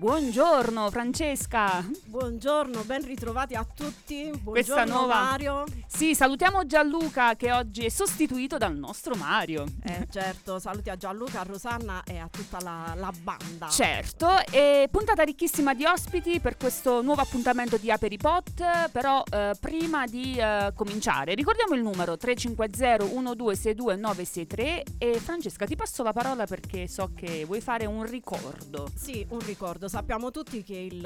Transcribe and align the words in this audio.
Buongiorno 0.00 0.88
Francesca. 0.88 1.86
Buongiorno, 2.06 2.84
ben 2.84 3.04
ritrovati 3.04 3.54
a 3.54 3.66
tutti. 3.66 4.30
Buongiorno 4.30 4.50
Questa 4.50 4.84
nuova... 4.86 5.14
Mario. 5.22 5.64
Sì, 5.86 6.14
salutiamo 6.14 6.64
Gianluca 6.64 7.36
che 7.36 7.52
oggi 7.52 7.84
è 7.84 7.90
sostituito 7.90 8.56
dal 8.56 8.74
nostro 8.74 9.14
Mario. 9.14 9.66
Eh, 9.84 10.06
certo, 10.10 10.58
saluti 10.58 10.88
a 10.88 10.96
Gianluca, 10.96 11.40
a 11.40 11.42
Rosanna 11.42 12.02
e 12.04 12.16
a 12.16 12.28
tutta 12.30 12.62
la, 12.62 12.94
la 12.96 13.12
banda. 13.22 13.68
Certo, 13.68 14.30
e 14.50 14.88
puntata 14.90 15.22
ricchissima 15.22 15.74
di 15.74 15.84
ospiti 15.84 16.40
per 16.40 16.56
questo 16.56 17.02
nuovo 17.02 17.20
appuntamento 17.20 17.76
di 17.76 17.90
Aperipot, 17.90 18.88
però 18.92 19.22
eh, 19.30 19.52
prima 19.60 20.06
di 20.06 20.34
eh, 20.38 20.72
cominciare 20.74 21.34
ricordiamo 21.34 21.74
il 21.74 21.82
numero 21.82 22.16
350 22.16 23.04
1262 23.04 23.96
963 23.96 24.84
e 24.96 25.20
Francesca 25.20 25.66
ti 25.66 25.76
passo 25.76 26.02
la 26.02 26.14
parola 26.14 26.46
perché 26.46 26.88
so 26.88 27.10
che 27.14 27.44
vuoi 27.44 27.60
fare 27.60 27.84
un 27.84 28.06
ricordo. 28.06 28.88
Sì, 28.94 29.26
un 29.28 29.40
ricordo 29.40 29.88
sappiamo 29.90 30.30
tutti 30.30 30.62
che 30.62 30.76
il 30.76 31.00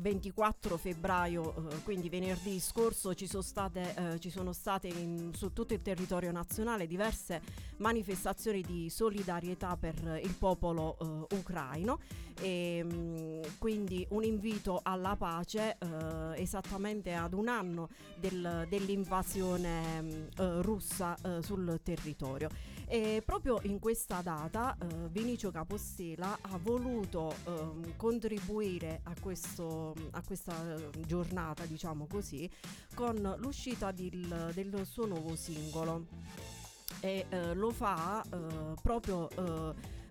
24 0.00 0.72
ehm, 0.72 0.78
febbraio, 0.80 1.54
eh, 1.70 1.82
quindi 1.84 2.08
venerdì 2.08 2.58
scorso, 2.58 3.14
ci 3.14 3.28
sono 3.28 3.40
state, 3.40 3.94
eh, 3.94 4.18
ci 4.18 4.30
sono 4.30 4.52
state 4.52 4.88
in, 4.88 5.30
su 5.32 5.52
tutto 5.52 5.74
il 5.74 5.80
territorio 5.80 6.32
nazionale 6.32 6.88
diverse 6.88 7.40
manifestazioni 7.76 8.62
di 8.62 8.90
solidarietà 8.90 9.76
per 9.76 10.20
il 10.20 10.34
popolo 10.36 10.96
eh, 10.98 11.36
ucraino 11.36 12.00
e 12.40 12.82
mm, 12.84 13.42
quindi 13.58 14.04
un 14.10 14.24
invito 14.24 14.80
alla 14.82 15.14
pace 15.14 15.76
eh, 15.78 16.42
esattamente 16.42 17.14
ad 17.14 17.32
un 17.32 17.46
anno 17.46 17.90
del, 18.18 18.66
dell'invasione 18.68 20.02
mm, 20.02 20.10
eh, 20.10 20.62
russa 20.62 21.16
eh, 21.22 21.42
sul 21.42 21.78
territorio. 21.84 22.48
E 22.94 23.22
proprio 23.26 23.58
in 23.64 23.80
questa 23.80 24.22
data 24.22 24.76
eh, 24.80 25.08
Vinicio 25.08 25.50
Capostela 25.50 26.38
ha 26.40 26.56
voluto 26.58 27.34
eh, 27.44 27.96
contribuire 27.96 29.00
a, 29.02 29.14
questo, 29.20 29.96
a, 30.12 30.22
questa 30.24 30.54
giornata, 31.04 31.64
diciamo 31.64 32.06
così, 32.06 32.48
con 32.94 33.34
l'uscita 33.38 33.90
del, 33.90 34.52
del 34.54 34.86
suo 34.86 35.06
nuovo 35.06 35.34
singolo. 35.34 36.06
E 37.00 37.26
eh, 37.28 37.54
lo 37.54 37.72
fa 37.72 38.22
eh, 38.22 38.74
proprio 38.80 39.28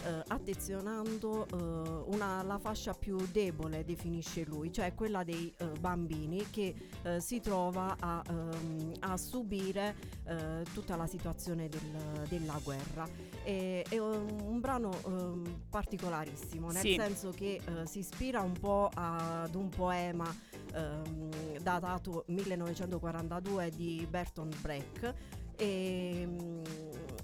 eh, 0.03 0.23
attenzionando 0.27 1.47
eh, 1.47 2.13
una, 2.13 2.43
la 2.43 2.57
fascia 2.57 2.93
più 2.93 3.17
debole, 3.31 3.83
definisce 3.83 4.43
lui, 4.43 4.71
cioè 4.71 4.93
quella 4.93 5.23
dei 5.23 5.53
eh, 5.57 5.65
bambini 5.79 6.49
che 6.49 6.75
eh, 7.03 7.19
si 7.19 7.39
trova 7.39 7.95
a, 7.99 8.21
ehm, 8.27 8.91
a 8.99 9.17
subire 9.17 9.95
eh, 10.25 10.63
tutta 10.73 10.95
la 10.95 11.07
situazione 11.07 11.69
del, 11.69 12.25
della 12.27 12.59
guerra. 12.63 13.07
E, 13.43 13.85
è 13.87 13.97
un, 13.97 14.59
brano 14.59 14.91
ehm, 15.05 15.63
particolarissimo, 15.69 16.71
nel 16.71 16.81
sì. 16.81 16.95
senso 16.95 17.31
che 17.31 17.61
eh, 17.63 17.85
si 17.85 17.99
ispira 17.99 18.41
un 18.41 18.53
po' 18.59 18.89
ad 18.93 19.55
un 19.55 19.69
poema 19.69 20.25
ehm, 20.73 21.59
datato 21.61 22.23
1942 22.27 23.71
di 23.75 24.05
Berton 24.09 24.49
Brecht 24.61 25.13
e, 25.55 26.27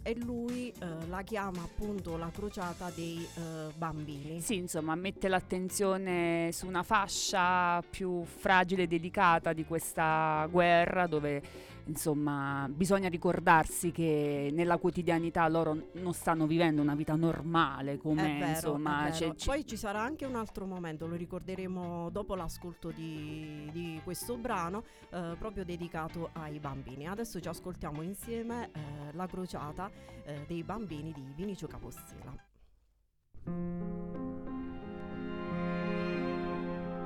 e 0.02 0.16
lui 0.16 0.70
eh, 0.70 1.08
la 1.08 1.22
chiama 1.22 1.64
appunto 1.64 2.18
la 2.18 2.30
crociata 2.34 2.92
dei 2.94 3.18
eh, 3.36 3.72
bambini. 3.76 4.42
Sì, 4.42 4.56
insomma, 4.56 4.96
mette 4.96 5.28
l'attenzione 5.28 6.50
su 6.52 6.68
una 6.68 6.84
fascia 6.84 7.82
più 7.90 8.24
fragile 8.24 8.84
e 8.84 8.88
delicata 8.88 9.54
di 9.54 9.66
questa 9.66 10.48
guerra 10.50 11.08
dove 11.08 11.42
insomma, 11.90 12.68
bisogna 12.70 13.10
ricordarsi 13.10 13.92
che 13.92 14.50
nella 14.54 14.78
quotidianità 14.78 15.48
loro 15.48 15.90
non 15.94 16.14
stanno 16.14 16.48
vivendo 16.48 16.82
una 16.82 16.96
vita 16.96 17.16
normale 17.16 17.98
come 17.98 18.38
vero, 18.40 18.48
insomma. 18.48 19.10
C'è, 19.12 19.34
c'è... 19.34 19.46
Poi 19.46 19.66
ci 19.66 19.76
sarà 19.76 20.02
anche 20.02 20.26
un 20.26 20.36
altro 20.36 20.66
momento, 20.66 21.08
lo 21.08 21.16
ricorderemo 21.16 22.10
dopo 22.12 22.36
l'ascolto 22.36 22.92
di, 22.92 23.70
di 23.74 24.00
questo 24.04 24.38
brano, 24.38 24.84
eh, 25.10 25.36
proprio 25.38 25.66
dedicato 25.66 26.30
ai 26.34 26.60
bambini. 26.60 27.08
Adesso 27.08 27.40
ci 27.40 27.48
ascoltiamo 27.48 28.02
insieme 28.02 28.70
eh, 28.72 28.80
la 29.14 29.26
crociata 29.28 29.90
eh, 30.24 30.46
dei 30.48 30.64
bambini 30.64 31.12
di 31.12 31.34
Vinicio 31.36 31.68
Capostela. 31.68 32.34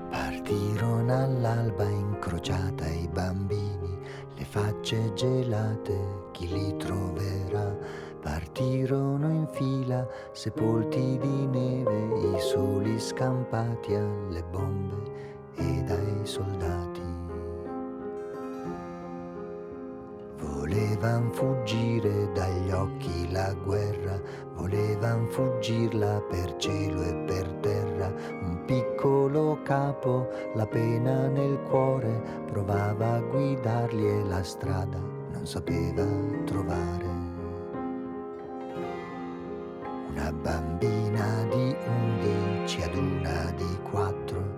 Partirono 0.09 1.23
all'alba 1.23 1.85
incrociata 1.85 2.87
i 2.87 3.07
bambini 3.07 4.02
le 4.35 4.45
facce 4.45 5.13
gelate, 5.13 6.29
chi 6.31 6.47
li 6.47 6.75
troverà? 6.77 7.75
Partirono 8.21 9.29
in 9.29 9.47
fila, 9.51 10.07
sepolti 10.31 11.17
di 11.17 11.45
neve, 11.47 12.35
i 12.35 12.39
soli 12.39 12.99
scampati 12.99 13.93
alle 13.93 14.43
bombe 14.43 15.51
ed 15.55 15.89
ai 15.89 16.25
soldati. 16.25 17.12
Volevan 20.43 21.31
fuggire 21.31 22.31
dagli 22.33 22.71
occhi 22.71 23.31
la 23.31 23.53
guerra, 23.53 24.21
volevan 24.55 25.27
fuggirla 25.29 26.21
per 26.29 26.55
cielo 26.57 27.01
e 27.01 27.13
per 27.25 27.47
terra. 27.61 28.13
Un 28.41 28.63
piccolo 28.65 29.59
capo, 29.63 30.29
la 30.53 30.67
pena 30.67 31.27
nel 31.27 31.59
cuore, 31.69 32.21
provava 32.51 33.15
a 33.15 33.19
guidarli 33.21 34.07
e 34.07 34.23
la 34.25 34.43
strada 34.43 35.13
non 35.43 35.45
sapeva 35.51 36.05
trovare. 36.45 37.31
Una 40.09 40.31
bambina 40.31 41.43
di 41.49 41.75
undici 41.85 42.81
ad 42.81 42.95
una 42.95 43.51
di 43.57 43.79
quattro, 43.89 44.52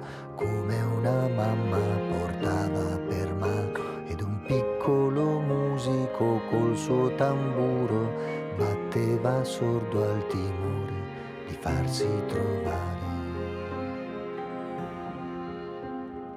suo 6.86 7.10
tamburo 7.16 8.12
batteva 8.58 9.44
sordo 9.44 10.04
al 10.04 10.28
timore 10.28 10.94
di 11.48 11.58
farsi 11.60 12.08
trovare. 12.28 13.06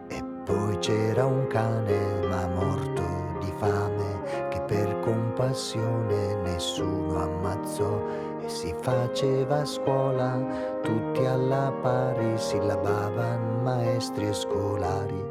E 0.08 0.24
poi 0.46 0.78
c'era 0.78 1.26
un 1.26 1.46
cane 1.48 2.26
ma 2.30 2.46
morto 2.46 3.02
di 3.40 3.52
fame 3.58 4.48
che 4.48 4.58
per 4.62 5.00
compassione 5.00 6.36
nessuno 6.36 7.24
ammazzò 7.24 8.00
e 8.40 8.48
si 8.48 8.74
faceva 8.80 9.60
a 9.60 9.66
scuola 9.66 10.80
tutti 10.82 11.26
alla 11.26 11.70
pari, 11.82 12.38
sillabavano 12.38 13.60
maestri 13.64 14.28
e 14.28 14.32
scolari, 14.32 15.24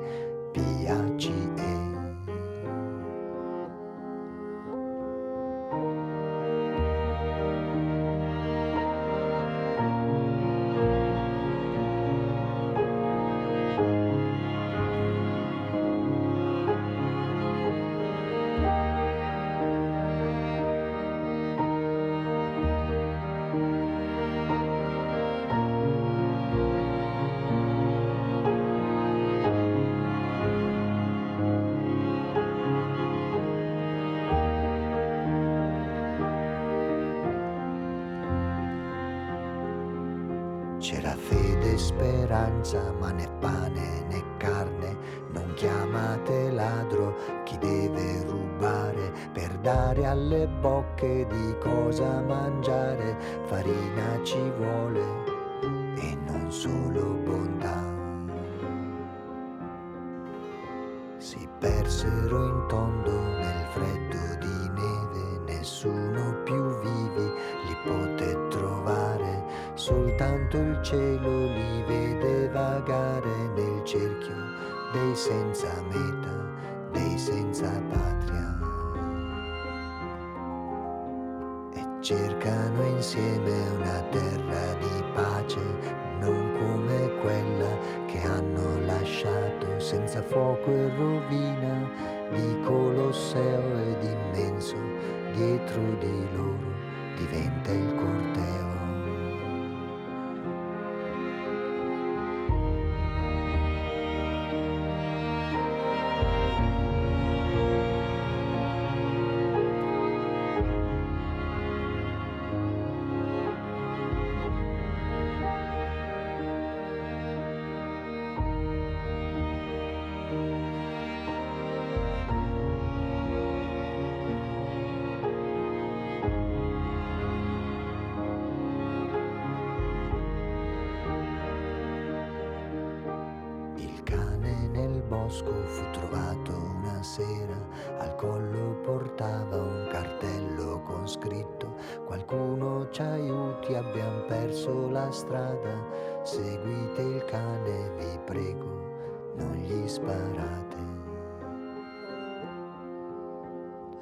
PACE. 0.51 1.46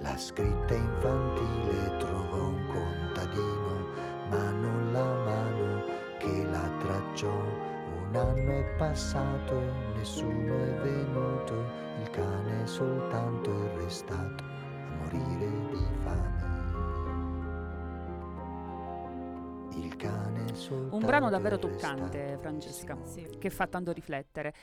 La 0.06 0.18
scritta 0.18 0.76
infantile 0.76 1.98
trovò 1.98 2.50
un 2.50 2.68
contadino, 2.68 3.88
ma 4.30 4.52
non 4.52 4.92
la 4.94 5.04
mano 5.04 5.84
che 6.20 6.46
la 6.46 6.70
tracciò. 6.78 7.34
Un 7.34 8.16
anno 8.16 8.52
è 8.52 8.64
passato 8.78 9.60
nessuno 9.96 10.54
è 10.64 10.74
venuto, 10.84 11.56
il 12.02 12.10
cane 12.12 12.68
soltanto 12.68 13.50
è 13.50 13.78
restato 13.78 14.44
a 14.44 14.96
morire 15.00 15.65
Un 20.56 21.02
brano 21.06 21.30
davvero 21.30 21.60
toccante, 21.60 22.38
Francesca, 22.40 22.98
Sì. 23.04 23.28
che 23.38 23.50
fa 23.50 23.68
tanto 23.68 23.92
riflettere. 23.92 24.54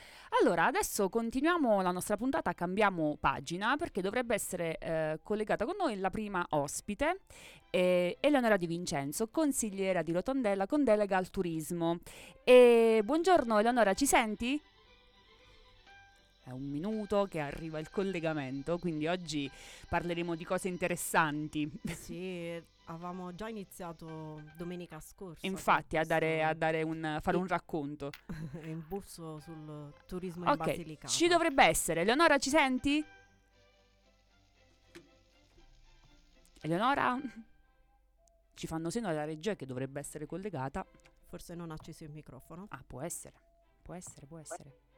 Allora, 0.41 0.65
adesso 0.65 1.07
continuiamo 1.07 1.81
la 1.81 1.91
nostra 1.91 2.17
puntata, 2.17 2.53
cambiamo 2.53 3.15
pagina 3.19 3.77
perché 3.77 4.01
dovrebbe 4.01 4.33
essere 4.33 4.77
eh, 4.79 5.19
collegata 5.21 5.65
con 5.65 5.75
noi 5.77 5.99
la 5.99 6.09
prima 6.09 6.43
ospite, 6.49 7.21
eh, 7.69 8.17
Eleonora 8.19 8.57
Di 8.57 8.65
Vincenzo, 8.65 9.27
consigliera 9.29 10.01
di 10.01 10.11
Rotondella 10.11 10.65
con 10.65 10.83
delega 10.83 11.17
al 11.17 11.29
turismo. 11.29 11.99
E 12.43 13.01
buongiorno 13.03 13.59
Eleonora, 13.59 13.93
ci 13.93 14.07
senti? 14.07 14.59
È 16.45 16.51
un 16.51 16.63
minuto 16.63 17.25
che 17.29 17.39
arriva 17.39 17.79
il 17.79 17.89
collegamento, 17.89 18.77
quindi 18.77 19.07
oggi 19.07 19.49
parleremo 19.87 20.35
di 20.35 20.43
cose 20.43 20.67
interessanti. 20.67 21.71
Sì, 22.03 22.61
avevamo 22.85 23.33
già 23.33 23.47
iniziato 23.47 24.43
domenica 24.57 24.99
scorsa. 24.99 25.47
Infatti, 25.47 25.95
a 25.95 26.03
dare, 26.03 26.43
a 26.43 26.53
dare 26.53 26.81
un, 26.81 27.17
fare 27.21 27.37
un 27.37 27.47
racconto. 27.47 28.09
impulso 28.63 29.39
sul 29.39 29.93
turismo 30.05 30.43
in 30.43 30.49
Ok, 30.49 30.57
Basilicata. 30.57 31.07
ci 31.07 31.27
dovrebbe 31.29 31.63
essere. 31.63 32.01
Eleonora, 32.01 32.37
ci 32.37 32.49
senti? 32.49 33.03
Eleonora? 36.59 37.17
Ci 38.53 38.67
fanno 38.67 38.89
segno 38.89 39.07
dalla 39.07 39.23
regia 39.23 39.55
che 39.55 39.65
dovrebbe 39.65 40.01
essere 40.01 40.25
collegata. 40.25 40.85
Forse 41.27 41.55
non 41.55 41.71
ha 41.71 41.75
acceso 41.75 42.03
il 42.03 42.11
microfono. 42.11 42.65
Ah, 42.69 42.83
può 42.85 43.01
essere. 43.01 43.33
Può 43.81 43.93
essere, 43.93 44.25
può 44.27 44.37
essere. 44.37 44.92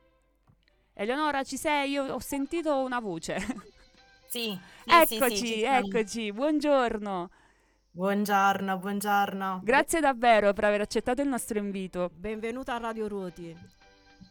Eleonora, 0.98 1.44
ci 1.44 1.58
sei? 1.58 1.92
Io 1.92 2.06
ho 2.06 2.20
sentito 2.20 2.78
una 2.80 3.00
voce. 3.00 3.36
Sì, 4.28 4.60
sì, 4.84 5.06
sì, 5.06 5.16
eccoci, 5.16 5.38
sì, 5.38 5.60
sono. 5.62 5.78
eccoci. 5.78 6.32
Buongiorno. 6.34 7.30
Buongiorno, 7.92 8.78
buongiorno. 8.78 9.62
Grazie 9.64 10.02
davvero 10.02 10.52
per 10.52 10.66
aver 10.66 10.82
accettato 10.82 11.22
il 11.22 11.30
nostro 11.30 11.58
invito. 11.58 12.12
Benvenuta 12.14 12.76
a 12.76 12.80
Radio 12.80 13.08
Ruoti. 13.08 13.56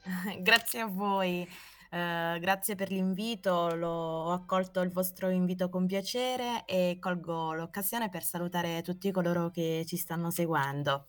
Grazie 0.41 0.81
a 0.81 0.87
voi. 0.87 1.49
Eh, 1.95 2.39
grazie 2.41 2.75
per 2.75 2.91
l'invito, 2.91 3.73
l'ho- 3.77 4.25
ho 4.25 4.33
accolto 4.33 4.81
il 4.81 4.91
vostro 4.91 5.29
invito 5.29 5.69
con 5.69 5.87
piacere 5.87 6.65
e 6.67 6.99
colgo 7.01 7.53
l'occasione 7.53 8.09
per 8.09 8.25
salutare 8.25 8.83
tutti 8.83 9.13
coloro 9.13 9.51
che 9.51 9.85
ci 9.87 9.97
stanno 9.97 10.31
seguendo. 10.31 11.07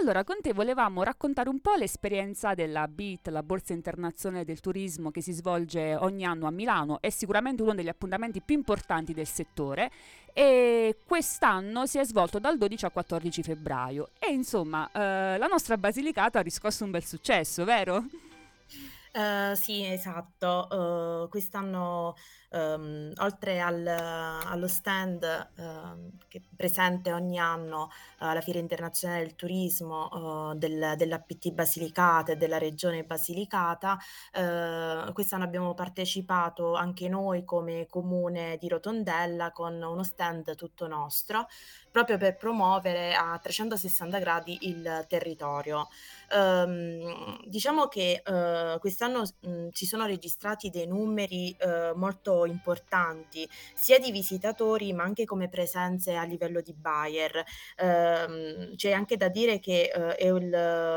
Allora, 0.00 0.22
con 0.22 0.36
te 0.40 0.52
volevamo 0.52 1.02
raccontare 1.02 1.48
un 1.48 1.58
po' 1.58 1.74
l'esperienza 1.74 2.54
della 2.54 2.86
BIT, 2.86 3.26
la 3.26 3.42
Borsa 3.42 3.72
Internazionale 3.72 4.44
del 4.44 4.60
Turismo 4.60 5.10
che 5.10 5.20
si 5.20 5.32
svolge 5.32 5.96
ogni 5.96 6.24
anno 6.24 6.46
a 6.46 6.52
Milano, 6.52 7.00
è 7.00 7.10
sicuramente 7.10 7.62
uno 7.62 7.74
degli 7.74 7.88
appuntamenti 7.88 8.40
più 8.40 8.54
importanti 8.54 9.12
del 9.12 9.26
settore 9.26 9.90
e 10.32 10.98
quest'anno 11.04 11.86
si 11.86 11.98
è 11.98 12.04
svolto 12.04 12.38
dal 12.38 12.56
12 12.56 12.84
al 12.84 12.92
14 12.92 13.42
febbraio 13.42 14.10
e 14.16 14.30
insomma 14.30 14.88
eh, 14.92 15.36
la 15.38 15.46
nostra 15.48 15.76
Basilicata 15.76 16.38
ha 16.38 16.42
riscosso 16.42 16.84
un 16.84 16.92
bel 16.92 17.04
successo, 17.04 17.64
vero? 17.64 18.04
Eh, 19.12 19.54
sì, 19.56 19.84
esatto. 19.84 21.24
Eh, 21.24 21.28
quest'anno, 21.28 22.14
ehm, 22.50 23.12
oltre 23.18 23.60
al- 23.60 23.86
allo 23.86 24.68
stand 24.68 25.22
ehm, 25.56 26.10
che 26.28 26.42
presente 26.56 27.12
ogni 27.12 27.38
anno 27.38 27.88
eh, 28.20 28.26
alla 28.26 28.40
Fiera 28.40 28.58
Internazionale 28.58 29.22
del 29.22 29.34
Turismo 29.36 30.52
eh, 30.52 30.56
del- 30.58 30.94
dell'APT 30.96 31.50
Basilicata 31.52 32.32
e 32.32 32.36
della 32.36 32.58
Regione 32.58 33.04
Basilicata, 33.04 33.98
eh, 34.32 35.10
quest'anno 35.12 35.44
abbiamo 35.44 35.74
partecipato 35.74 36.74
anche 36.74 37.08
noi 37.08 37.44
come 37.44 37.86
comune 37.86 38.56
di 38.58 38.68
Rotondella 38.68 39.52
con 39.52 39.74
uno 39.82 40.02
stand 40.02 40.54
tutto 40.54 40.86
nostro, 40.86 41.46
proprio 41.90 42.18
per 42.18 42.36
promuovere 42.36 43.14
a 43.14 43.38
360 43.38 44.18
gradi 44.18 44.58
il 44.62 45.04
territorio. 45.08 45.88
Ehm, 46.32 47.38
diciamo 47.46 47.88
che 47.88 48.22
quest'anno 48.78 49.22
mh, 49.40 49.68
si 49.72 49.86
sono 49.86 50.06
registrati 50.06 50.70
dei 50.70 50.86
numeri 50.86 51.50
eh, 51.58 51.92
importanti, 52.46 53.48
sia 53.74 53.98
di 53.98 54.10
visitatori 54.10 54.92
ma 54.92 55.02
anche 55.04 55.24
come 55.24 55.48
presenze 55.48 56.14
a 56.16 56.24
livello 56.24 56.60
di 56.60 56.74
buyer. 56.74 57.42
Ehm, 57.76 58.74
c'è 58.76 58.92
anche 58.92 59.16
da 59.16 59.28
dire 59.28 59.58
che 59.58 59.90
eh, 59.92 60.14
è, 60.16 60.26
il- 60.26 60.50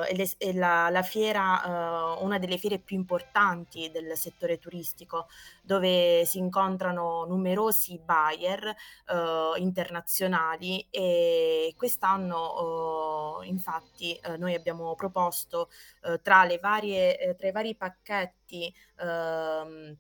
è 0.08 0.14
l'es- 0.16 0.36
è 0.38 0.52
la, 0.54 0.90
la 0.90 1.02
fiera, 1.04 2.16
eh, 2.18 2.24
una 2.24 2.38
delle 2.40 2.58
fiere 2.58 2.80
più 2.80 2.96
importanti 2.98 3.90
del 3.92 4.16
settore 4.18 4.58
turistico, 4.60 5.28
dove 5.62 6.26
si 6.26 6.38
incontrano 6.40 7.26
numerosi 7.26 8.00
buyer 8.04 8.66
eh, 9.08 9.54
internazionali 9.58 10.86
e 10.90 11.74
quest'anno 11.78 13.42
eh, 13.44 13.48
infatti 13.48 14.14
eh, 14.16 14.38
noi 14.38 14.54
abbiamo 14.54 14.96
proposto 14.96 15.70
eh, 16.04 16.20
tra, 16.22 16.44
le 16.46 16.58
varie, 16.60 17.18
eh, 17.20 17.36
tra 17.36 17.48
i 17.48 17.52
vari 17.52 17.76
pacchetti 17.76 18.74
ehm, 19.00 19.98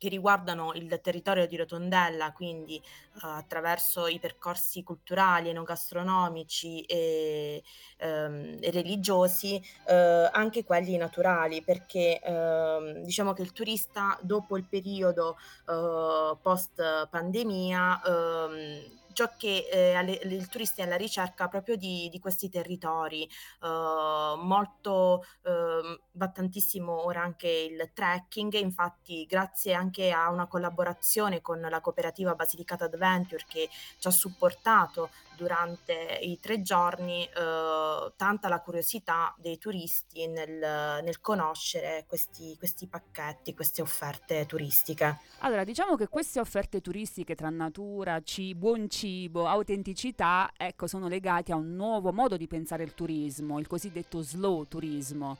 che 0.00 0.08
riguardano 0.08 0.72
il 0.72 0.98
territorio 1.02 1.46
di 1.46 1.56
Rotondella, 1.58 2.32
quindi 2.32 2.76
eh, 2.76 2.80
attraverso 3.20 4.06
i 4.06 4.18
percorsi 4.18 4.82
culturali, 4.82 5.50
enogastronomici 5.50 6.80
e, 6.84 7.62
ehm, 7.98 8.56
e 8.60 8.70
religiosi, 8.70 9.62
eh, 9.86 10.30
anche 10.32 10.64
quelli 10.64 10.96
naturali, 10.96 11.62
perché 11.62 12.18
ehm, 12.18 13.02
diciamo 13.02 13.34
che 13.34 13.42
il 13.42 13.52
turista 13.52 14.18
dopo 14.22 14.56
il 14.56 14.64
periodo 14.64 15.36
eh, 15.68 16.34
post 16.40 17.08
pandemia 17.10 18.00
ehm, 18.02 18.99
ciò 19.12 19.30
che 19.36 19.68
eh, 19.70 19.94
alle- 19.94 20.20
il 20.22 20.48
turista 20.48 20.82
è 20.82 20.84
alla 20.86 20.96
ricerca 20.96 21.48
proprio 21.48 21.76
di, 21.76 22.08
di 22.10 22.18
questi 22.18 22.48
territori 22.48 23.24
eh, 23.24 24.34
molto 24.42 25.24
ehm, 25.42 26.00
va 26.12 26.28
tantissimo 26.28 27.04
ora 27.04 27.22
anche 27.22 27.48
il 27.48 27.90
trekking 27.92 28.54
infatti 28.54 29.24
grazie 29.26 29.72
anche 29.74 30.10
a 30.10 30.30
una 30.30 30.46
collaborazione 30.46 31.40
con 31.40 31.60
la 31.60 31.80
cooperativa 31.80 32.34
Basilicata 32.34 32.86
Adventure 32.86 33.44
che 33.48 33.68
ci 33.98 34.08
ha 34.08 34.10
supportato 34.10 35.10
durante 35.40 36.18
i 36.20 36.38
tre 36.38 36.60
giorni 36.60 37.24
eh, 37.24 38.12
tanta 38.14 38.48
la 38.48 38.60
curiosità 38.60 39.34
dei 39.38 39.56
turisti 39.56 40.26
nel, 40.26 41.02
nel 41.02 41.20
conoscere 41.22 42.04
questi, 42.06 42.54
questi 42.58 42.86
pacchetti, 42.86 43.54
queste 43.54 43.80
offerte 43.80 44.44
turistiche. 44.44 45.20
Allora, 45.38 45.64
diciamo 45.64 45.96
che 45.96 46.08
queste 46.08 46.40
offerte 46.40 46.82
turistiche 46.82 47.34
tra 47.34 47.48
natura, 47.48 48.20
ci- 48.20 48.54
buon 48.54 48.90
cibo, 48.90 49.46
autenticità, 49.46 50.50
ecco, 50.54 50.86
sono 50.86 51.08
legati 51.08 51.52
a 51.52 51.56
un 51.56 51.74
nuovo 51.74 52.12
modo 52.12 52.36
di 52.36 52.46
pensare 52.46 52.82
il 52.82 52.92
turismo, 52.92 53.58
il 53.58 53.66
cosiddetto 53.66 54.20
slow 54.20 54.68
turismo. 54.68 55.38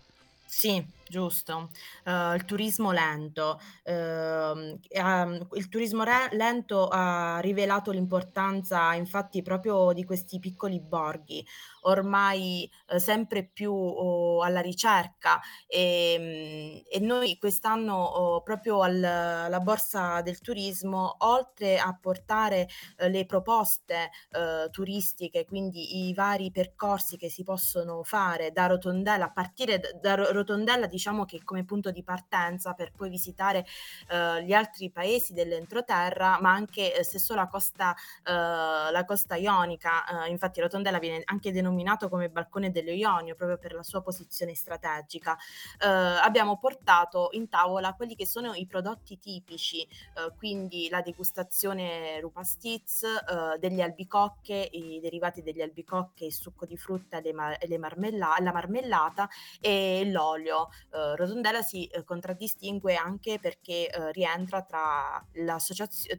Sì, 0.53 0.85
giusto. 1.09 1.71
Uhm, 2.07 2.35
il 2.35 2.45
turismo 2.45 2.91
lento. 2.91 3.61
Uhm, 3.85 4.79
ehm, 4.89 5.47
il 5.53 5.69
turismo 5.69 6.03
re 6.03 6.29
lento 6.33 6.89
ha 6.91 7.39
rivelato 7.41 7.93
l'importanza 7.93 8.93
infatti 8.95 9.43
proprio 9.43 9.93
di 9.93 10.05
questi 10.05 10.41
piccoli 10.41 10.81
borghi, 10.81 11.47
ormai, 11.83 12.71
uhm, 12.91 12.99
sempre 12.99 13.45
più, 13.47 13.73
uhm, 13.73 14.41
alla 14.43 14.61
ricerca. 14.61 15.41
Ehm, 15.67 16.83
e 16.91 16.99
noi 17.01 17.37
quest'anno, 17.39 18.35
uhm, 18.37 18.43
proprio 18.43 18.83
al 18.83 19.03
alla 19.05 19.61
borsa 19.61 20.21
del 20.23 20.41
turismo, 20.41 21.17
oltre 21.21 21.79
a 21.79 21.97
portare, 22.01 22.69
uhm, 22.99 23.09
le 23.11 23.27
proposte, 23.27 24.11
uhm, 24.37 24.71
turistiche, 24.71 25.45
quindi 25.45 26.09
i 26.09 26.15
vari 26.15 26.51
percorsi 26.51 27.17
che 27.17 27.29
si 27.31 27.43
possono 27.45 28.03
fare 28.03 28.53
da 28.53 28.67
Rotondella 28.67 29.27
a 29.27 29.33
partire 29.33 29.81
da 30.01 30.15
Ro 30.15 30.31
Rotondella 30.33 30.87
diciamo 30.87 31.25
che 31.25 31.43
come 31.45 31.65
punto 31.65 31.91
di 31.91 32.03
partenza 32.03 32.73
per 32.75 32.93
poi 32.97 33.09
visitare, 33.11 33.65
uhm, 34.11 34.39
gli 34.41 34.53
altri 34.53 34.91
paesi 34.91 35.33
dell'entroterra, 35.33 36.39
ma 36.41 36.51
anche, 36.53 36.93
uhm, 36.97 37.03
stesso 37.03 37.35
la 37.35 37.47
costa 37.49 37.95
uhm, 38.27 38.93
la 38.93 39.05
costa 39.07 39.37
ionica. 39.37 40.05
Infatti 40.29 40.61
Rotondella 40.61 40.99
viene 40.99 41.23
anche 41.25 41.53
denominato 41.71 42.09
come 42.09 42.29
balcone 42.31 42.71
dello 42.71 42.91
Ionio, 42.91 43.35
proprio 43.35 43.57
per 43.59 43.73
la 43.75 43.83
sua 43.83 44.03
posizione 44.03 44.55
strategica. 44.55 45.37
Uhm, 45.85 45.89
abbiamo 46.23 46.59
portato 46.59 47.29
in 47.33 47.49
tavola 47.49 47.95
quelli 47.95 48.15
che 48.17 48.27
sono 48.27 48.53
i 48.55 48.67
prodotti 48.67 49.19
tipici, 49.19 49.87
uhm, 50.17 50.35
quindi 50.37 50.89
la 50.91 51.01
degustazione 51.01 52.21
Rupastiz, 52.21 53.03
uhm, 53.03 53.57
delle 53.59 53.83
albicocche, 53.83 54.69
i 54.73 55.01
derivati 55.01 55.43
degli 55.43 55.61
albicocche, 55.63 56.25
il 56.27 56.33
succo 56.33 56.67
di 56.67 56.77
frutta 56.77 57.21
le 57.21 57.33
ma 57.33 57.55
le 57.67 57.79
marmella 57.79 58.35
la 58.41 58.53
marmellata 58.53 59.29
e 59.61 60.09
l'olio. 60.11 60.69
Uhm, 60.93 61.15
Rotondella 61.17 61.63
si, 61.63 61.89
uhm, 61.95 62.05
contraddistingue 62.05 62.95
anche 62.97 63.39
perché, 63.41 63.89
uhm, 63.97 64.11
rientra 64.13 64.63
tra 64.63 65.25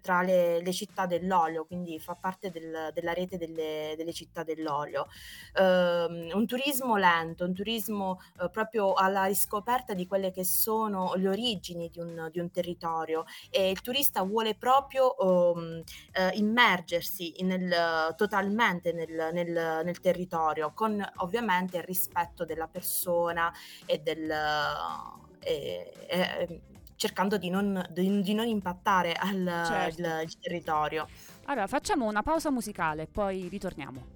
tra 0.01 0.21
le 0.21 0.61
le 0.61 0.71
città 0.73 1.05
dell'olio, 1.05 1.65
quindi 1.65 1.99
fa 1.99 2.15
parte 2.15 2.49
del 2.51 2.89
della 2.93 3.13
rete 3.13 3.37
delle 3.37 3.93
delle 3.97 4.13
città 4.13 4.43
dell'olio. 4.43 5.07
Uhm, 5.53 6.29
un 6.33 6.45
turismo 6.45 6.95
lento, 6.97 7.45
un 7.45 7.53
turismo, 7.53 8.17
uhm, 8.37 8.49
proprio 8.49 8.93
alla 8.93 9.25
riscoperta 9.25 9.93
di 9.93 10.05
quelle 10.07 10.31
che 10.31 10.43
sono 10.45 11.13
le 11.15 11.27
origini 11.29 11.89
di 11.89 11.99
un 11.99 12.27
di 12.31 12.39
un 12.39 12.49
territorio 12.51 13.23
e 13.49 13.69
il 13.69 13.81
turista 13.81 14.23
vuole 14.23 14.55
proprio, 14.55 15.15
ehm, 15.17 15.81
immergersi 16.33 17.33
nel 17.41 18.13
totalmente 18.15 18.91
nel 18.93 19.29
nel 19.33 19.81
nel 19.83 19.99
territorio, 19.99 20.73
con 20.73 21.03
ovviamente 21.17 21.77
il 21.77 21.83
rispetto 21.83 22.45
della 22.45 22.67
persona 22.67 23.51
e 23.85 23.97
del 23.99 24.29
e 25.39 26.05
e 26.07 26.19
ehm, 26.49 26.59
cercando 26.95 27.37
di 27.37 27.49
non 27.49 27.85
di 27.89 28.21
di 28.21 28.33
non 28.33 28.47
impattare 28.47 29.13
al 29.13 29.37
Certo. 29.63 29.91
il 29.91 30.21
il 30.23 30.37
territorio. 30.39 31.11
Allora, 31.45 31.67
facciamo 31.67 32.07
una 32.07 32.21
pausa 32.23 32.51
musicale, 32.51 33.07
poi 33.07 33.47
ritorniamo. 33.47 34.10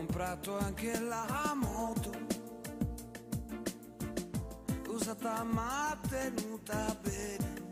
Comprato 0.00 0.56
anche 0.56 0.98
la 0.98 1.52
moto, 1.54 2.10
usata 4.88 5.44
ma 5.44 5.94
tenuta 6.08 6.96
bene. 7.02 7.69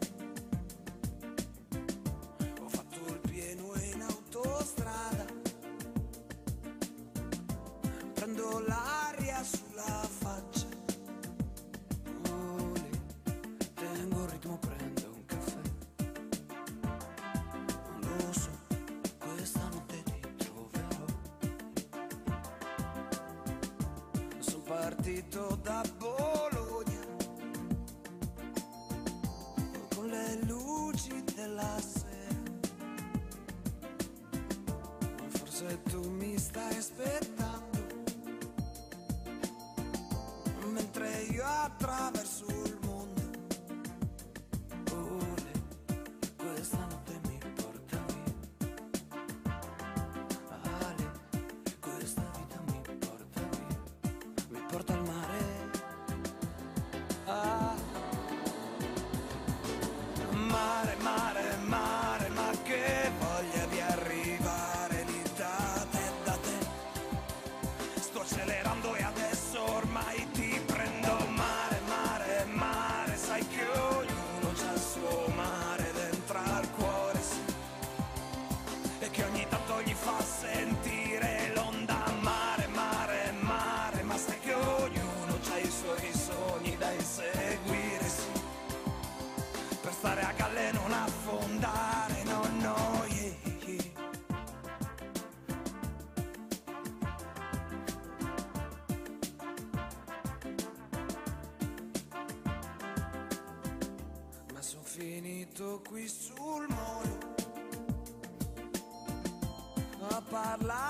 A 110.65 110.88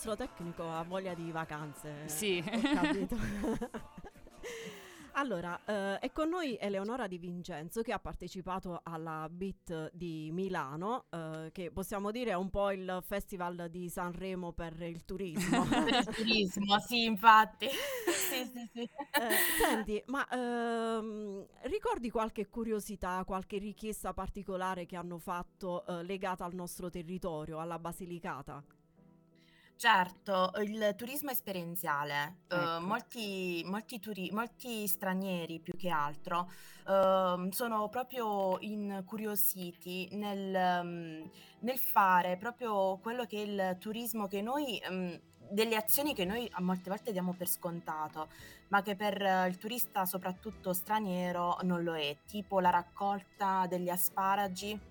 nostro 0.00 0.16
tecnico 0.16 0.66
ha 0.66 0.82
voglia 0.82 1.12
di 1.12 1.30
vacanze. 1.30 2.08
Sì. 2.08 2.42
ho 2.42 2.60
capito. 2.74 3.16
Allora, 5.14 5.60
eh, 5.66 5.98
è 5.98 6.12
con 6.12 6.30
noi 6.30 6.56
Eleonora 6.58 7.06
Di 7.08 7.18
Vincenzo 7.18 7.82
che 7.82 7.92
ha 7.92 7.98
partecipato 7.98 8.80
alla 8.84 9.28
BIT 9.28 9.90
di 9.92 10.30
Milano, 10.32 11.06
eh, 11.10 11.50
che 11.52 11.70
possiamo 11.72 12.10
dire 12.12 12.30
è 12.30 12.34
un 12.34 12.48
po' 12.48 12.70
il 12.70 13.02
festival 13.04 13.68
di 13.68 13.90
Sanremo 13.90 14.52
per 14.52 14.80
il 14.80 15.04
turismo. 15.04 15.64
Per 15.68 15.88
il 15.88 16.06
turismo, 16.14 16.78
sì, 16.78 17.04
infatti. 17.04 17.68
Sì, 17.68 18.46
sì, 18.46 18.70
sì. 18.72 18.80
Eh, 18.80 19.36
senti, 19.60 20.02
ma 20.06 20.26
ehm, 20.28 21.44
ricordi 21.62 22.08
qualche 22.08 22.48
curiosità, 22.48 23.22
qualche 23.26 23.58
richiesta 23.58 24.14
particolare 24.14 24.86
che 24.86 24.96
hanno 24.96 25.18
fatto 25.18 25.84
eh, 25.86 26.02
legata 26.04 26.44
al 26.44 26.54
nostro 26.54 26.88
territorio, 26.88 27.58
alla 27.58 27.78
Basilicata? 27.78 28.64
Certo, 29.80 30.50
il 30.58 30.92
turismo 30.94 31.30
esperienziale. 31.30 32.40
Eh, 32.48 32.54
Ecco. 32.54 32.84
molti, 32.84 33.62
molti, 33.64 33.98
turi- 33.98 34.30
molti 34.30 34.86
stranieri 34.86 35.58
più 35.58 35.74
che 35.74 35.88
altro 35.88 36.52
ehm, 36.86 37.48
sono 37.48 37.88
proprio 37.88 38.58
incuriositi 38.60 40.06
nel, 40.16 40.54
ehm, 40.54 41.30
nel 41.60 41.78
fare 41.78 42.36
proprio 42.36 42.98
quello 42.98 43.24
che 43.24 43.38
è 43.38 43.46
il 43.46 43.76
turismo 43.78 44.26
che 44.26 44.42
noi, 44.42 44.76
ehm, 44.80 45.18
delle 45.48 45.76
azioni 45.76 46.12
che 46.12 46.26
noi 46.26 46.46
a 46.52 46.60
molte 46.60 46.90
volte 46.90 47.10
diamo 47.10 47.32
per 47.32 47.48
scontato, 47.48 48.28
ma 48.68 48.82
che 48.82 48.96
per 48.96 49.46
il 49.48 49.56
turista, 49.56 50.04
soprattutto 50.04 50.74
straniero, 50.74 51.56
non 51.62 51.82
lo 51.82 51.96
è, 51.96 52.18
tipo 52.26 52.60
la 52.60 52.68
raccolta 52.68 53.64
degli 53.66 53.88
asparagi 53.88 54.89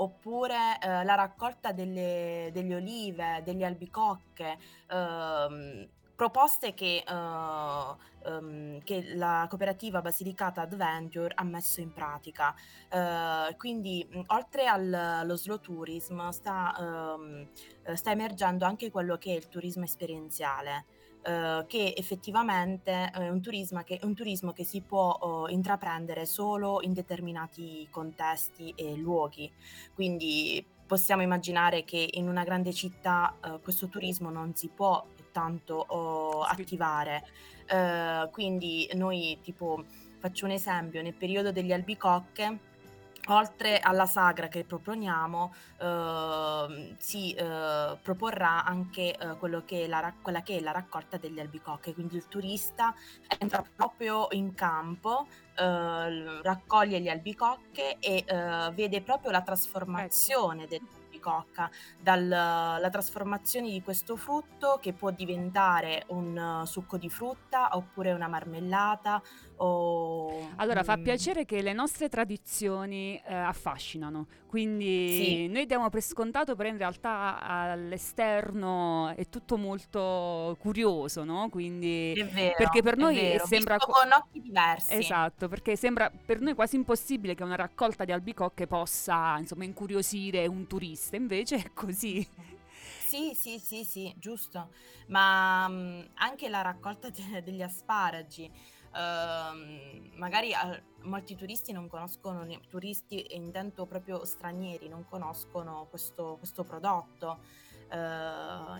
oppure 0.00 0.78
eh, 0.80 1.04
la 1.04 1.14
raccolta 1.14 1.72
delle, 1.72 2.50
delle 2.52 2.74
olive, 2.76 3.42
delle 3.44 3.64
albicocche, 3.64 4.58
ehm, 4.88 5.88
proposte 6.14 6.74
che, 6.74 7.04
eh, 7.06 7.96
ehm, 8.24 8.80
che 8.82 9.14
la 9.14 9.46
cooperativa 9.48 10.00
Basilicata 10.00 10.62
Adventure 10.62 11.32
ha 11.34 11.44
messo 11.44 11.80
in 11.80 11.92
pratica. 11.92 12.54
Eh, 12.90 13.54
quindi, 13.56 14.06
mh, 14.10 14.20
oltre 14.28 14.66
al- 14.66 14.92
allo 14.92 15.36
slow 15.36 15.60
tourism, 15.60 16.28
sta, 16.30 16.74
ehm, 16.78 17.48
eh, 17.84 17.96
sta 17.96 18.10
emergendo 18.10 18.64
anche 18.64 18.90
quello 18.90 19.16
che 19.16 19.32
è 19.32 19.36
il 19.36 19.48
turismo 19.48 19.84
esperienziale. 19.84 20.86
Eh, 21.22 21.64
che 21.66 21.94
effettivamente 21.96 23.10
è 23.10 23.28
un 23.28 23.40
turismo 23.40 23.82
che, 23.82 23.98
un 24.02 24.14
turismo 24.14 24.52
che 24.52 24.64
si 24.64 24.80
può 24.80 25.46
eh, 25.48 25.52
intraprendere 25.52 26.26
solo 26.26 26.80
in 26.82 26.92
determinati 26.92 27.86
contesti 27.90 28.72
e 28.76 28.94
luoghi. 28.94 29.50
Quindi 29.94 30.64
possiamo 30.86 31.22
immaginare 31.22 31.84
che 31.84 32.08
in 32.12 32.28
una 32.28 32.44
grande 32.44 32.72
città 32.72 33.36
eh, 33.44 33.60
questo 33.60 33.88
turismo 33.88 34.30
non 34.30 34.54
si 34.54 34.68
può 34.68 35.04
tanto 35.32 35.74
oh, 35.74 36.42
attivare. 36.42 37.24
Eh, 37.66 38.28
quindi 38.32 38.88
noi 38.94 39.38
tipo 39.42 39.84
faccio 40.18 40.46
un 40.46 40.50
esempio, 40.50 41.00
nel 41.02 41.14
periodo 41.14 41.52
degli 41.52 41.72
albicocche 41.72 42.58
Oltre 43.30 43.78
alla 43.78 44.06
sagra 44.06 44.48
che 44.48 44.64
proponiamo, 44.64 45.52
ehm, 45.80 46.96
si 46.98 47.34
eh, 47.34 47.98
proporrà 48.02 48.64
anche 48.64 49.14
eh, 49.14 49.64
che 49.66 49.86
la, 49.86 50.14
quella 50.22 50.42
che 50.42 50.56
è 50.56 50.60
la 50.60 50.70
raccolta 50.72 51.18
degli 51.18 51.38
albicocche, 51.38 51.92
quindi 51.92 52.16
il 52.16 52.26
turista 52.26 52.94
entra 53.38 53.62
proprio 53.76 54.28
in 54.30 54.54
campo, 54.54 55.26
eh, 55.56 56.40
raccoglie 56.42 57.00
gli 57.00 57.08
albicocche 57.08 57.98
e 57.98 58.24
eh, 58.26 58.70
vede 58.72 59.02
proprio 59.02 59.30
la 59.30 59.42
trasformazione 59.42 60.66
dell'albicocca, 61.18 61.70
dalla 62.00 62.88
trasformazione 62.90 63.70
di 63.70 63.82
questo 63.82 64.16
frutto 64.16 64.78
che 64.80 64.92
può 64.92 65.10
diventare 65.10 66.04
un 66.08 66.62
eh, 66.62 66.66
succo 66.66 66.96
di 66.96 67.08
frutta 67.10 67.70
oppure 67.72 68.12
una 68.12 68.28
marmellata 68.28 69.20
o... 69.56 70.50
Allora, 70.56 70.82
fa 70.82 70.96
mm, 70.96 71.02
piacere 71.02 71.44
che 71.44 71.60
le 71.62 71.72
nostre 71.72 72.08
tradizioni 72.08 73.20
eh, 73.26 73.34
affascinano, 73.34 74.26
quindi 74.46 75.08
Sì. 75.08 75.48
noi 75.48 75.66
diamo 75.66 75.90
per 75.90 76.00
scontato, 76.00 76.54
però 76.54 76.68
in 76.68 76.78
realtà 76.78 77.40
all'esterno 77.40 79.12
è 79.16 79.28
tutto 79.28 79.56
molto 79.56 80.56
curioso, 80.60 81.24
no? 81.24 81.48
Quindi 81.50 82.12
È 82.12 82.24
vero, 82.26 82.54
perché 82.56 82.82
per 82.82 82.96
noi 82.96 83.14
vero, 83.16 83.46
sembra 83.46 83.74
visto 83.74 83.92
co- 83.92 84.00
con 84.00 84.12
occhi 84.12 84.40
diversi. 84.40 84.94
Esatto, 84.94 85.48
perché 85.48 85.76
sembra 85.76 86.10
per 86.10 86.40
noi 86.40 86.54
quasi 86.54 86.76
impossibile 86.76 87.34
che 87.34 87.42
una 87.42 87.56
raccolta 87.56 88.04
di 88.04 88.12
albicocche 88.12 88.66
possa, 88.66 89.36
insomma, 89.38 89.64
incuriosire 89.64 90.46
un 90.46 90.66
turista, 90.66 91.07
invece 91.16 91.56
è 91.56 91.72
così. 91.72 92.26
Sì, 93.06 93.32
sì, 93.34 93.58
sì, 93.58 93.84
sì, 93.84 94.14
giusto. 94.18 94.70
Ma 95.08 95.66
mh, 95.68 96.10
anche 96.14 96.48
la 96.48 96.60
raccolta 96.62 97.08
de- 97.10 97.42
degli 97.42 97.62
asparagi, 97.62 98.50
ehm, 98.94 100.10
magari 100.16 100.50
eh, 100.50 100.82
molti 101.02 101.34
turisti 101.34 101.72
non 101.72 101.88
conoscono, 101.88 102.46
turisti 102.68 103.22
e 103.22 103.36
intendo 103.36 103.86
proprio 103.86 104.24
stranieri, 104.24 104.88
non 104.88 105.04
conoscono 105.08 105.86
questo, 105.88 106.36
questo 106.38 106.64
prodotto. 106.64 107.38
Eh, 107.90 107.96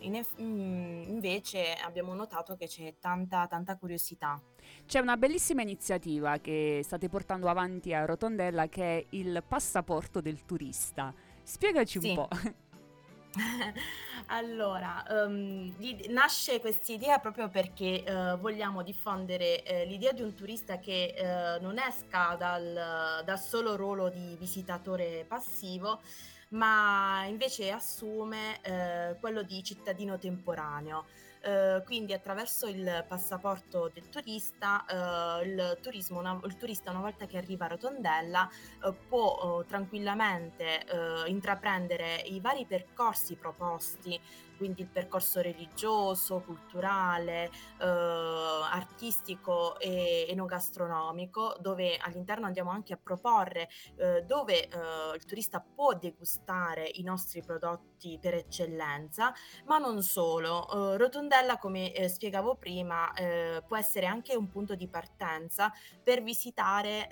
in 0.00 0.14
eff- 0.16 0.36
mh, 0.38 1.04
invece 1.08 1.72
abbiamo 1.74 2.12
notato 2.14 2.54
che 2.56 2.66
c'è 2.66 2.96
tanta, 3.00 3.46
tanta 3.46 3.76
curiosità. 3.78 4.40
C'è 4.86 4.98
una 5.00 5.16
bellissima 5.16 5.62
iniziativa 5.62 6.36
che 6.38 6.80
state 6.84 7.08
portando 7.08 7.48
avanti 7.48 7.94
a 7.94 8.04
Rotondella 8.04 8.68
che 8.68 8.98
è 8.98 9.06
il 9.10 9.42
passaporto 9.46 10.20
del 10.20 10.44
turista. 10.44 11.14
Spiegaci 11.48 11.96
un 11.96 12.04
Sì. 12.04 12.14
po'. 12.14 12.28
Allora, 14.30 15.06
ehm, 15.08 15.74
l'id- 15.78 16.11
nasce 16.11 16.61
questa 16.61 16.92
idea 16.92 17.18
proprio 17.18 17.48
perché 17.48 18.04
eh, 18.04 18.37
vogliamo 18.37 18.82
diffondere 18.82 19.62
eh, 19.62 19.87
l'idea 19.87 20.12
di 20.12 20.20
un 20.20 20.34
turista 20.34 20.78
che 20.78 21.14
eh, 21.16 21.58
non 21.61 21.78
esca 21.78 22.37
dal, 22.38 23.22
dal 23.24 23.38
solo 23.40 23.76
ruolo 23.76 24.11
di 24.11 24.37
visitatore 24.38 25.24
passivo, 25.26 26.00
ma 26.50 27.24
invece 27.26 27.70
assume 27.70 28.61
eh, 28.61 29.16
quello 29.18 29.42
di 29.42 29.62
cittadino 29.62 30.18
temporaneo. 30.18 31.06
Eh, 31.40 31.83
quindi 31.85 32.12
attraverso 32.12 32.66
il 32.66 33.05
passaporto 33.07 33.90
del 33.92 34.09
turista, 34.09 34.85
eh, 35.40 35.44
il, 35.46 35.79
una- 36.11 36.40
il 36.44 36.57
turista 36.57 36.90
una 36.90 37.01
volta 37.01 37.27
che 37.27 37.37
arriva 37.38 37.66
a 37.66 37.68
Rotondella 37.68 38.48
eh, 38.85 38.92
può 39.09 39.61
eh, 39.62 39.66
tranquillamente 39.66 40.85
eh, 40.85 41.29
intraprendere 41.31 42.16
i 42.27 42.40
vari 42.40 42.64
percorsi 42.66 43.37
proposti, 43.37 44.20
quindi 44.58 44.82
il 44.82 44.88
percorso 44.88 45.40
religioso, 45.40 46.40
culturale, 46.40 47.50
eh, 47.80 47.86
artistico 47.86 49.78
e 49.78 50.26
enogastronomico, 50.28 51.56
dove 51.60 51.96
all'interno 51.96 52.46
andiamo 52.46 52.70
anche 52.70 52.92
a 52.92 52.98
proporre 53.02 53.68
eh, 53.96 54.24
dove 54.24 54.68
eh, 54.68 55.14
il 55.14 55.24
turista 55.24 55.60
può 55.60 55.94
degustare 55.94 56.90
i 56.94 57.02
nostri 57.02 57.42
prodotti 57.42 58.18
per 58.20 58.34
eccellenza, 58.34 59.32
ma 59.66 59.78
non 59.78 60.02
solo. 60.02 60.92
Eh, 60.94 60.96
Rotondella, 60.98 61.58
come 61.58 61.92
eh, 61.92 62.08
spiegavo 62.08 62.56
prima, 62.56 63.12
eh, 63.14 63.62
può 63.66 63.76
essere 63.76 64.06
anche 64.06 64.34
un 64.34 64.48
punto 64.48 64.74
di 64.74 64.88
partenza 64.88 65.72
per 66.02 66.22
visitare 66.22 67.08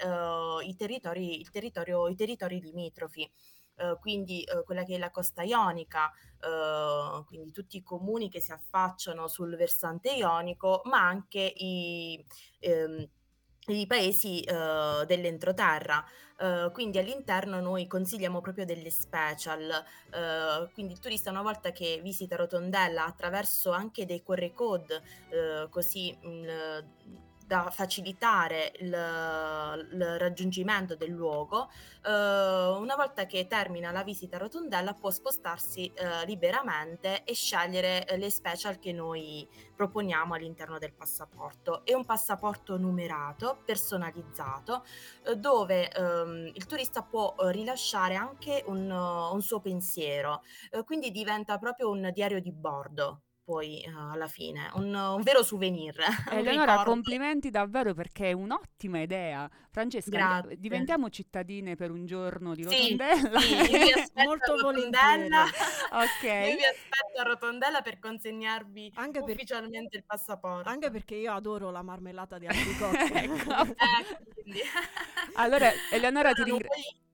i 0.64 0.74
territori, 0.76 1.46
territorio, 1.50 2.08
i 2.08 2.14
territori 2.14 2.60
limitrofi. 2.60 3.30
Eh, 3.76 3.96
quindi 4.00 4.42
eh, 4.42 4.62
quella 4.64 4.84
che 4.84 4.94
è 4.94 4.98
la 4.98 5.10
costa 5.10 5.42
ionica, 5.42 6.10
eh, 6.40 7.24
quindi 7.26 7.52
tutti 7.52 7.76
i 7.76 7.82
comuni 7.82 8.28
che 8.30 8.40
si 8.40 8.52
affacciano 8.52 9.28
sul 9.28 9.56
versante 9.56 10.12
ionico, 10.12 10.82
ma 10.84 11.06
anche 11.06 11.52
i, 11.56 12.24
ehm, 12.60 13.08
i 13.68 13.86
paesi 13.86 14.40
eh, 14.40 15.04
dell'entroterra. 15.06 16.04
Eh, 16.38 16.70
quindi 16.72 16.98
all'interno 16.98 17.60
noi 17.60 17.86
consigliamo 17.86 18.40
proprio 18.40 18.64
delle 18.64 18.90
special, 18.90 19.70
eh, 20.10 20.70
quindi 20.72 20.92
il 20.92 20.98
turista 20.98 21.30
una 21.30 21.42
volta 21.42 21.72
che 21.72 22.00
visita 22.02 22.36
Rotondella 22.36 23.06
attraverso 23.06 23.70
anche 23.72 24.06
dei 24.06 24.22
QR 24.22 24.52
code, 24.52 25.02
così 25.70 26.16
mh, 26.20 27.25
da 27.46 27.70
facilitare 27.70 28.72
il, 28.80 28.88
il 28.88 30.18
raggiungimento 30.18 30.96
del 30.96 31.10
luogo, 31.10 31.70
eh, 32.04 32.10
una 32.10 32.96
volta 32.96 33.26
che 33.26 33.46
termina 33.46 33.92
la 33.92 34.02
visita 34.02 34.36
a 34.36 34.40
Rotondella 34.40 34.94
può 34.94 35.10
spostarsi 35.10 35.92
eh, 35.94 36.26
liberamente 36.26 37.22
e 37.22 37.34
scegliere 37.34 38.04
eh, 38.06 38.16
le 38.16 38.30
special 38.30 38.78
che 38.80 38.92
noi 38.92 39.48
proponiamo 39.76 40.34
all'interno 40.34 40.78
del 40.78 40.92
passaporto. 40.92 41.84
È 41.84 41.94
un 41.94 42.04
passaporto 42.04 42.76
numerato, 42.78 43.62
personalizzato, 43.64 44.84
eh, 45.24 45.36
dove 45.36 45.88
ehm, 45.90 46.50
il 46.52 46.66
turista 46.66 47.02
può 47.02 47.36
eh, 47.38 47.52
rilasciare 47.52 48.16
anche 48.16 48.64
un, 48.66 48.90
un 48.90 49.42
suo 49.42 49.60
pensiero, 49.60 50.42
eh, 50.70 50.82
quindi 50.82 51.12
diventa 51.12 51.58
proprio 51.58 51.90
un 51.90 52.10
diario 52.12 52.40
di 52.40 52.50
bordo. 52.50 53.20
Poi 53.46 53.80
eh, 53.80 53.90
alla 53.94 54.26
fine, 54.26 54.68
un, 54.74 54.92
un 54.92 55.22
vero 55.22 55.44
souvenir. 55.44 55.94
Eleonora, 56.32 56.72
ricordo. 56.72 56.90
complimenti 56.90 57.50
davvero 57.50 57.94
perché 57.94 58.30
è 58.30 58.32
un'ottima 58.32 59.00
idea. 59.00 59.48
Francesca, 59.70 60.10
Grazie. 60.10 60.58
diventiamo 60.58 61.08
cittadine 61.10 61.76
per 61.76 61.92
un 61.92 62.06
giorno 62.06 62.54
di 62.56 62.64
Sì, 62.64 62.96
Rotondella. 62.98 63.38
sì, 63.38 63.54
io 63.54 63.66
vi 63.84 63.92
aspetto 63.94 64.28
Molto 64.28 64.52
a 64.52 64.56
Rotondella. 64.56 65.44
Ok. 65.92 66.22
Io 66.24 66.56
vi 66.56 66.64
aspetto 66.64 67.20
a 67.20 67.22
Rotondella 67.22 67.80
per 67.82 67.98
consegnarvi 68.00 68.92
Anche 68.96 69.22
per- 69.22 69.34
ufficialmente 69.34 69.96
il 69.96 70.04
passaporto. 70.04 70.68
Anche 70.68 70.90
perché 70.90 71.14
io 71.14 71.32
adoro 71.32 71.70
la 71.70 71.82
marmellata 71.82 72.38
di 72.38 72.46
albicocche. 72.48 73.12
Ecco. 73.12 73.62
Eh, 73.74 74.62
Allora, 75.34 75.70
Eleonora, 75.92 76.32
ti 76.32 76.42
ringrazio. 76.42 76.68
puoi- 76.82 77.04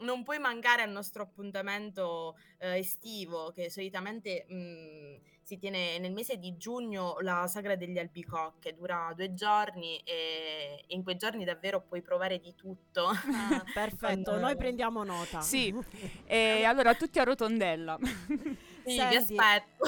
non 0.00 0.22
puoi 0.22 0.38
mancare 0.38 0.82
al 0.82 0.90
nostro 0.90 1.22
appuntamento 1.24 2.36
eh, 2.58 2.78
estivo 2.78 3.50
che 3.52 3.68
solitamente 3.70 4.46
mh, 4.48 5.37
si 5.48 5.58
tiene 5.58 5.98
nel 5.98 6.12
mese 6.12 6.36
di 6.36 6.58
giugno 6.58 7.16
la 7.20 7.46
sagra 7.46 7.74
degli 7.74 7.96
albicocche, 7.96 8.74
dura 8.74 9.14
due 9.16 9.32
giorni 9.32 9.96
e, 10.04 10.84
in 10.88 11.02
quei 11.02 11.16
giorni 11.16 11.46
davvero 11.46 11.80
puoi 11.80 12.02
provare 12.02 12.38
di 12.38 12.54
tutto. 12.54 13.08
Perfetto, 13.72 14.32
Con- 14.32 14.40
noi 14.40 14.56
prendiamo 14.56 15.02
nota. 15.04 15.40
Sì, 15.40 15.74
e 16.26 16.64
allora 16.64 16.94
tutti 16.94 17.18
a 17.18 17.24
Rotondella. 17.24 17.98
Sì, 18.88 18.94
vi 18.94 19.00
Senti, 19.00 19.36
aspetto. 19.36 19.84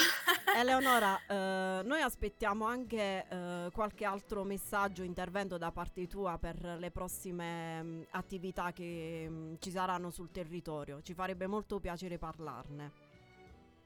Eleonora, 0.55 1.19
eh, 1.27 1.83
noi 1.85 2.03
aspettiamo 2.03 2.67
anche 2.67 3.25
eh, 3.27 3.71
qualche 3.73 4.05
altro 4.05 4.45
messaggio, 4.45 5.03
intervento 5.03 5.57
da 5.57 5.73
parte 5.73 6.07
tua 6.07 6.37
per 6.37 6.77
le 6.79 6.91
prossime 6.91 7.83
mh, 7.83 8.07
attività 8.11 8.73
che 8.73 9.27
mh, 9.27 9.57
ci 9.59 9.71
saranno 9.71 10.11
sul 10.11 10.31
territorio. 10.31 11.01
Ci 11.01 11.15
farebbe 11.15 11.47
molto 11.47 11.81
piacere 11.81 12.19
parlarne. 12.19 13.10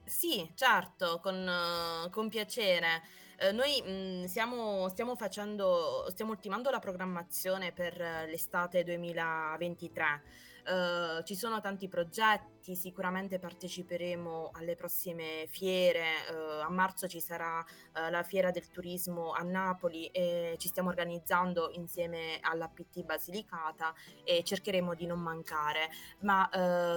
Sì, 0.06 0.50
certo, 0.54 1.18
con, 1.20 2.08
con 2.10 2.28
piacere. 2.28 3.02
Eh, 3.38 3.52
noi 3.52 3.82
mh, 3.82 4.26
stiamo, 4.26 4.88
stiamo 4.90 5.16
facendo, 5.16 6.06
stiamo 6.10 6.30
ultimando 6.32 6.70
la 6.70 6.78
programmazione 6.78 7.72
per 7.72 8.00
eh, 8.00 8.26
l'estate 8.26 8.84
2023. 8.84 10.22
Eh, 10.66 11.22
ci 11.24 11.34
sono 11.34 11.60
tanti 11.60 11.88
progetti, 11.88 12.74
sicuramente 12.74 13.38
parteciperemo 13.38 14.50
alle 14.54 14.74
prossime 14.76 15.46
fiere. 15.48 16.26
eh, 16.30 16.62
a 16.62 16.70
marzo 16.70 17.06
ci 17.06 17.20
sarà 17.20 17.62
eh, 17.94 18.10
la 18.10 18.22
fiera 18.22 18.50
del 18.50 18.70
turismo 18.70 19.32
a 19.32 19.42
Napoli 19.42 20.06
e 20.06 20.54
ci 20.58 20.68
stiamo 20.68 20.88
organizzando 20.88 21.70
insieme 21.72 22.38
all'APT 22.40 23.02
Basilicata 23.04 23.92
e 24.24 24.42
cercheremo 24.42 24.94
di 24.94 25.04
non 25.06 25.20
mancare 25.20 25.90
ma 26.20 26.48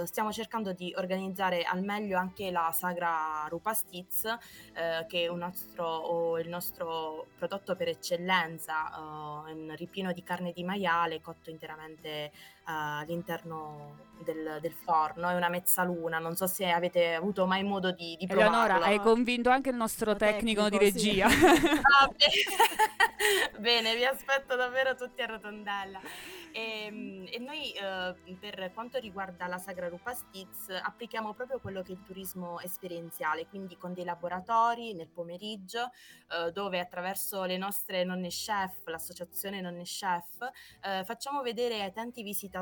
stiamo 0.06 0.32
cercando 0.32 0.72
di 0.74 0.94
organizzare 0.96 1.64
al 1.64 1.84
meglio 1.84 2.18
anche 2.18 2.52
la 2.52 2.72
sagra 2.74 3.46
Rupa 3.50 3.74
Stiz, 3.74 4.26
eh, 4.26 5.06
che 5.08 5.24
è 5.24 5.28
un 5.28 5.40
nostro, 5.40 6.27
il 6.38 6.50
nostro 6.50 7.28
prodotto 7.38 7.76
per 7.76 7.88
eccellenza, 7.88 8.90
eh, 8.90 9.52
è 9.52 9.54
un 9.54 9.74
ripieno 9.76 10.12
di 10.12 10.24
carne 10.24 10.52
di 10.52 10.64
maiale 10.64 11.22
cotto 11.22 11.50
interamente 11.50 12.10
eh, 12.10 12.32
all'interno 12.70 14.06
del, 14.24 14.58
del 14.62 14.74
forno, 14.74 15.30
è 15.30 15.36
una 15.36 15.50
mezzaluna, 15.50 16.20
non 16.20 16.36
so 16.36 16.48
se 16.48 16.70
avete 16.70 17.14
avuto 17.14 17.46
mai 17.46 17.64
modo 17.64 17.92
di, 17.92 18.16
di 18.20 18.26
Eleonora, 18.28 18.74
provarlo. 18.76 18.86
hai 18.86 19.00
convinto 19.00 19.50
anche 19.50 19.70
il 19.70 19.76
nostro 19.76 20.12
Lo 20.12 20.18
tecnico, 20.18 20.70
di 20.70 20.78
tecnico, 20.78 21.00
sì. 21.00 21.08
regia. 21.08 21.28
Ah, 22.00 22.08
bene. 22.08 23.08
Bene, 23.58 23.96
vi 23.96 24.06
aspetto 24.06 24.56
davvero 24.56 24.96
tutti 24.96 25.22
a 25.22 25.26
Rotondella. 25.26 26.00
E, 26.52 27.28
e 27.32 27.40
noi 27.40 27.72
eh, 27.72 28.16
per 28.40 28.72
quanto 28.74 29.00
riguarda 29.00 29.48
la 29.48 29.58
Sagra 29.58 29.90
Rupa 29.90 30.14
Stiz 30.14 30.70
applichiamo 30.70 31.34
proprio 31.34 31.60
quello 31.60 31.82
che 31.82 31.92
è 31.92 31.96
il 31.96 32.04
turismo 32.04 32.60
esperienziale, 32.62 33.48
quindi 33.48 33.78
con 33.78 33.94
dei 33.94 34.06
laboratori 34.06 34.94
nel 34.94 35.08
pomeriggio 35.08 35.92
eh, 36.32 36.52
dove 36.52 36.80
attraverso 36.80 37.44
le 37.44 37.58
nostre 37.58 38.04
nonne 38.04 38.30
chef, 38.30 38.86
l'associazione 38.86 39.62
nonne 39.62 39.84
chef, 39.84 40.50
eh, 40.82 41.04
facciamo 41.04 41.42
vedere 41.42 41.82
ai 41.84 41.94
tanti 41.94 42.24
visitatori, 42.24 42.57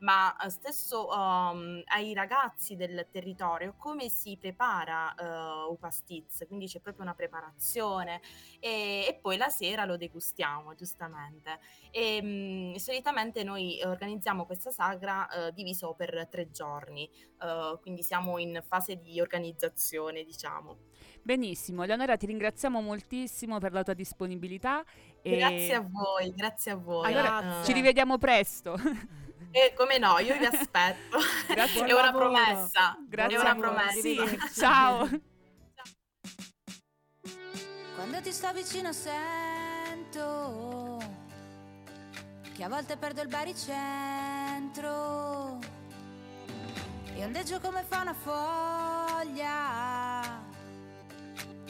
ma 0.00 0.36
eh, 0.36 0.50
stesso 0.50 1.08
um, 1.08 1.82
ai 1.86 2.14
ragazzi 2.14 2.76
del 2.76 3.06
territorio 3.10 3.74
come 3.76 4.08
si 4.08 4.36
prepara 4.36 5.14
uh, 5.18 5.72
Upa 5.72 5.90
Stiz, 5.90 6.44
quindi 6.46 6.66
c'è 6.66 6.80
proprio 6.80 7.04
una 7.04 7.14
preparazione 7.14 8.20
e, 8.60 9.06
e 9.08 9.18
poi 9.20 9.36
la 9.36 9.48
sera 9.48 9.84
lo 9.84 9.96
degustiamo 9.96 10.74
giustamente. 10.74 11.58
E, 11.90 12.22
mh, 12.22 12.74
solitamente 12.76 13.42
noi 13.42 13.80
organizziamo 13.84 14.46
questa 14.46 14.70
sagra 14.70 15.26
uh, 15.30 15.50
diviso 15.52 15.94
per 15.94 16.28
tre 16.30 16.50
giorni, 16.50 17.08
uh, 17.40 17.78
quindi 17.80 18.02
siamo 18.02 18.38
in 18.38 18.62
fase 18.66 19.00
di 19.00 19.20
organizzazione 19.20 20.24
diciamo. 20.24 20.94
Benissimo, 21.22 21.82
Eleonora, 21.82 22.16
ti 22.16 22.26
ringraziamo 22.26 22.80
moltissimo 22.80 23.58
per 23.58 23.72
la 23.72 23.82
tua 23.82 23.94
disponibilità. 23.94 24.84
E- 25.32 25.36
Grazie 25.38 25.74
a 25.74 25.80
voi, 25.80 26.32
grazie 26.34 26.70
a 26.72 26.76
voi. 26.76 27.06
Allora, 27.06 27.40
Grazie. 27.40 27.64
ci 27.64 27.72
rivediamo 27.72 28.18
presto. 28.18 28.78
E 29.50 29.72
come 29.76 29.98
no, 29.98 30.18
io 30.18 30.36
vi 30.38 30.44
aspetto. 30.44 31.18
Grazie. 31.48 31.84
è 31.86 31.92
una 31.92 32.02
lavoro. 32.04 32.30
promessa. 32.30 32.96
Grazie 33.08 33.36
è 33.36 33.40
una 33.40 33.54
promessa. 33.54 34.00
Sì, 34.00 34.38
ciao. 34.54 35.08
Quando 37.94 38.20
ti 38.20 38.30
sto 38.32 38.52
vicino 38.52 38.92
sento 38.92 40.98
che 42.54 42.62
a 42.62 42.68
volte 42.68 42.96
perdo 42.98 43.22
il 43.22 43.28
baricentro 43.28 45.58
e 47.14 47.24
ondeggio 47.24 47.58
come 47.60 47.82
fa 47.88 48.02
una 48.02 48.12
foglia, 48.14 50.20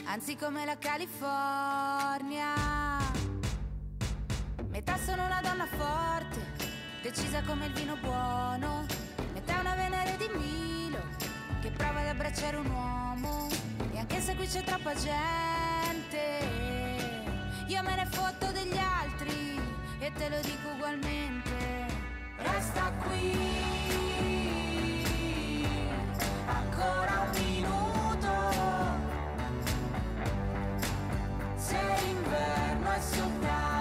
anzi 0.04 0.34
come 0.36 0.64
la 0.64 0.76
California. 0.76 2.54
Metà 4.76 4.98
sono 4.98 5.24
una 5.24 5.40
donna 5.42 5.64
forte, 5.64 6.38
decisa 7.00 7.40
come 7.46 7.64
il 7.64 7.72
vino 7.72 7.96
buono, 7.96 8.84
metà 9.32 9.58
una 9.60 9.74
venere 9.74 10.18
di 10.18 10.28
Milo 10.36 11.00
che 11.62 11.70
prova 11.70 12.00
ad 12.00 12.08
abbracciare 12.08 12.56
un 12.58 12.66
uomo 12.66 13.48
e 13.94 13.98
anche 13.98 14.20
se 14.20 14.34
qui 14.34 14.46
c'è 14.46 14.62
troppa 14.64 14.92
gente, 14.92 16.18
io 17.68 17.82
me 17.84 17.94
ne 17.94 18.04
fotto 18.04 18.52
degli 18.52 18.76
altri 18.76 19.58
e 19.98 20.12
te 20.12 20.28
lo 20.28 20.40
dico 20.42 20.68
ugualmente. 20.74 21.86
Resta 22.36 22.92
qui, 23.02 23.34
ancora 26.44 27.20
un 27.22 27.30
minuto. 27.42 28.30
Se 31.56 31.78
l'inverno 32.02 32.90
è 32.92 33.00
soltanto 33.00 33.75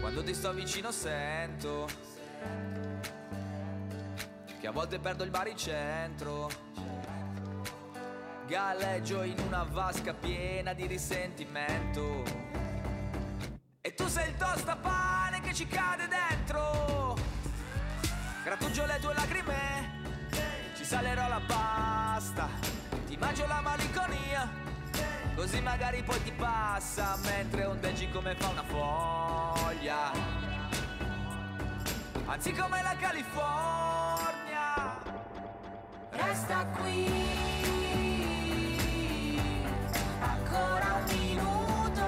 Quando 0.00 0.22
ti 0.22 0.34
sto 0.34 0.52
vicino 0.54 0.92
sento 0.92 1.86
che 4.66 4.72
a 4.72 4.74
volte 4.74 4.98
perdo 4.98 5.22
il 5.22 5.30
baricentro. 5.30 6.50
Galleggio 8.48 9.22
in 9.22 9.38
una 9.46 9.62
vasca 9.62 10.12
piena 10.12 10.72
di 10.72 10.86
risentimento. 10.86 12.24
E 13.80 13.94
tu 13.94 14.08
sei 14.08 14.30
il 14.30 14.36
tostapane 14.36 15.40
che 15.40 15.54
ci 15.54 15.68
cade 15.68 16.08
dentro. 16.08 17.16
Grattugio 18.42 18.86
le 18.86 18.98
tue 18.98 19.14
lacrime, 19.14 20.00
ci 20.74 20.84
salerò 20.84 21.28
la 21.28 21.42
pasta. 21.46 22.48
Ti 23.06 23.16
mangio 23.16 23.46
la 23.46 23.60
malinconia. 23.60 24.50
Così 25.36 25.60
magari 25.60 26.02
poi 26.02 26.20
ti 26.24 26.32
passa 26.32 27.16
mentre 27.22 27.66
ondeggi 27.66 28.10
come 28.10 28.34
fa 28.34 28.48
una 28.48 28.64
foglia. 28.64 30.10
Anzi 32.26 32.52
come 32.52 32.82
la 32.82 32.96
California. 32.98 34.15
Resta 36.16 36.66
qui, 36.78 37.06
ancora 40.20 40.94
un 40.96 41.04
minuto. 41.18 42.04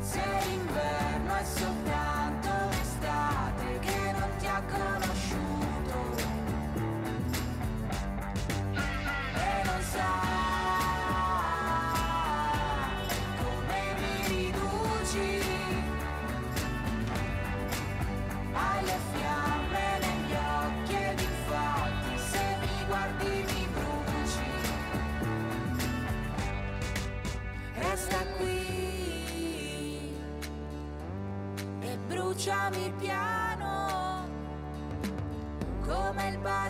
Se 0.00 0.22
l'inverno 0.48 1.34
è 1.34 1.44
soltanto 1.44 1.75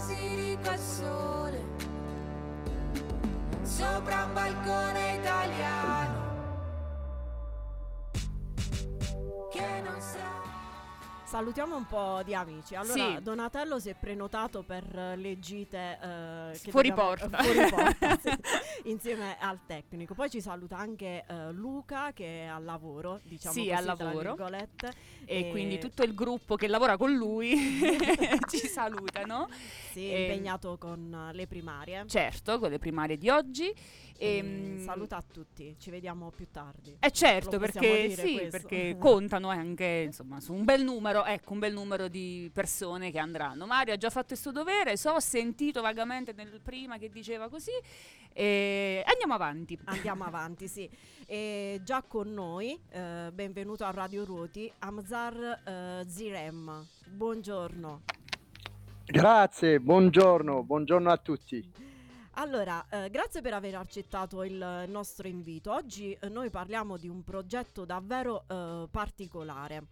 il 0.09 0.57
basilico 0.59 0.69
al 0.69 0.79
sole, 0.79 1.65
sopra 3.63 4.25
un 4.25 4.33
balcone 4.35 5.06
Salutiamo 11.37 11.77
un 11.77 11.85
po' 11.87 12.23
di 12.25 12.35
amici. 12.35 12.75
Allora, 12.75 12.95
Sì. 13.17 13.23
Donatello 13.23 13.79
si 13.79 13.91
è 13.91 13.95
prenotato 13.95 14.63
per 14.63 15.13
le 15.19 15.39
gite 15.39 15.99
eh, 16.03 16.55
Fuori 16.71 16.89
dobbiamo- 16.89 17.15
porta. 17.15 17.37
fuori 17.45 17.69
porta, 17.71 18.17
sì, 18.25 18.89
insieme 18.89 19.37
al 19.39 19.59
tecnico. 19.67 20.15
Poi 20.15 20.31
ci 20.31 20.41
saluta 20.41 20.79
anche 20.79 21.27
eh, 21.29 21.53
Luca 21.53 22.13
che 22.15 22.45
è 22.45 22.47
al 22.47 22.65
lavoro, 22.65 23.21
diciamo 23.23 23.53
Sì, 23.53 23.61
così, 23.69 23.71
al 23.73 23.85
lavoro. 23.85 24.35
E 24.49 24.69
E- 25.27 25.51
quindi 25.51 25.79
tutto 25.79 26.03
il 26.05 26.15
gruppo 26.15 26.57
che 26.57 26.69
lavora 26.69 26.97
con 26.97 27.13
lui 27.13 27.55
ci 28.49 28.67
salutano. 28.67 29.47
Sì, 29.93 30.11
Ehm, 30.11 30.21
impegnato 30.31 30.79
con 30.79 31.29
le 31.35 31.47
primarie. 31.47 32.05
Certo, 32.07 32.59
con 32.59 32.71
le 32.71 32.79
primarie 32.79 33.19
di 33.19 33.29
oggi. 33.29 33.71
E 34.19 34.37
Ehm, 34.39 34.83
saluta 34.83 35.17
a 35.19 35.25
tutti, 35.31 35.77
ci 35.79 35.91
vediamo 35.91 36.31
più 36.31 36.47
tardi. 36.51 36.97
Eh 36.99 37.11
certo, 37.11 37.59
perché 37.59 38.09
sì, 38.17 38.47
perché 38.51 38.97
contano 38.99 39.51
anche 39.51 40.05
insomma 40.07 40.41
su 40.41 40.55
un 40.55 40.65
bel 40.65 40.83
numero, 40.83 41.25
ecco, 41.27 41.53
un 41.53 41.59
bel 41.59 41.73
numero 41.73 42.09
di 42.09 42.51
persone 42.53 43.11
che 43.11 43.19
andranno. 43.19 43.67
Mario 43.67 43.95
ha 43.95 43.97
già 43.97 44.11
fatto 44.11 44.33
il 44.33 44.39
suo 44.39 44.53
dovere, 44.53 44.97
so, 44.97 45.11
ho 45.11 45.21
sentito 45.21 45.81
vagamente 45.83 46.33
nel 46.33 46.61
prima 46.63 46.99
che 46.99 47.11
diceva 47.11 47.49
così. 47.49 47.73
E 48.33 49.03
andiamo 49.07 49.35
avanti. 49.35 49.79
Andiamo 49.85 50.25
avanti, 50.25 50.69
sì. 50.69 50.89
E 51.27 51.81
già 51.85 52.03
con 52.03 52.33
noi, 52.33 52.79
eh, 52.91 53.31
benvenuto 53.33 53.85
a 53.85 53.91
Radio 53.91 54.25
Ruoti, 54.25 54.71
Amzar 54.81 55.63
eh, 55.65 56.05
Zirem. 56.09 56.87
Buongiorno. 57.09 58.03
Grazie, 59.07 59.81
buongiorno, 59.81 60.63
buongiorno 60.63 61.11
a 61.11 61.17
tutti. 61.17 61.73
Allora, 62.39 62.85
eh, 62.91 63.09
grazie 63.09 63.41
per 63.41 63.55
aver 63.55 63.77
accettato 63.77 64.43
il 64.43 64.85
nostro 64.89 65.27
invito. 65.27 65.73
Oggi 65.73 66.13
eh, 66.13 66.29
noi 66.29 66.51
parliamo 66.51 66.99
di 66.99 67.09
un 67.09 67.25
progetto 67.25 67.87
davvero 67.87 68.45
eh, 68.47 68.89
particolare. 68.91 69.87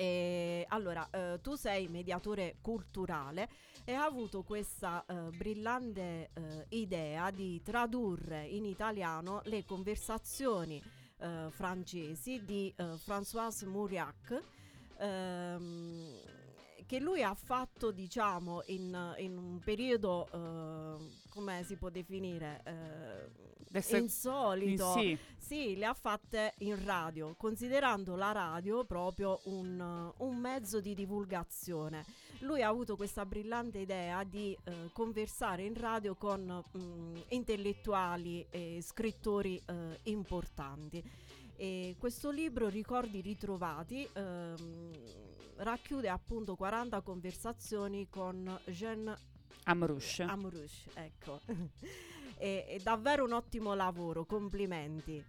E, 0.00 0.64
allora, 0.68 1.08
eh, 1.10 1.40
tu 1.42 1.56
sei 1.56 1.88
mediatore 1.88 2.58
culturale 2.60 3.48
e 3.84 3.94
hai 3.94 4.06
avuto 4.06 4.44
questa 4.44 5.04
eh, 5.04 5.30
brillante 5.36 6.30
eh, 6.34 6.66
idea 6.68 7.32
di 7.32 7.60
tradurre 7.64 8.46
in 8.46 8.64
italiano 8.64 9.40
le 9.46 9.64
conversazioni 9.64 10.80
eh, 11.18 11.48
francesi 11.50 12.44
di 12.44 12.72
eh, 12.76 12.84
François 13.04 13.66
Mauriac 13.66 14.40
ehm, 14.98 16.20
che 16.86 17.00
lui 17.00 17.22
ha 17.22 17.34
fatto 17.34 17.90
diciamo 17.90 18.62
in, 18.66 19.14
in 19.18 19.36
un 19.36 19.58
periodo 19.58 20.28
eh, 20.32 21.27
come 21.38 21.62
si 21.62 21.76
può 21.76 21.88
definire 21.88 22.62
eh, 22.64 23.30
Adesso- 23.68 23.96
insolito 23.96 24.92
Sì, 24.94 25.16
sì, 25.36 25.76
le 25.76 25.86
ha 25.86 25.94
fatte 25.94 26.54
in 26.58 26.84
radio, 26.84 27.34
considerando 27.36 28.16
la 28.16 28.32
radio 28.32 28.84
proprio 28.84 29.38
un, 29.44 30.12
un 30.16 30.36
mezzo 30.36 30.80
di 30.80 30.94
divulgazione. 30.94 32.04
Lui 32.40 32.62
ha 32.62 32.68
avuto 32.68 32.96
questa 32.96 33.24
brillante 33.24 33.78
idea 33.78 34.24
di 34.24 34.56
eh, 34.64 34.90
conversare 34.92 35.62
in 35.62 35.74
radio 35.74 36.16
con 36.16 36.64
mm, 36.76 37.16
intellettuali 37.28 38.44
e 38.50 38.80
scrittori 38.82 39.62
eh, 39.64 40.00
importanti. 40.04 41.02
E 41.56 41.94
questo 41.98 42.30
libro, 42.30 42.68
Ricordi 42.68 43.20
ritrovati, 43.20 44.08
ehm, 44.12 44.90
racchiude 45.56 46.08
appunto 46.08 46.56
40 46.56 47.00
conversazioni 47.00 48.08
con 48.08 48.60
Jean 48.66 49.16
Amrush. 49.68 50.20
Amrush, 50.20 50.86
ecco. 50.94 51.40
è, 52.38 52.64
è 52.68 52.78
davvero 52.82 53.24
un 53.24 53.32
ottimo 53.32 53.74
lavoro, 53.74 54.24
complimenti. 54.24 55.22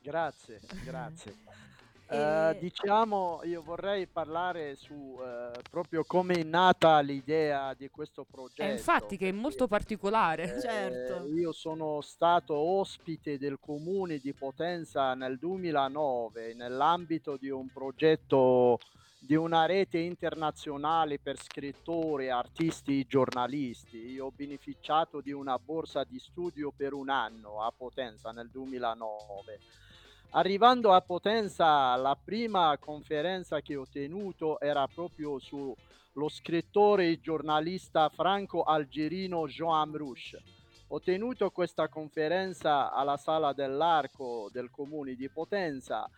Grazie, 0.00 0.60
grazie. 0.84 1.36
Eh, 2.10 2.56
diciamo, 2.58 3.40
io 3.44 3.60
vorrei 3.62 4.06
parlare 4.06 4.76
su 4.76 5.18
eh, 5.20 5.60
proprio 5.68 6.04
come 6.04 6.36
è 6.36 6.42
nata 6.42 7.00
l'idea 7.00 7.74
di 7.74 7.90
questo 7.90 8.24
progetto. 8.24 8.62
E 8.62 8.72
infatti 8.72 9.18
che 9.18 9.28
è 9.28 9.32
molto 9.32 9.66
particolare. 9.66 10.54
eh, 10.56 10.60
Certo. 10.60 11.26
Io 11.26 11.52
sono 11.52 12.00
stato 12.00 12.54
ospite 12.54 13.36
del 13.36 13.58
comune 13.60 14.18
di 14.18 14.32
Potenza 14.32 15.12
nel 15.14 15.36
2009 15.36 16.54
nell'ambito 16.54 17.36
di 17.36 17.50
un 17.50 17.68
progetto 17.70 18.78
di 19.20 19.34
una 19.34 19.66
rete 19.66 19.98
internazionale 19.98 21.18
per 21.18 21.36
scrittori, 21.42 22.30
artisti 22.30 23.00
e 23.00 23.06
giornalisti. 23.06 23.96
Io 24.12 24.26
ho 24.26 24.32
beneficiato 24.34 25.20
di 25.20 25.32
una 25.32 25.58
borsa 25.58 26.04
di 26.04 26.18
studio 26.18 26.72
per 26.74 26.92
un 26.92 27.08
anno 27.08 27.62
a 27.62 27.72
Potenza 27.76 28.30
nel 28.30 28.48
2009. 28.48 29.60
Arrivando 30.30 30.92
a 30.92 31.00
Potenza, 31.00 31.96
la 31.96 32.16
prima 32.22 32.76
conferenza 32.78 33.60
che 33.60 33.76
ho 33.76 33.86
tenuto 33.90 34.60
era 34.60 34.86
proprio 34.86 35.38
sullo 35.38 36.28
scrittore 36.28 37.08
e 37.08 37.20
giornalista 37.20 38.08
franco-algerino 38.08 39.48
Jean 39.48 39.74
Amrouche. 39.74 40.42
Ho 40.88 41.00
tenuto 41.00 41.50
questa 41.50 41.88
conferenza 41.88 42.92
alla 42.92 43.16
Sala 43.16 43.52
dell'Arco 43.52 44.48
del 44.52 44.70
comune 44.70 45.14
di 45.16 45.28
Potenza 45.28 46.08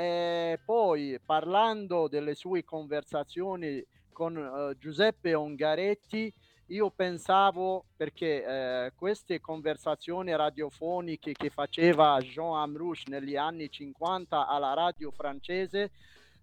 e 0.00 0.58
poi 0.64 1.20
parlando 1.22 2.08
delle 2.08 2.34
sue 2.34 2.64
conversazioni 2.64 3.84
con 4.10 4.34
eh, 4.34 4.78
Giuseppe 4.78 5.34
Ongaretti, 5.34 6.32
io 6.68 6.88
pensavo 6.88 7.84
perché 7.98 8.42
eh, 8.42 8.92
queste 8.94 9.40
conversazioni 9.40 10.34
radiofoniche 10.34 11.32
che 11.32 11.50
faceva 11.50 12.18
Jean 12.20 12.54
Amrouche 12.54 13.10
negli 13.10 13.36
anni 13.36 13.70
50 13.70 14.46
alla 14.46 14.72
radio 14.72 15.10
francese 15.10 15.90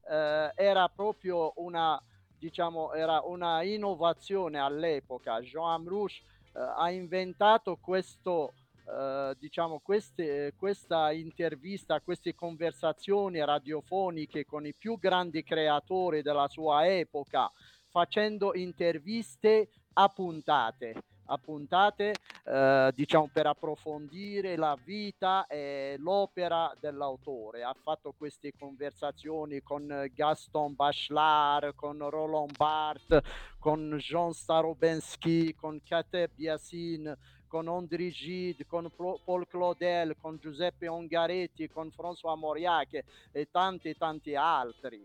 eh, 0.07 0.51
era 0.53 0.87
proprio 0.89 1.53
una 1.55 1.99
diciamo 2.37 2.93
era 2.93 3.21
una 3.23 3.63
innovazione 3.63 4.59
all'epoca. 4.59 5.41
Jean 5.41 5.71
Amrouche 5.71 6.21
eh, 6.53 6.59
ha 6.59 6.91
inventato 6.91 7.75
questo 7.81 8.53
eh, 8.89 9.35
diciamo 9.37 9.79
queste, 9.79 10.53
questa 10.57 11.11
intervista 11.11 11.99
queste 11.99 12.33
conversazioni 12.33 13.43
radiofoniche 13.43 14.45
con 14.45 14.65
i 14.65 14.73
più 14.73 14.97
grandi 14.97 15.43
creatori 15.43 16.21
della 16.21 16.47
sua 16.47 16.87
epoca 16.87 17.51
facendo 17.89 18.55
interviste 18.55 19.69
a 19.93 20.07
puntate 20.07 20.93
a 21.27 21.37
puntate 21.37 22.13
eh, 22.45 22.91
diciamo 22.95 23.29
per 23.31 23.47
approfondire 23.47 24.55
la 24.55 24.77
vita 24.83 25.45
e 25.47 25.95
l'opera 25.99 26.73
dell'autore. 26.79 27.63
Ha 27.63 27.75
fatto 27.81 28.13
queste 28.17 28.53
conversazioni 28.57 29.61
con 29.61 30.09
Gaston 30.13 30.75
Bachelard 30.75 31.75
con 31.75 32.09
Roland 32.09 32.55
Barthes 32.55 33.21
con 33.59 33.97
Jean 33.97 34.31
Starobensky 34.33 35.53
con 35.53 35.81
Kateb 35.83 36.31
Yassine 36.35 37.17
con 37.57 37.67
André 37.69 38.11
Gide, 38.11 38.67
con 38.67 38.91
Paul 38.95 39.47
Claudel, 39.47 40.15
con 40.21 40.37
Giuseppe 40.37 40.87
Ongaretti, 40.87 41.67
con 41.67 41.87
François 41.87 42.37
Mauriac 42.37 43.03
e 43.31 43.47
tanti 43.49 43.97
tanti 43.97 44.35
altri. 44.35 45.03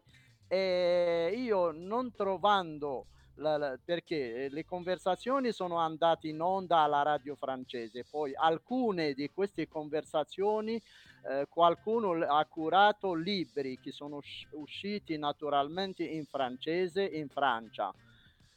E 0.49 1.33
io 1.35 1.71
non 1.71 2.13
trovando 2.15 3.07
la- 3.37 3.57
la- 3.57 3.79
perché 3.83 4.49
le 4.51 4.67
conversazioni 4.67 5.51
sono 5.51 5.77
andate 5.77 6.29
in 6.29 6.43
onda 6.43 6.81
alla 6.81 7.01
radio 7.01 7.35
francese, 7.37 8.05
poi 8.05 8.35
alcune 8.35 9.15
di 9.15 9.31
queste 9.31 9.67
conversazioni 9.67 10.79
eh, 11.25 11.47
qualcuno 11.49 12.13
ha 12.27 12.45
curato 12.45 13.15
libri 13.15 13.79
che 13.79 13.93
sono 13.93 14.17
usci- 14.17 14.47
usciti 14.51 15.17
naturalmente 15.17 16.03
in 16.05 16.27
francese 16.27 17.03
in 17.03 17.29
Francia. 17.29 17.95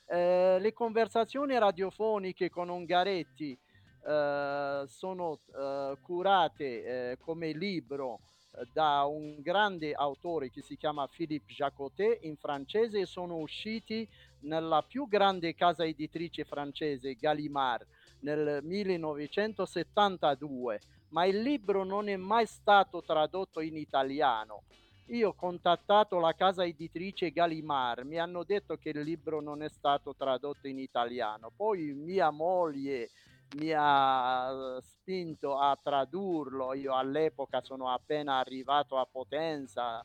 Eh, 0.08 0.58
le 0.60 0.74
conversazioni 0.74 1.58
radiofoniche 1.58 2.50
con 2.50 2.70
Ungaretti 2.70 3.52
eh, 3.52 3.65
sono 4.06 5.40
eh, 5.48 5.98
curate 6.02 7.12
eh, 7.12 7.18
come 7.18 7.54
libro 7.54 8.20
eh, 8.52 8.68
da 8.72 9.06
un 9.06 9.42
grande 9.42 9.94
autore 9.94 10.52
che 10.52 10.62
si 10.62 10.78
chiama 10.78 11.08
Philippe 11.08 11.52
Jacotet 11.52 12.24
in 12.24 12.38
francese 12.38 13.00
e 13.00 13.08
sono 13.08 13.38
usciti 13.38 14.08
nella 14.42 14.84
più 14.84 15.08
grande 15.08 15.56
casa 15.56 15.86
editrice 15.86 16.44
francese 16.44 17.16
Gallimard 17.16 17.88
nel 18.20 18.60
1972, 18.64 20.82
ma 21.10 21.26
il 21.26 21.42
libro 21.42 21.84
non 21.84 22.08
è 22.08 22.16
mai 22.16 22.46
stato 22.46 23.02
tradotto 23.02 23.60
in 23.60 23.76
italiano. 23.76 24.66
Io 25.10 25.30
ho 25.30 25.34
contattato 25.34 26.20
la 26.20 26.34
casa 26.34 26.66
editrice 26.66 27.32
Gallimard, 27.32 28.08
mi 28.08 28.18
hanno 28.18 28.44
detto 28.44 28.76
che 28.78 28.90
il 28.90 29.02
libro 29.02 29.40
non 29.40 29.62
è 29.62 29.70
stato 29.70 30.16
tradotto 30.16 30.68
in 30.68 30.80
italiano. 30.80 31.52
Poi 31.56 31.94
mia 31.94 32.32
moglie 32.32 33.12
mi 33.54 33.72
ha 33.76 34.80
spinto 34.82 35.58
a 35.58 35.78
tradurlo. 35.82 36.74
Io 36.74 36.94
all'epoca 36.96 37.62
sono 37.62 37.90
appena 37.90 38.40
arrivato 38.40 38.98
a 38.98 39.08
Potenza, 39.10 40.04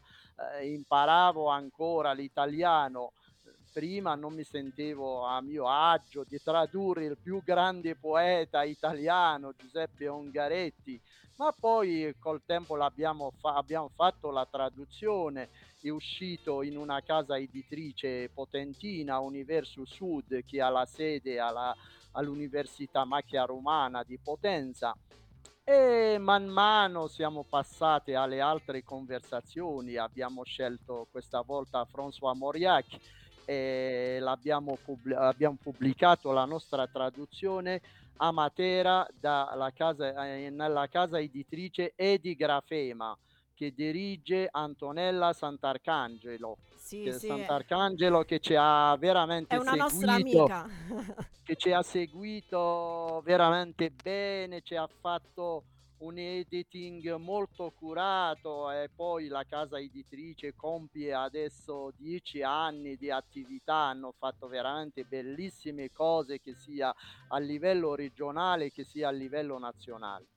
eh, 0.55 0.72
imparavo 0.72 1.48
ancora 1.48 2.12
l'italiano. 2.12 3.12
Prima 3.72 4.14
non 4.14 4.35
mi 4.35 4.42
sentivo 4.42 5.24
a 5.24 5.40
mio 5.40 5.68
agio 5.68 6.24
di 6.29 6.40
tradurre 6.42 7.05
il 7.05 7.16
più 7.16 7.40
grande 7.44 7.94
poeta 7.94 8.64
italiano, 8.64 9.55
Giuseppe 9.57 10.09
Ungaretti, 10.09 11.00
ma 11.37 11.55
poi 11.59 12.14
col 12.18 12.42
tempo 12.44 12.76
fa- 13.40 13.55
abbiamo 13.55 13.90
fatto 13.94 14.31
la 14.31 14.46
traduzione, 14.50 15.48
è 15.81 15.88
uscito 15.88 16.62
in 16.62 16.76
una 16.76 17.00
casa 17.00 17.38
editrice 17.38 18.29
potentina, 18.29 19.20
Universus 19.20 19.90
Sud, 19.90 20.44
che 20.44 20.61
ha 20.61 20.68
la 20.68 20.85
sede 20.85 21.38
alla, 21.38 21.74
all'Università 22.12 23.05
Macchia 23.05 23.44
Romana 23.44 24.03
di 24.03 24.18
Potenza. 24.18 24.94
E 25.62 26.16
man 26.18 26.46
mano 26.46 27.07
siamo 27.07 27.44
passati 27.49 28.14
alle 28.14 28.40
altre 28.40 28.83
conversazioni, 28.83 29.96
abbiamo 29.96 30.42
scelto 30.42 31.07
questa 31.11 31.42
volta 31.42 31.87
François 31.90 32.37
Mauriac 32.37 32.87
e 33.44 34.18
l'abbiamo 34.20 34.77
pub- 34.83 35.12
abbiamo 35.12 35.59
pubblicato 35.62 36.33
la 36.33 36.44
nostra 36.44 36.87
traduzione 36.87 37.81
a 38.16 38.33
Matera 38.33 39.07
casa, 39.75 40.27
eh, 40.27 40.51
nella 40.51 40.88
casa 40.88 41.20
editrice 41.20 41.92
Edi 41.94 42.35
Grafema 42.35 43.16
che 43.61 43.75
dirige 43.75 44.49
Antonella 44.51 45.35
Sant'Arcangelo. 45.35 46.57
Sì, 46.79 47.03
Che 47.03 47.12
sì, 47.12 47.27
Sant'Arcangelo 47.27 48.23
che 48.25 48.38
ci 48.38 48.55
ha 48.57 48.96
veramente 48.96 49.55
è 49.55 49.59
una 49.59 49.75
nostra 49.75 50.14
seguito 50.14 50.44
amica. 50.44 50.66
che 51.44 51.57
ci 51.57 51.70
ha 51.70 51.83
seguito 51.83 53.20
veramente 53.23 53.90
bene, 53.90 54.62
ci 54.62 54.77
ha 54.77 54.87
fatto 54.87 55.64
un 55.99 56.16
editing 56.16 57.16
molto 57.16 57.70
curato 57.77 58.70
e 58.70 58.88
poi 58.88 59.29
la 59.29 59.44
casa 59.44 59.79
editrice 59.79 60.55
compie 60.57 61.12
adesso 61.12 61.92
dieci 61.99 62.40
anni 62.40 62.96
di 62.96 63.11
attività, 63.11 63.75
hanno 63.75 64.14
fatto 64.16 64.49
veramente 64.49 65.05
bellissime 65.05 65.90
cose 65.92 66.40
che 66.40 66.55
sia 66.55 66.94
a 67.29 67.38
livello 67.38 67.94
regionale 67.94 68.70
che 68.70 68.85
sia 68.85 69.09
a 69.09 69.12
livello 69.12 69.59
nazionale. 69.59 70.29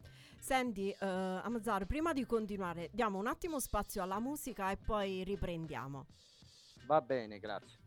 Senti, 0.43 0.89
eh, 0.89 0.97
Amzar, 1.05 1.85
prima 1.85 2.11
di 2.11 2.25
continuare, 2.25 2.89
diamo 2.91 3.17
un 3.17 3.27
attimo 3.27 3.61
spazio 3.61 4.03
alla 4.03 4.19
musica 4.19 4.71
e 4.71 4.75
poi 4.75 5.23
riprendiamo. 5.23 6.05
Va 6.85 6.99
bene, 6.99 7.39
grazie. 7.39 7.79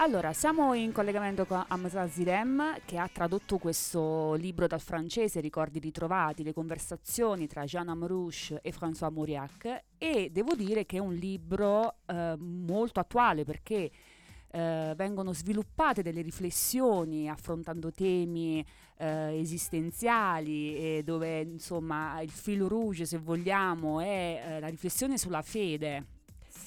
Allora, 0.00 0.32
siamo 0.32 0.74
in 0.74 0.92
collegamento 0.92 1.44
con 1.44 1.64
Hamza 1.66 2.06
Zirem 2.06 2.82
che 2.84 2.98
ha 2.98 3.10
tradotto 3.12 3.58
questo 3.58 4.34
libro 4.34 4.68
dal 4.68 4.80
francese, 4.80 5.40
Ricordi 5.40 5.80
ritrovati, 5.80 6.44
le 6.44 6.52
conversazioni 6.52 7.48
tra 7.48 7.64
Jean 7.64 7.88
Amrouche 7.88 8.60
e 8.62 8.72
François 8.72 9.12
Mauriac. 9.12 9.82
E 9.98 10.30
devo 10.30 10.54
dire 10.54 10.86
che 10.86 10.98
è 10.98 11.00
un 11.00 11.14
libro 11.14 11.96
eh, 12.06 12.36
molto 12.38 13.00
attuale 13.00 13.42
perché 13.42 13.90
eh, 14.52 14.92
vengono 14.96 15.32
sviluppate 15.32 16.02
delle 16.02 16.22
riflessioni 16.22 17.28
affrontando 17.28 17.90
temi 17.90 18.64
eh, 18.98 19.36
esistenziali 19.36 21.02
dove 21.02 21.40
insomma 21.40 22.20
il 22.20 22.30
filo 22.30 22.68
rouge 22.68 23.04
se 23.04 23.18
vogliamo 23.18 24.00
è 24.00 24.42
eh, 24.42 24.60
la 24.60 24.68
riflessione 24.68 25.18
sulla 25.18 25.42
fede 25.42 26.17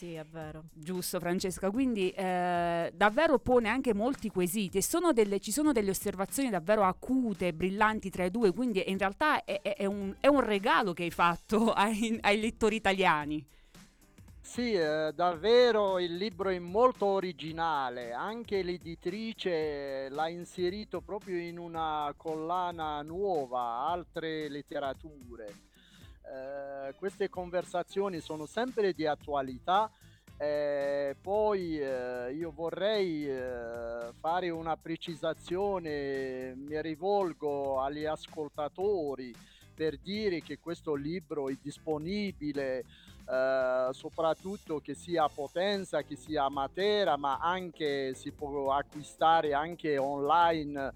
sì, 0.01 0.15
è 0.15 0.23
vero. 0.23 0.63
Giusto, 0.73 1.19
Francesca. 1.19 1.69
Quindi 1.69 2.09
eh, 2.09 2.91
davvero 2.91 3.37
pone 3.37 3.69
anche 3.69 3.93
molti 3.93 4.29
quesiti 4.29 4.79
e 4.79 4.81
sono 4.81 5.13
delle, 5.13 5.39
ci 5.39 5.51
sono 5.51 5.71
delle 5.71 5.91
osservazioni 5.91 6.49
davvero 6.49 6.81
acute, 6.81 7.53
brillanti 7.53 8.09
tra 8.09 8.25
i 8.25 8.31
due. 8.31 8.51
Quindi 8.51 8.83
in 8.87 8.97
realtà 8.97 9.43
è, 9.43 9.61
è, 9.61 9.75
è, 9.75 9.85
un, 9.85 10.15
è 10.19 10.25
un, 10.25 10.39
regalo 10.39 10.93
che 10.93 11.03
hai 11.03 11.11
fatto 11.11 11.69
ai, 11.71 12.17
ai 12.21 12.41
lettori 12.41 12.77
italiani. 12.77 13.45
Sì, 14.41 14.73
eh, 14.73 15.11
davvero 15.13 15.99
il 15.99 16.17
libro 16.17 16.49
è 16.49 16.57
molto 16.57 17.05
originale, 17.05 18.11
anche 18.11 18.63
l'editrice 18.63 20.09
l'ha 20.09 20.27
inserito 20.29 21.01
proprio 21.01 21.37
in 21.37 21.59
una 21.59 22.11
collana 22.17 23.03
nuova, 23.03 23.87
altre 23.87 24.49
letterature. 24.49 25.69
Eh, 26.31 26.93
queste 26.95 27.29
conversazioni 27.29 28.21
sono 28.21 28.45
sempre 28.45 28.93
di 28.93 29.05
attualità. 29.05 29.91
Eh, 30.37 31.15
poi 31.21 31.77
eh, 31.77 32.33
io 32.33 32.51
vorrei 32.51 33.27
eh, 33.27 34.11
fare 34.17 34.49
una 34.49 34.77
precisazione, 34.77 36.55
mi 36.55 36.81
rivolgo 36.81 37.81
agli 37.81 38.05
ascoltatori 38.05 39.35
per 39.75 39.97
dire 39.97 40.41
che 40.41 40.57
questo 40.59 40.95
libro 40.95 41.49
è 41.49 41.57
disponibile 41.61 42.85
eh, 43.27 43.89
soprattutto 43.91 44.79
che 44.79 44.93
sia 44.95 45.25
a 45.25 45.29
Potenza, 45.29 46.01
che 46.01 46.15
sia 46.15 46.45
a 46.45 46.49
Matera, 46.49 47.17
ma 47.17 47.37
anche 47.39 48.13
si 48.13 48.31
può 48.31 48.73
acquistare 48.73 49.53
anche 49.53 49.97
online 49.97 50.93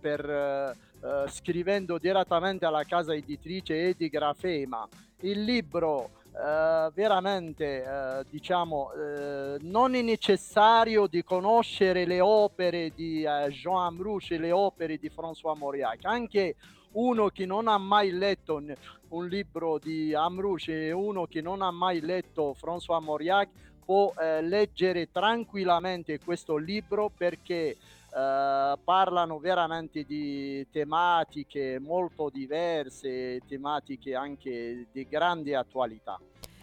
per 0.00 0.28
eh, 0.28 0.76
eh, 1.00 1.28
scrivendo 1.28 1.96
direttamente 1.96 2.66
alla 2.66 2.82
casa 2.82 3.14
editrice 3.14 3.88
Edi 3.88 4.08
Grafema. 4.08 4.86
Il 5.20 5.42
libro 5.42 6.10
Uh, 6.30 6.92
veramente 6.92 7.82
uh, 7.84 8.24
diciamo 8.30 8.92
uh, 8.94 9.56
non 9.62 9.96
è 9.96 10.02
necessario 10.02 11.08
di 11.08 11.24
conoscere 11.24 12.04
le 12.04 12.20
opere 12.20 12.92
di 12.94 13.22
Jean 13.48 13.86
Amrouche 13.86 14.36
e 14.36 14.38
le 14.38 14.52
opere 14.52 14.98
di 14.98 15.10
François 15.10 15.58
Mauriac 15.58 16.04
anche 16.04 16.54
uno 16.92 17.30
che 17.30 17.44
non 17.44 17.66
ha 17.66 17.76
mai 17.78 18.12
letto 18.12 18.62
un, 19.08 19.26
libro 19.26 19.78
di 19.78 20.14
Amrouche 20.14 20.86
e 20.86 20.92
uno 20.92 21.26
che 21.26 21.40
non 21.40 21.60
ha 21.60 21.72
mai 21.72 22.00
letto 22.00 22.54
François 22.56 23.02
Mauriac 23.02 23.48
può 23.84 24.12
leggere 24.42 25.10
tranquillamente 25.10 26.20
questo 26.20 26.56
libro 26.56 27.10
perché 27.16 27.76
Uh, 28.10 28.78
parlano 28.84 29.38
veramente 29.38 30.02
di 30.02 30.66
tematiche 30.70 31.78
molto 31.78 32.30
diverse, 32.30 33.40
tematiche 33.46 34.14
anche 34.14 34.86
di 34.90 35.06
grande 35.06 35.54
attualità. 35.54 36.18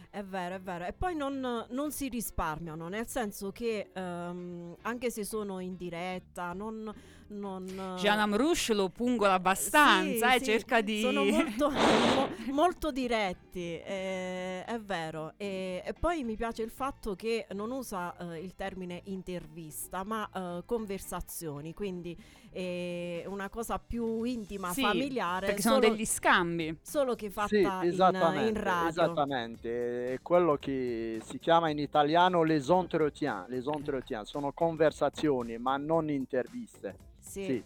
È 0.09 0.23
vero, 0.23 0.55
è 0.55 0.61
vero. 0.61 0.85
E 0.85 0.93
poi 0.93 1.13
non, 1.13 1.65
non 1.69 1.91
si 1.91 2.07
risparmiano, 2.07 2.87
nel 2.87 3.05
senso 3.05 3.51
che 3.51 3.91
um, 3.93 4.73
anche 4.83 5.11
se 5.11 5.25
sono 5.25 5.59
in 5.59 5.75
diretta, 5.75 6.53
non, 6.53 6.89
non... 7.27 7.95
Gian 7.97 8.19
Amrush 8.19 8.71
lo 8.71 8.89
pungola 8.89 9.33
abbastanza, 9.33 10.29
sì, 10.29 10.35
eh, 10.35 10.39
sì, 10.39 10.45
cerca 10.45 10.81
di... 10.81 11.01
Sono 11.01 11.23
molto, 11.23 11.69
mo, 11.71 12.29
molto 12.51 12.91
diretti, 12.91 13.79
eh, 13.79 14.63
è 14.63 14.79
vero. 14.79 15.33
E, 15.37 15.81
e, 15.83 15.93
poi 15.93 16.23
mi 16.23 16.35
piace 16.35 16.61
il 16.61 16.69
fatto 16.69 17.15
che 17.15 17.47
non 17.51 17.71
usa 17.71 18.15
eh, 18.17 18.39
il 18.39 18.55
termine 18.55 19.01
intervista, 19.05 20.03
ma 20.03 20.29
eh, 20.33 20.63
conversazioni, 20.65 21.73
quindi 21.73 22.15
è 22.51 23.23
una 23.27 23.49
cosa 23.49 23.79
più 23.79 24.23
intima, 24.23 24.71
sì, 24.71 24.81
familiare. 24.81 25.47
Perché 25.47 25.61
sono 25.61 25.79
degli 25.79 26.05
scambi. 26.05 26.77
Solo 26.81 27.15
che 27.15 27.29
fatta 27.29 27.55
in, 27.83 27.91
in, 27.91 28.53
radio. 28.53 28.89
Esattamente, 28.89 30.13
è 30.13 30.21
quello 30.21 30.55
che 30.55 31.19
si 31.23 31.39
chiama 31.39 31.69
in 31.69 31.79
italiano 31.79 32.43
les 32.43 32.69
entretiens, 32.69 33.47
les 33.49 33.65
entretiens, 33.65 34.29
sono 34.29 34.53
conversazioni 34.53 35.57
ma 35.57 35.77
non 35.77 36.09
interviste. 36.09 37.13
Sì. 37.35 37.43
sì. 37.43 37.63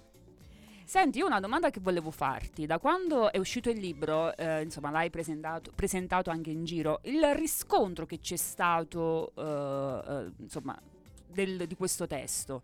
Senti, 0.84 1.22
una 1.22 1.40
domanda 1.40 1.70
che 1.70 1.80
volevo 1.80 2.10
farti. 2.10 2.66
Da 2.66 2.80
quando 2.80 3.32
è 3.32 3.38
uscito 3.38 3.70
il 3.70 3.78
libro, 3.78 4.36
eh, 4.36 4.64
insomma, 4.64 4.90
l'hai 4.90 5.12
presentato, 5.12 5.72
presentato, 5.76 6.32
anche 6.32 6.50
in 6.50 6.66
giro, 6.66 7.02
il 7.04 7.24
riscontro 7.36 8.08
che 8.08 8.18
c'è 8.18 8.38
stato, 8.38 9.32
eh, 9.36 10.12
eh, 10.12 10.32
insomma, 10.40 10.76
del, 11.28 11.68
di 11.68 11.76
questo 11.76 12.08
testo? 12.08 12.64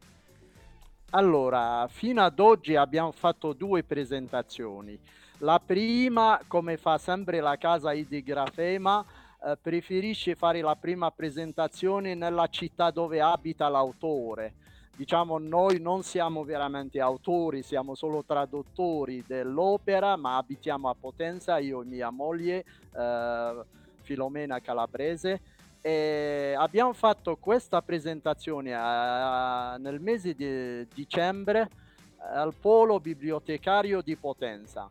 Allora, 1.12 1.88
fino 1.88 2.24
ad 2.24 2.40
oggi 2.40 2.76
abbiamo 2.76 3.12
fatto 3.12 3.54
due 3.54 3.84
presentazioni. 3.84 5.00
La 5.40 5.62
prima, 5.64 6.42
come 6.48 6.78
fa 6.78 6.98
sempre 6.98 7.40
la 7.42 7.58
casa 7.58 7.94
ID 7.94 8.24
Grafema, 8.24 9.06
eh, 9.46 9.56
preferisce 9.62 10.34
fare 10.34 10.62
la 10.62 10.76
prima 10.76 11.12
presentazione 11.12 12.16
nella 12.16 12.48
città 12.48 12.90
dove 12.90 13.22
abita 13.22 13.70
l'autore 13.70 14.56
diciamo 14.96 15.38
noi 15.38 15.80
non 15.80 16.04
siamo 16.04 16.44
veramente 16.44 17.02
autori, 17.02 17.64
siamo 17.64 17.96
solo 17.96 18.24
traduttori 18.24 19.24
dell'opera, 19.28 20.16
ma 20.16 20.38
abitiamo 20.38 20.90
a 20.90 20.96
Potenza, 21.00 21.58
io 21.58 21.82
e 21.82 21.86
mia 21.86 22.10
moglie, 22.10 22.64
eh, 22.96 23.64
Filomena 24.02 24.60
Calabrese. 24.60 25.42
E 25.82 26.56
abbiamo 26.58 26.94
fatto 26.94 27.36
questa 27.36 27.82
presentazione 27.82 28.72
eh, 28.72 29.78
nel 29.78 30.00
mese 30.00 30.34
di 30.34 30.88
dicembre 30.94 31.70
al 32.34 32.54
polo 32.60 33.00
bibliotecario 33.00 34.02
di 34.02 34.16
Potenza. 34.16 34.90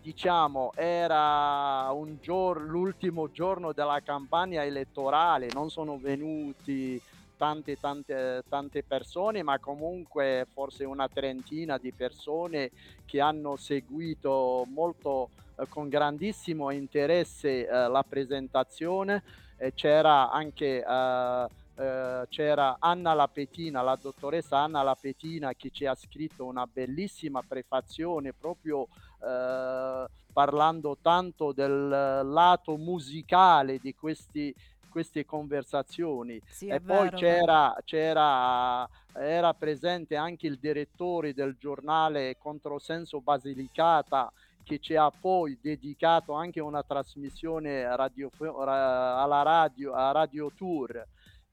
Diciamo, 0.00 0.72
era 0.74 1.90
giorno, 2.20 2.66
l'ultimo 2.66 3.30
giorno 3.30 3.72
della 3.72 4.00
campagna 4.04 4.62
elettorale, 4.62 5.48
non 5.52 5.70
sono 5.70 5.96
venuti 5.98 7.00
tante, 7.36 7.76
tante, 7.78 8.42
tante 8.48 8.82
persone, 8.82 9.42
ma 9.42 9.58
comunque 9.58 10.46
forse 10.52 10.84
una 10.84 11.08
trentina 11.08 11.78
di 11.78 11.92
persone 11.92 12.70
che 13.04 13.20
hanno 13.20 13.56
seguito 13.56 14.66
molto 14.68 15.30
eh, 15.56 15.66
con 15.68 15.88
grandissimo 15.88 16.70
interesse 16.70 17.66
eh, 17.66 17.88
la 17.88 18.04
presentazione. 18.08 19.22
E 19.56 19.72
c'era 19.72 20.30
anche 20.30 20.84
eh, 20.84 21.46
eh, 21.76 22.26
c'era 22.28 22.76
Anna 22.78 23.14
Lapetina, 23.14 23.82
la 23.82 23.98
dottoressa 24.00 24.58
Anna 24.58 24.82
Lapetina 24.82 25.54
che 25.54 25.70
ci 25.70 25.86
ha 25.86 25.94
scritto 25.96 26.44
una 26.44 26.66
bellissima 26.72 27.42
prefazione 27.42 28.32
proprio 28.32 28.86
eh, 29.20 30.06
parlando 30.32 30.96
tanto 31.02 31.50
del 31.52 31.88
lato 31.88 32.76
musicale 32.76 33.78
di 33.78 33.92
questi 33.94 34.54
queste 34.94 35.24
conversazioni. 35.24 36.40
Sì, 36.46 36.68
e 36.68 36.80
poi 36.80 37.10
vero, 37.10 37.16
c'era, 37.16 37.76
c'era 37.84 38.88
era 39.12 39.52
presente 39.54 40.14
anche 40.14 40.46
il 40.46 40.58
direttore 40.60 41.34
del 41.34 41.56
giornale 41.58 42.36
Controsenso 42.38 43.20
Basilicata 43.20 44.32
che 44.62 44.78
ci 44.78 44.94
ha 44.94 45.10
poi 45.10 45.58
dedicato 45.60 46.32
anche 46.32 46.60
una 46.60 46.84
trasmissione 46.84 47.84
radio, 47.96 48.30
alla 48.38 49.42
radio, 49.42 49.92
a 49.92 50.12
Radio 50.12 50.50
Tour 50.56 51.06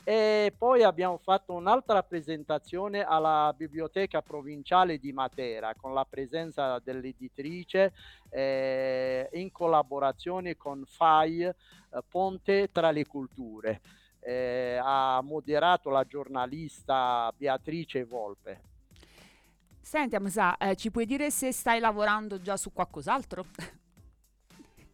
e 0.03 0.53
poi 0.57 0.83
abbiamo 0.83 1.17
fatto 1.17 1.53
un'altra 1.53 2.01
presentazione 2.01 3.03
alla 3.03 3.53
biblioteca 3.55 4.21
provinciale 4.21 4.97
di 4.97 5.11
Matera 5.11 5.75
con 5.75 5.93
la 5.93 6.05
presenza 6.09 6.79
dell'editrice 6.79 7.93
eh, 8.29 9.29
in 9.33 9.51
collaborazione 9.51 10.57
con 10.57 10.83
FAI 10.85 11.41
eh, 11.43 11.55
Ponte 12.09 12.69
tra 12.71 12.91
le 12.91 13.05
culture. 13.05 13.81
Eh, 14.19 14.79
ha 14.81 15.19
moderato 15.21 15.89
la 15.89 16.05
giornalista 16.05 17.31
Beatrice 17.35 18.03
Volpe. 18.03 18.61
Senti 19.79 20.15
Amsa, 20.15 20.57
eh, 20.57 20.75
ci 20.75 20.91
puoi 20.91 21.05
dire 21.05 21.31
se 21.31 21.51
stai 21.51 21.79
lavorando 21.79 22.39
già 22.39 22.55
su 22.55 22.71
qualcos'altro? 22.71 23.45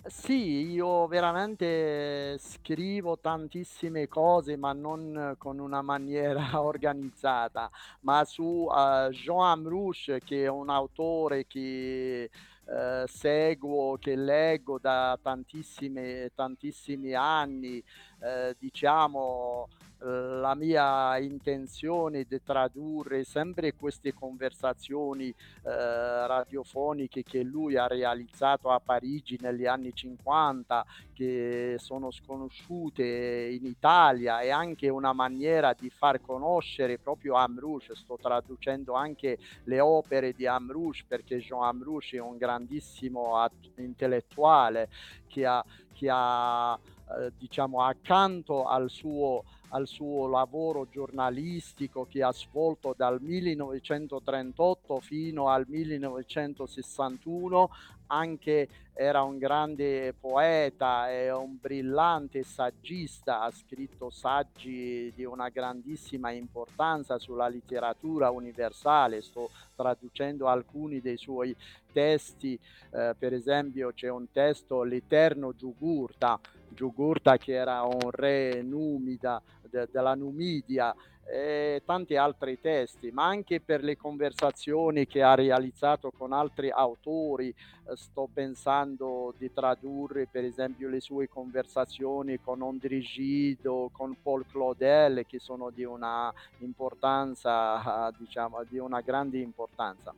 Sì, 0.10 0.70
io 0.72 1.06
veramente 1.08 2.38
scrivo 2.40 3.20
tantissime 3.20 4.08
cose, 4.08 4.56
ma 4.56 4.72
non 4.72 5.36
con 5.38 5.60
una 5.60 5.82
maniera 5.82 6.62
organizzata, 6.64 7.70
ma 8.02 8.24
su 8.24 8.44
uh, 8.70 9.10
Jean 9.10 9.40
Amrouche, 9.42 10.22
che 10.24 10.44
è 10.46 10.48
un 10.48 10.70
autore 10.70 11.46
che 11.46 12.30
uh, 12.66 13.06
seguo, 13.06 13.98
che 13.98 14.16
leggo 14.16 14.80
da 14.80 15.20
tantissime, 15.22 16.32
tantissimi 16.34 17.14
anni, 17.14 17.84
uh, 18.20 18.54
diciamo, 18.58 19.68
la 20.00 20.54
mia 20.56 21.18
intenzione 21.18 22.26
di 22.28 22.42
tradurre 22.44 23.24
sempre 23.24 23.74
queste 23.74 24.14
conversazioni 24.14 25.30
eh, 25.30 25.36
radiofoniche 25.64 27.24
che 27.24 27.42
lui 27.42 27.78
ha 27.78 27.88
realizzato 27.88 28.70
a 28.70 28.80
Parigi 28.80 29.38
negli 29.42 29.66
anni 29.66 29.94
50, 29.94 30.86
che 31.14 31.76
sono 31.80 32.12
sconosciute 32.12 33.04
in 33.52 33.66
Italia, 33.66 34.40
è 34.40 34.50
anche 34.50 34.88
una 34.90 35.14
maniera 35.14 35.74
di 35.74 35.90
far 35.90 36.22
conoscere 36.22 37.00
proprio 37.00 37.36
Amrouche. 37.36 37.96
Sto 37.96 38.18
traducendo 38.22 38.94
anche 38.94 39.38
le 39.64 39.80
opere 39.80 40.34
di 40.34 40.46
Amrouche 40.46 41.06
perché 41.08 41.38
Jean 41.38 41.64
Amrouche 41.64 42.18
è 42.18 42.22
un 42.22 42.38
grandissimo 42.38 43.34
intellettuale 43.78 44.90
che 45.28 45.46
ha, 45.46 45.64
che 45.92 46.08
ha 46.12 46.78
eh, 47.10 47.32
diciamo 47.38 47.82
accanto 47.84 48.66
al 48.66 48.90
suo 48.90 49.44
al 49.70 49.88
suo 49.88 50.28
lavoro 50.28 50.88
giornalistico 50.90 52.08
che 52.10 52.24
ha 52.24 52.32
svolto 52.32 52.94
dal 52.96 53.20
1938 53.22 55.00
fino 55.00 55.50
al 55.50 55.66
1961, 55.68 57.70
anche 58.08 58.68
era 58.94 59.22
un 59.22 59.38
grande 59.38 60.14
poeta 60.20 61.12
e 61.12 61.32
un 61.32 61.58
brillante 61.60 62.42
saggista, 62.42 63.42
ha 63.42 63.52
scritto 63.52 64.10
saggi 64.10 65.14
di 65.16 65.24
una 65.24 65.50
grandissima 65.50 66.32
importanza 66.32 67.20
sulla 67.20 67.48
letteratura 67.48 68.32
universale, 68.32 69.22
sto 69.22 69.52
traducendo 69.76 70.48
alcuni 70.48 71.00
dei 71.00 71.18
suoi 71.18 71.56
testi, 71.92 72.58
eh, 72.92 73.14
per 73.18 73.34
esempio 73.34 73.92
c'è 73.94 74.10
un 74.10 74.32
testo 74.32 74.82
L'Eterno 74.82 75.54
Giugurta, 75.56 76.40
Giugurta 76.70 77.38
che 77.38 77.54
era 77.54 77.84
un 77.84 78.10
re 78.10 78.64
numida 78.64 79.42
de, 79.70 79.88
della 79.92 80.16
Numidia 80.16 80.96
e 81.30 81.82
tanti 81.86 82.16
altri 82.16 82.58
testi, 82.60 83.12
ma 83.12 83.26
anche 83.26 83.60
per 83.60 83.84
le 83.84 83.98
conversazioni 83.98 85.06
che 85.08 85.22
ha 85.22 85.36
realizzato 85.36 86.12
con 86.12 86.32
altri 86.32 86.70
autori. 86.70 87.50
Eh, 87.50 87.96
sto 87.96 88.30
pensando 88.34 89.34
di 89.38 89.52
tradurre 89.52 90.28
per 90.28 90.46
esempio 90.46 90.88
le 90.88 91.02
sue 91.02 91.28
conversazioni 91.28 92.40
con 92.40 92.62
Ondrigido, 92.62 93.90
con 93.92 94.16
Paul 94.22 94.46
Claudel, 94.50 95.26
che 95.28 95.40
sono 95.40 95.70
di 95.70 95.84
una 95.84 96.34
importanza, 96.60 98.10
diciamo, 98.18 98.64
di 98.64 98.78
una 98.78 99.02
grande 99.02 99.40
importanza. 99.40 100.14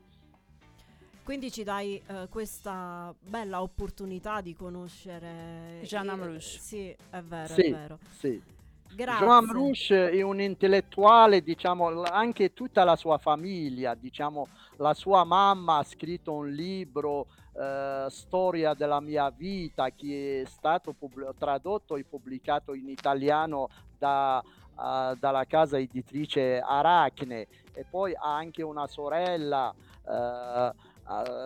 Quindi 1.23 1.51
ci 1.51 1.63
dai 1.63 2.01
uh, 2.07 2.27
questa 2.27 3.13
bella 3.19 3.61
opportunità 3.61 4.41
di 4.41 4.55
conoscere 4.55 5.79
Jean 5.83 6.09
Amrouche. 6.09 6.37
Eh, 6.37 6.59
sì, 6.59 6.95
è 7.11 7.21
vero, 7.21 7.53
sì, 7.53 7.61
è 7.61 7.71
vero. 7.71 7.99
Sì. 8.17 8.57
Grazie. 8.91 9.25
Jean 9.25 9.43
Amrouche 9.43 10.09
è 10.09 10.21
un 10.21 10.41
intellettuale, 10.41 11.41
diciamo, 11.41 12.03
anche 12.03 12.53
tutta 12.53 12.83
la 12.83 12.95
sua 12.95 13.17
famiglia, 13.17 13.95
diciamo, 13.95 14.47
la 14.77 14.93
sua 14.93 15.23
mamma 15.23 15.77
ha 15.77 15.83
scritto 15.83 16.33
un 16.33 16.49
libro, 16.49 17.27
eh, 17.55 18.07
Storia 18.09 18.73
della 18.73 18.99
mia 18.99 19.29
vita, 19.29 19.89
che 19.91 20.41
è 20.41 20.45
stato 20.49 20.93
pub- 20.93 21.35
tradotto 21.37 21.95
e 21.95 22.03
pubblicato 22.03 22.73
in 22.73 22.89
italiano 22.89 23.69
da, 23.97 24.41
uh, 24.41 25.15
dalla 25.17 25.45
casa 25.45 25.77
editrice 25.77 26.59
Arachne 26.59 27.47
e 27.73 27.85
poi 27.89 28.13
ha 28.15 28.35
anche 28.35 28.63
una 28.63 28.87
sorella. 28.87 29.73
Uh, 30.03 30.87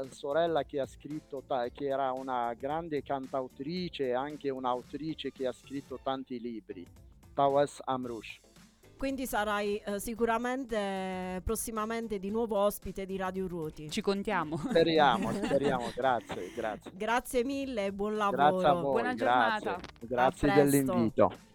sorella 0.09 0.63
che 0.63 0.81
ha 0.81 0.85
scritto, 0.85 1.41
che 1.71 1.85
era 1.85 2.11
una 2.11 2.53
grande 2.53 3.01
cantautrice 3.01 4.07
e 4.07 4.13
anche 4.13 4.49
un'autrice 4.49 5.31
che 5.31 5.47
ha 5.47 5.53
scritto 5.53 5.97
tanti 6.03 6.37
libri, 6.37 6.85
Tawas 7.33 7.79
Amrush. 7.83 8.39
Quindi 8.97 9.25
sarai 9.25 9.81
eh, 9.83 9.99
sicuramente 9.99 11.41
prossimamente 11.43 12.19
di 12.19 12.29
nuovo 12.29 12.57
ospite 12.57 13.05
di 13.05 13.17
Radio 13.17 13.47
Ruoti. 13.47 13.89
Ci 13.89 13.99
contiamo. 13.99 14.55
Speriamo, 14.55 15.29
speriamo, 15.43 15.91
grazie, 15.93 16.51
grazie. 16.55 16.91
Grazie 16.93 17.43
mille 17.43 17.87
e 17.87 17.91
buon 17.91 18.15
lavoro. 18.15 18.37
Grazie 18.37 18.67
a 18.67 18.73
voi, 18.73 18.81
Buona 18.81 19.13
grazie. 19.13 19.59
giornata. 19.59 19.79
Grazie 19.99 20.53
dell'invito. 20.53 21.51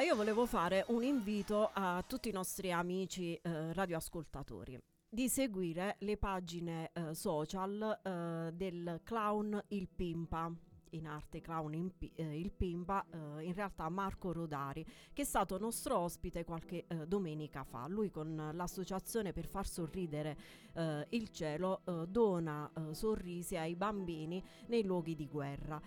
Io 0.00 0.14
volevo 0.14 0.46
fare 0.46 0.84
un 0.88 1.02
invito 1.02 1.70
a 1.72 2.02
tutti 2.06 2.28
i 2.28 2.32
nostri 2.32 2.72
amici 2.72 3.34
eh, 3.34 3.72
radioascoltatori 3.72 4.78
di 5.08 5.28
seguire 5.28 5.96
le 5.98 6.16
pagine 6.16 6.90
eh, 6.92 7.14
social 7.14 8.00
eh, 8.02 8.52
del 8.54 9.00
clown 9.04 9.62
Il 9.68 9.88
Pimpa 9.88 10.50
in 10.92 11.06
arte 11.06 11.40
clown 11.40 11.74
in, 11.74 11.90
eh, 12.14 12.38
il 12.38 12.50
Pimba, 12.52 13.04
eh, 13.10 13.44
in 13.44 13.54
realtà 13.54 13.88
Marco 13.88 14.32
Rodari, 14.32 14.84
che 15.12 15.22
è 15.22 15.24
stato 15.24 15.58
nostro 15.58 15.98
ospite 15.98 16.44
qualche 16.44 16.84
eh, 16.86 17.06
domenica 17.06 17.64
fa. 17.64 17.86
Lui 17.88 18.10
con 18.10 18.50
l'associazione 18.52 19.32
per 19.32 19.46
far 19.46 19.66
sorridere 19.66 20.36
eh, 20.74 21.06
il 21.10 21.30
cielo 21.30 21.82
eh, 21.84 22.06
dona 22.08 22.70
eh, 22.74 22.94
sorrisi 22.94 23.56
ai 23.56 23.74
bambini 23.74 24.42
nei 24.66 24.84
luoghi 24.84 25.14
di 25.14 25.28
guerra. 25.28 25.80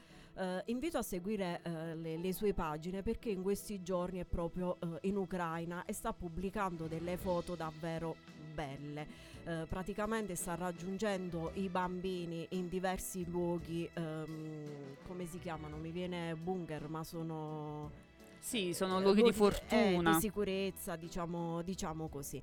Invito 0.66 0.98
a 0.98 1.02
seguire 1.02 1.62
le, 1.64 2.18
le, 2.18 2.34
sue 2.34 2.54
pagine 2.54 3.02
perché 3.02 3.30
in 3.30 3.42
questi 3.42 3.82
giorni 3.82 4.20
è 4.20 4.26
proprio 4.26 4.78
in 5.02 5.16
Ucraina 5.16 5.86
e 5.86 5.94
sta 5.94 6.12
pubblicando 6.12 6.88
delle 6.88 7.18
foto 7.18 7.56
davvero 7.56 8.16
belle. 8.56 9.34
Eh, 9.48 9.66
praticamente 9.70 10.34
sta 10.34 10.56
raggiungendo 10.56 11.52
i 11.56 11.70
bambini 11.70 12.48
in 12.52 12.68
diversi 12.68 13.24
luoghi, 13.30 13.88
ehm, 13.94 14.96
come 15.06 15.28
si 15.28 15.38
chiamano? 15.38 15.78
Mi 15.78 15.92
viene 15.92 16.34
bunker, 16.36 16.88
ma 16.90 17.04
sono... 17.04 17.92
Sì, 18.40 18.74
sono 18.74 19.00
luoghi, 19.00 19.20
luoghi 19.20 19.32
di 19.32 19.38
fortuna. 19.38 20.10
Eh, 20.10 20.14
di 20.14 20.20
sicurezza, 20.20 20.96
diciamo, 20.96 21.62
diciamo 21.62 22.08
così. 22.08 22.42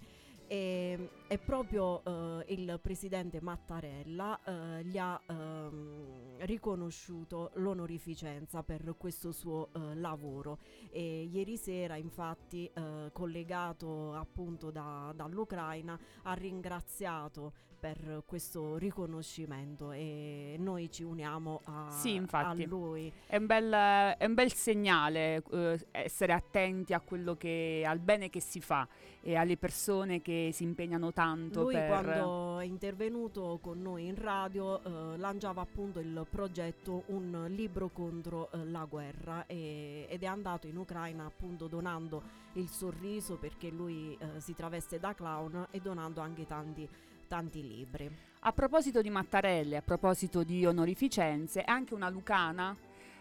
E, 0.52 1.08
e 1.28 1.38
proprio 1.38 2.02
uh, 2.04 2.42
il 2.48 2.78
presidente 2.82 3.40
Mattarella 3.40 4.38
uh, 4.44 4.82
gli 4.82 4.98
ha 4.98 5.18
uh, 5.26 6.36
riconosciuto 6.40 7.52
l'onorificenza 7.54 8.62
per 8.62 8.94
questo 8.98 9.32
suo 9.32 9.70
eh, 9.72 9.94
lavoro. 9.94 10.58
E 10.90 11.22
ieri 11.22 11.56
sera 11.56 11.96
infatti 11.96 12.70
collegato 13.12 14.12
appunto 14.12 14.70
da, 14.70 15.12
dall'Ucraina 15.14 15.98
ha 16.24 16.34
ringraziato 16.34 17.52
per 17.82 18.22
questo 18.26 18.76
riconoscimento 18.76 19.90
e 19.90 20.54
noi 20.56 20.88
ci 20.88 21.02
uniamo 21.02 21.62
a, 21.64 21.90
sì, 21.90 22.14
infatti, 22.14 22.62
a 22.62 22.66
lui. 22.68 23.12
È 23.26 23.36
un 23.36 23.46
bel, 23.46 23.72
è 23.72 24.24
un 24.24 24.34
bel 24.34 24.52
segnale 24.52 25.42
eh, 25.50 25.86
essere 25.90 26.32
attenti 26.32 26.94
a 26.94 27.00
quello 27.00 27.34
che, 27.34 27.82
al 27.84 27.98
bene 27.98 28.30
che 28.30 28.38
si 28.38 28.60
fa 28.60 28.86
e 29.20 29.34
alle 29.34 29.56
persone 29.56 30.22
che 30.22 30.50
si 30.52 30.62
impegnano 30.62 31.12
tanto. 31.12 31.62
Lui 31.62 31.74
per... 31.74 31.88
quando 31.88 32.60
è 32.60 32.64
intervenuto 32.66 33.58
con 33.60 33.82
noi 33.82 34.06
in 34.06 34.14
radio 34.14 34.80
eh, 34.80 35.16
lanciava 35.18 35.60
appunto 35.60 35.98
il 35.98 36.24
progetto 36.30 37.02
Un 37.06 37.46
libro 37.48 37.88
contro 37.88 38.48
eh, 38.52 38.64
la 38.64 38.84
guerra 38.84 39.44
e, 39.46 40.06
ed 40.08 40.22
è 40.22 40.26
andato 40.26 40.68
in 40.68 40.76
Ucraina 40.76 41.24
appunto 41.24 41.66
donando 41.66 42.22
il 42.52 42.68
sorriso 42.68 43.38
perché 43.38 43.70
lui 43.70 44.16
eh, 44.20 44.40
si 44.40 44.54
traveste 44.54 45.00
da 45.00 45.14
clown 45.14 45.66
e 45.72 45.80
donando 45.80 46.20
anche 46.20 46.46
tanti 46.46 46.88
tanti 47.32 47.66
libri. 47.66 48.14
A 48.40 48.52
proposito 48.52 49.00
di 49.00 49.08
Mattarelle, 49.08 49.78
a 49.78 49.80
proposito 49.82 50.42
di 50.42 50.66
onorificenze, 50.66 51.62
anche 51.62 51.94
una 51.94 52.10
lucana 52.10 52.76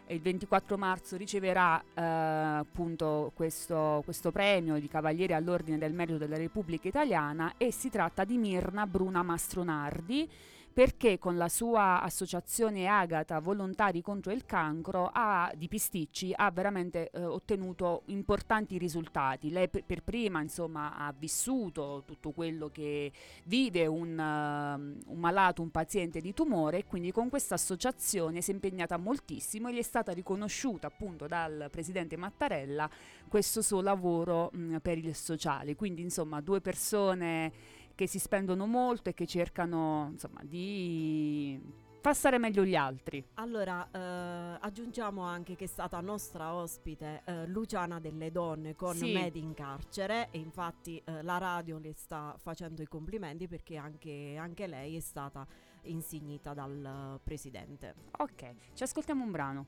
il 0.07 0.19
24 0.19 0.77
marzo 0.77 1.15
riceverà 1.15 1.81
eh, 1.81 2.01
appunto 2.01 3.31
questo, 3.33 4.01
questo, 4.03 4.29
premio 4.31 4.77
di 4.79 4.89
Cavaliere 4.89 5.33
all'Ordine 5.33 5.77
del 5.77 5.93
Merito 5.93 6.17
della 6.17 6.35
Repubblica 6.35 6.89
Italiana 6.89 7.53
e 7.55 7.71
si 7.71 7.89
tratta 7.89 8.25
di 8.25 8.37
Mirna 8.37 8.85
Bruna 8.85 9.23
Mastronardi 9.23 10.29
perché 10.73 11.17
con 11.19 11.35
la 11.35 11.49
sua 11.49 12.01
associazione 12.01 12.87
Agata 12.87 13.39
Volontari 13.39 14.01
contro 14.01 14.31
il 14.31 14.45
cancro 14.45 15.09
ha, 15.13 15.51
di 15.55 15.67
Pisticci 15.67 16.31
ha 16.33 16.49
veramente 16.49 17.09
eh, 17.09 17.23
ottenuto 17.23 18.03
importanti 18.05 18.77
risultati. 18.77 19.49
Lei 19.49 19.67
per, 19.67 19.83
per, 19.83 20.01
prima 20.01 20.41
insomma 20.41 20.95
ha 20.95 21.13
vissuto 21.17 22.03
tutto 22.05 22.31
quello 22.31 22.69
che 22.69 23.11
vive 23.43 23.85
un, 23.85 24.17
uh, 24.17 25.11
un 25.11 25.19
malato, 25.19 25.61
un 25.61 25.71
paziente 25.71 26.21
di 26.21 26.33
tumore 26.33 26.79
e 26.79 26.85
quindi 26.85 27.11
con 27.11 27.29
questa 27.29 27.55
associazione 27.55 28.41
si 28.41 28.51
è 28.51 28.53
impegnata 28.53 28.95
moltissimo 28.97 29.67
e 29.67 29.73
gli 29.73 29.79
è 29.79 29.83
stata 29.83 30.13
riconosciuta 30.13 30.87
appunto 30.87 31.27
dal 31.27 31.67
presidente 31.69 32.15
Mattarella 32.15 32.89
questo 33.27 33.61
suo 33.61 33.81
lavoro 33.81 34.49
mh, 34.53 34.77
per 34.77 34.97
il 34.97 35.13
sociale. 35.15 35.75
Quindi 35.75 36.01
insomma 36.01 36.39
due 36.39 36.61
persone 36.61 37.79
che 37.95 38.07
si 38.07 38.19
spendono 38.19 38.65
molto 38.65 39.09
e 39.09 39.13
che 39.13 39.25
cercano 39.25 40.09
insomma, 40.11 40.41
di 40.43 41.59
far 42.01 42.15
stare 42.15 42.39
meglio 42.39 42.65
gli 42.65 42.75
altri. 42.75 43.23
Allora, 43.35 43.87
eh, 43.91 44.57
aggiungiamo 44.59 45.21
anche 45.21 45.55
che 45.55 45.65
è 45.65 45.67
stata 45.67 46.01
nostra 46.01 46.53
ospite 46.53 47.21
eh, 47.25 47.47
Luciana 47.47 47.99
delle 47.99 48.31
Donne 48.31 48.75
con 48.75 48.95
sì. 48.95 49.13
Made 49.13 49.37
in 49.37 49.53
Carcere 49.53 50.29
e 50.31 50.39
infatti 50.39 51.01
eh, 51.05 51.21
la 51.21 51.37
radio 51.37 51.77
le 51.77 51.93
sta 51.93 52.35
facendo 52.39 52.81
i 52.81 52.87
complimenti 52.87 53.47
perché 53.47 53.77
anche, 53.77 54.35
anche 54.37 54.67
lei 54.67 54.95
è 54.95 54.99
stata 54.99 55.45
insignita 55.83 56.53
dal 56.53 57.19
presidente. 57.23 57.93
Ok, 58.17 58.53
ci 58.73 58.83
ascoltiamo 58.83 59.23
un 59.23 59.31
brano. 59.31 59.65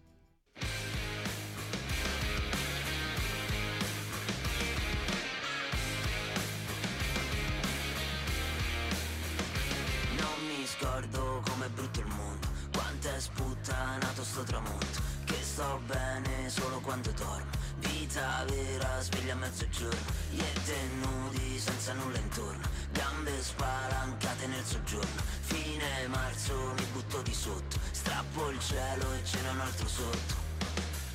Scordo 10.83 11.41
com'è 11.49 11.69
brutto 11.69 12.01
il 12.01 12.07
mondo 12.07 12.45
Quanto 12.73 13.07
è 13.07 13.17
sputtanato 13.17 14.21
sto 14.21 14.43
tramonto 14.43 15.01
Che 15.23 15.37
sto 15.41 15.79
bene 15.85 16.49
solo 16.49 16.81
quando 16.81 17.09
dormo 17.11 17.49
Vita 17.77 18.43
vera, 18.49 18.99
sveglia 18.99 19.31
a 19.31 19.37
mezzogiorno 19.37 20.11
Gli 20.29 20.43
nudi 20.99 21.57
senza 21.57 21.93
nulla 21.93 22.17
intorno 22.17 22.67
Gambe 22.91 23.31
spalancate 23.41 24.45
nel 24.47 24.65
soggiorno 24.65 25.21
Fine 25.43 26.07
marzo 26.09 26.73
mi 26.75 26.85
butto 26.91 27.21
di 27.21 27.33
sotto 27.33 27.77
Strappo 27.91 28.49
il 28.49 28.59
cielo 28.59 29.13
e 29.13 29.23
ce 29.23 29.41
n'è 29.41 29.49
un 29.51 29.61
altro 29.61 29.87
sotto 29.87 30.42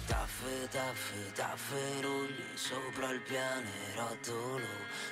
Taffe, 0.08 0.68
taffe, 0.70 1.32
tafferugli 1.34 2.56
sopra 2.56 3.10
il 3.10 3.20
pianerottolo. 3.20 4.64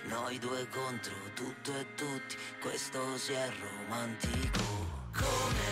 Noi 0.05 0.39
due 0.39 0.67
contro 0.71 1.13
tutto 1.35 1.77
e 1.77 1.85
tutti, 1.95 2.35
questo 2.61 3.19
si 3.19 3.33
è 3.33 3.47
romantico. 3.61 4.65
Come 5.13 5.69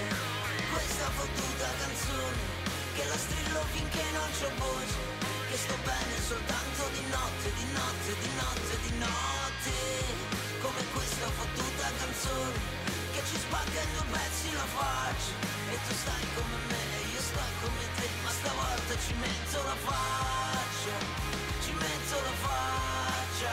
questa 0.73 1.09
fottuta 1.17 1.69
canzone 1.81 2.37
Che 2.93 3.05
la 3.05 3.17
strillo 3.17 3.61
finché 3.73 4.05
non 4.13 4.29
c'ho 4.37 4.53
voce 4.61 4.97
Che 5.49 5.57
sto 5.57 5.77
bene 5.85 6.17
soltanto 6.21 6.83
di 6.93 7.05
notte, 7.09 7.49
di 7.57 7.67
notte, 7.73 8.11
di 8.21 8.31
notte, 8.37 8.75
di 8.85 8.93
notte. 9.01 9.73
Come 10.61 10.83
questa 10.93 11.29
fottuta 11.33 11.89
canzone 11.97 12.61
Che 13.13 13.21
ci 13.25 13.37
spacca 13.41 13.81
in 13.81 13.91
due 13.97 14.07
pezzi 14.13 14.53
la 14.53 14.69
faccia 14.77 15.33
E 15.73 15.77
tu 15.89 15.93
stai 15.97 16.25
come 16.37 16.59
me 16.69 16.85
io 17.09 17.21
sto 17.21 17.41
come 17.61 17.85
te 17.89 17.94
Ma 18.85 18.91
stavolta 18.91 19.01
ci 19.07 19.15
metto 19.15 19.63
la 19.63 19.77
faccia 19.77 20.97
Ci 21.65 21.73
metto 21.73 22.21
la 22.23 22.35
faccia 22.45 23.53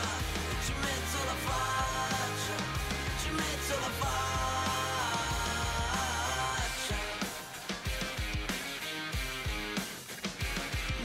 Ci 0.65 0.73
metto 0.81 1.23
la 1.25 1.35
faccia 1.45 2.55
Ci 3.21 3.29
metto 3.31 3.79
la 3.79 3.91
faccia. 3.99 4.19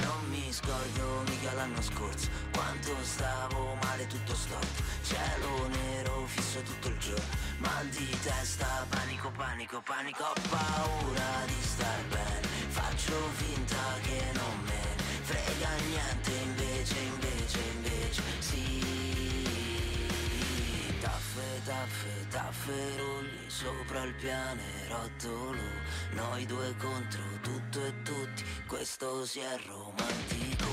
Non 0.02 0.28
mi 0.30 0.52
scordo 0.52 1.22
mica 1.28 1.52
l'anno 1.52 1.82
scorso 1.82 2.28
Quanto 2.52 2.96
stavo 3.02 3.76
male 3.82 4.06
tutto 4.08 4.34
storto 4.34 4.82
Cielo 5.04 5.68
nero 5.68 6.26
fisso 6.26 6.60
tutto 6.62 6.88
il 6.88 6.98
giorno 6.98 7.45
Mal 7.58 7.86
di 7.88 8.06
testa, 8.22 8.84
panico, 8.90 9.30
panico, 9.30 9.80
panico 9.80 10.24
Ho 10.24 10.34
paura 10.50 11.44
di 11.46 11.62
star 11.62 12.04
bene. 12.08 12.46
Faccio 12.68 13.14
finta 13.34 13.76
che 14.02 14.30
non 14.34 14.60
me 14.64 14.82
frega 15.22 15.68
niente 15.88 16.30
Invece, 16.32 16.98
invece, 16.98 17.58
invece 17.74 18.22
Sì. 18.40 18.84
Taffe, 21.00 21.62
taffe, 21.64 22.26
tafferugli 22.28 23.48
Sopra 23.48 24.02
il 24.02 24.14
pianerottolo. 24.14 25.62
Noi 26.12 26.44
due 26.44 26.76
contro 26.76 27.22
tutto 27.40 27.84
e 27.86 28.02
tutti 28.02 28.44
Questo 28.66 29.24
si 29.24 29.40
è 29.40 29.58
romantico. 29.66 30.68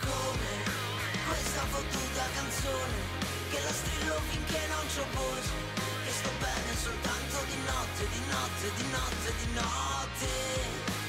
Come 0.00 0.80
questa 1.26 1.60
fottuta 1.60 2.24
canzone 2.34 3.20
Che 3.50 3.60
la 3.62 3.72
strillo 3.72 4.18
finché 4.30 4.66
non 4.68 4.86
c'ho 4.86 5.04
voce 5.14 5.91
sto 6.22 6.30
bene 6.38 6.72
soltanto 6.78 7.36
di 7.50 7.58
notte, 7.66 8.02
di 8.14 8.22
notte, 8.30 8.66
di 8.78 8.86
notte, 8.94 9.28
di 9.42 9.48
notte. 9.58 10.30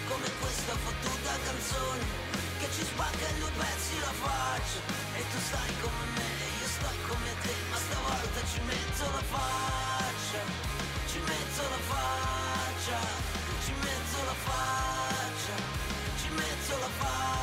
Come 0.10 0.28
questa 0.42 0.74
fottuta 0.74 1.32
canzone 1.46 2.06
che 2.58 2.68
ci 2.74 2.84
spacca 2.84 3.26
in 3.30 3.38
due 3.40 3.54
pezzi 3.54 3.96
la 4.02 4.14
faccia. 4.26 4.82
E 5.14 5.22
tu 5.30 5.38
stai 5.38 5.74
come 5.86 6.04
me 6.18 6.30
io 6.58 6.68
sto 6.68 6.90
come 7.06 7.30
te 7.46 7.54
ma 7.70 7.78
stavolta 7.78 8.40
ci 8.50 8.60
metto 8.66 9.06
la 9.14 9.24
faccia. 9.38 10.42
Ci 11.10 11.20
metto 11.30 11.62
la 11.70 11.82
faccia 11.94 13.34
ci 13.64 13.72
metto 13.72 14.26
la 14.26 14.36
faccia 14.44 15.56
ci 16.18 16.28
metto 16.34 16.80
la 16.80 16.90
faccia 16.98 17.43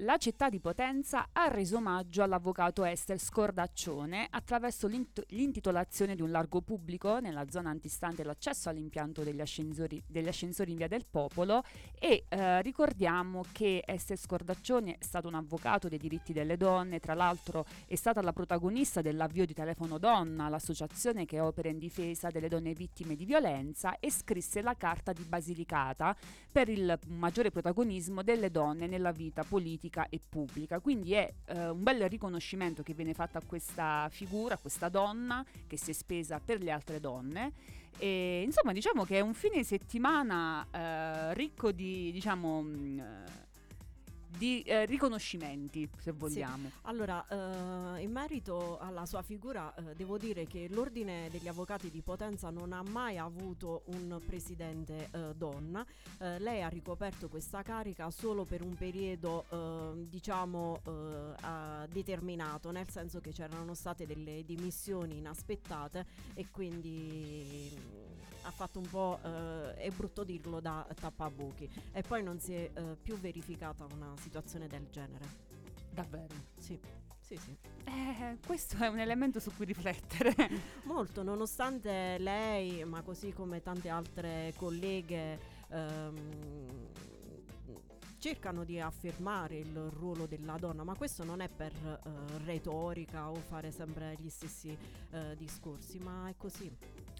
la 0.00 0.16
città 0.16 0.48
di 0.48 0.60
Potenza 0.60 1.28
ha 1.32 1.48
reso 1.48 1.76
omaggio 1.76 2.22
all'avvocato 2.22 2.84
Esther 2.84 3.18
Scordaccione 3.18 4.26
attraverso 4.30 4.86
l'int- 4.86 5.22
l'intitolazione 5.28 6.14
di 6.14 6.22
un 6.22 6.30
largo 6.30 6.62
pubblico 6.62 7.18
nella 7.18 7.50
zona 7.50 7.70
antistante 7.70 8.24
l'accesso 8.24 8.68
all'impianto 8.68 9.22
degli 9.22 9.40
ascensori, 9.40 10.02
degli 10.06 10.28
ascensori 10.28 10.70
in 10.70 10.78
via 10.78 10.88
del 10.88 11.04
Popolo 11.10 11.62
e 11.98 12.24
eh, 12.28 12.62
ricordiamo 12.62 13.44
che 13.52 13.82
Esther 13.84 14.16
Scordaccione 14.16 14.96
è 14.98 15.04
stato 15.04 15.28
un 15.28 15.34
avvocato 15.34 15.88
dei 15.88 15.98
diritti 15.98 16.32
delle 16.32 16.56
donne, 16.56 16.98
tra 16.98 17.14
l'altro 17.14 17.66
è 17.86 17.94
stata 17.94 18.22
la 18.22 18.32
protagonista 18.32 19.02
dell'avvio 19.02 19.44
di 19.44 19.52
Telefono 19.52 19.98
Donna, 19.98 20.48
l'associazione 20.48 21.26
che 21.26 21.40
opera 21.40 21.68
in 21.68 21.78
difesa 21.78 22.30
delle 22.30 22.48
donne 22.48 22.72
vittime 22.72 23.16
di 23.16 23.26
violenza 23.26 23.98
e 23.98 24.10
scrisse 24.10 24.62
la 24.62 24.74
Carta 24.76 25.12
di 25.12 25.24
Basilicata 25.24 26.16
per 26.50 26.70
il 26.70 26.98
maggiore 27.08 27.50
protagonismo 27.50 28.22
delle 28.22 28.50
donne 28.50 28.86
nella 28.86 29.12
vita 29.12 29.44
politica 29.44 29.88
e 30.08 30.20
pubblica. 30.26 30.80
Quindi 30.80 31.12
è 31.12 31.32
eh, 31.46 31.68
un 31.68 31.82
bel 31.82 32.08
riconoscimento 32.08 32.82
che 32.82 32.94
viene 32.94 33.14
fatto 33.14 33.38
a 33.38 33.42
questa 33.44 34.08
figura, 34.10 34.54
a 34.54 34.58
questa 34.58 34.88
donna 34.88 35.44
che 35.66 35.76
si 35.76 35.90
è 35.90 35.94
spesa 35.94 36.40
per 36.44 36.62
le 36.62 36.70
altre 36.70 37.00
donne. 37.00 37.52
E, 37.98 38.42
insomma, 38.42 38.72
diciamo 38.72 39.04
che 39.04 39.18
è 39.18 39.20
un 39.20 39.34
fine 39.34 39.62
settimana 39.62 40.66
eh, 40.70 41.34
ricco 41.34 41.72
di, 41.72 42.10
diciamo, 42.12 42.62
mh, 42.62 43.02
di 44.36 44.62
eh, 44.62 44.86
riconoscimenti, 44.86 45.88
se 45.98 46.12
vogliamo. 46.12 46.68
Sì. 46.68 46.74
Allora, 46.82 47.26
eh, 47.28 48.02
in 48.02 48.10
merito 48.10 48.78
alla 48.78 49.06
sua 49.06 49.22
figura, 49.22 49.74
eh, 49.74 49.94
devo 49.94 50.18
dire 50.18 50.46
che 50.46 50.68
l'Ordine 50.70 51.28
degli 51.30 51.48
Avvocati 51.48 51.90
di 51.90 52.00
Potenza 52.00 52.50
non 52.50 52.72
ha 52.72 52.82
mai 52.82 53.18
avuto 53.18 53.82
un 53.86 54.20
presidente 54.24 55.08
eh, 55.10 55.34
donna. 55.34 55.84
Eh, 56.18 56.38
lei 56.38 56.62
ha 56.62 56.68
ricoperto 56.68 57.28
questa 57.28 57.62
carica 57.62 58.10
solo 58.10 58.44
per 58.44 58.62
un 58.62 58.74
periodo, 58.74 59.44
eh, 59.50 60.08
diciamo, 60.08 60.80
determinato, 61.90 62.70
nel 62.70 62.88
senso 62.88 63.20
che 63.20 63.32
c'erano 63.32 63.74
state 63.74 64.06
delle 64.06 64.44
dimissioni 64.44 65.18
inaspettate 65.18 66.06
e 66.34 66.46
quindi 66.50 67.70
mm, 67.74 68.42
ha 68.42 68.50
fatto 68.50 68.78
un 68.78 68.88
po', 68.88 69.18
è 69.22 69.90
brutto 69.94 70.24
dirlo, 70.24 70.60
da 70.60 70.86
tappabuchi. 70.98 71.68
E 71.92 72.02
poi 72.02 72.22
non 72.22 72.38
si 72.38 72.54
è 72.54 72.70
più 73.00 73.18
verificata 73.18 73.86
una 73.94 74.14
situazione 74.20 74.68
del 74.68 74.88
genere. 74.90 75.24
Davvero? 75.90 76.34
Sì. 76.58 76.78
Sì, 77.18 77.36
sì. 77.36 77.56
Eh, 77.84 78.38
questo 78.44 78.76
è 78.78 78.88
un 78.88 78.98
elemento 78.98 79.38
su 79.38 79.52
cui 79.54 79.64
riflettere. 79.64 80.34
Molto, 80.84 81.22
nonostante 81.22 82.18
lei, 82.18 82.84
ma 82.84 83.02
così 83.02 83.32
come 83.32 83.62
tante 83.62 83.88
altre 83.88 84.52
colleghe, 84.56 85.38
ehm, 85.68 86.88
cercano 88.18 88.64
di 88.64 88.78
affermare 88.78 89.58
il 89.58 89.76
ruolo 89.90 90.26
della 90.26 90.56
donna, 90.58 90.82
ma 90.82 90.94
questo 90.94 91.24
non 91.24 91.40
è 91.40 91.48
per 91.48 91.72
eh, 91.72 92.44
retorica 92.44 93.30
o 93.30 93.34
fare 93.34 93.70
sempre 93.70 94.16
gli 94.18 94.28
stessi 94.28 94.76
eh, 95.10 95.34
discorsi, 95.36 95.98
ma 95.98 96.28
è 96.28 96.34
così. 96.36 96.70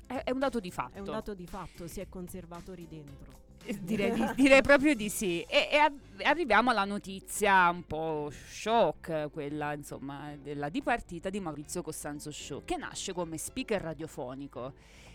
È, 0.07 0.23
è 0.25 0.31
un 0.31 0.41
dato 0.41 0.61
di 0.61 0.71
fatto. 0.71 0.97
È 0.97 0.99
un 0.99 1.07
dato 1.07 1.35
di 1.35 1.47
fatto, 1.47 1.87
si 1.87 2.01
è 2.01 2.09
conservatori 2.09 2.87
dentro. 2.89 3.50
Direi, 3.81 4.13
di, 4.13 4.25
direi, 4.35 4.63
proprio 4.63 4.95
di 4.95 5.09
sì. 5.09 5.43
E, 5.43 5.69
e, 5.71 6.25
arriviamo 6.25 6.71
alla 6.71 6.85
notizia 6.85 7.69
un 7.71 7.85
po' 7.85 8.31
shock, 8.31 9.31
quella 9.31 9.75
insomma 9.75 10.35
della 10.43 10.69
dipartita 10.69 11.31
di 11.31 11.41
Maurizio 11.41 11.83
Costanzo 11.83 12.31
Show, 12.31 12.65
che 12.65 12.77
nasce 12.77 13.13
come 13.13 13.37
speaker 13.37 13.81
radiofonico. 13.81 14.73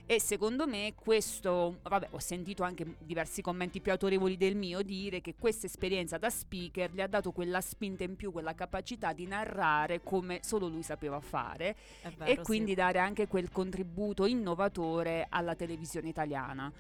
E 0.08 0.22
secondo 0.22 0.68
me 0.68 0.94
questo, 0.94 1.80
vabbè, 1.82 2.10
ho 2.12 2.20
sentito 2.20 2.62
anche 2.62 2.98
diversi 3.00 3.42
commenti 3.42 3.82
più 3.82 3.92
autorevoli 3.92 4.38
del 4.38 4.56
mio 4.56 4.84
dire 4.84 5.20
che 5.20 5.34
questa 5.34 5.66
esperienza 5.66 6.20
da 6.20 6.30
speaker 6.30 6.92
gli 6.92 7.02
ha 7.02 7.08
dato 7.08 7.32
quella 7.32 7.60
spinta 7.60 8.04
in 8.04 8.16
più, 8.16 8.32
quella 8.32 8.54
capacità 8.54 9.14
di 9.14 9.26
narrare 9.26 10.04
come 10.04 10.42
solo 10.44 10.68
lui 10.68 10.84
sapeva 10.84 11.20
fare 11.20 11.76
vero, 12.18 12.30
e 12.30 12.40
quindi 12.44 12.70
sì. 12.70 12.76
dare 12.76 13.00
anche 13.00 13.28
quel 13.28 13.52
contributo 13.52 14.28
innovatore 14.28 15.26
alla 15.28 15.56
televisione 15.56 16.10
italiana. 16.10 16.72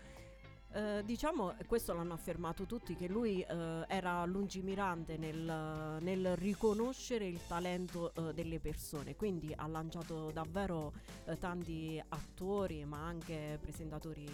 Eh, 0.75 1.03
diciamo, 1.05 1.55
questo 1.67 1.93
l'hanno 1.93 2.11
affermato 2.11 2.65
tutti, 2.65 2.97
che 2.97 3.07
lui 3.07 3.39
eh, 3.39 3.85
era 3.87 4.25
lungimirante 4.25 5.15
nel, 5.15 5.97
nel, 6.01 6.35
riconoscere 6.35 7.25
il 7.25 7.39
talento 7.47 8.13
eh, 8.13 8.33
delle 8.33 8.59
persone, 8.59 9.15
quindi 9.15 9.53
ha 9.55 9.67
lanciato 9.67 10.31
davvero 10.33 10.91
eh, 11.27 11.39
tanti 11.39 12.03
attori, 12.09 12.83
ma 12.83 13.05
anche 13.05 13.57
presentatori. 13.61 14.25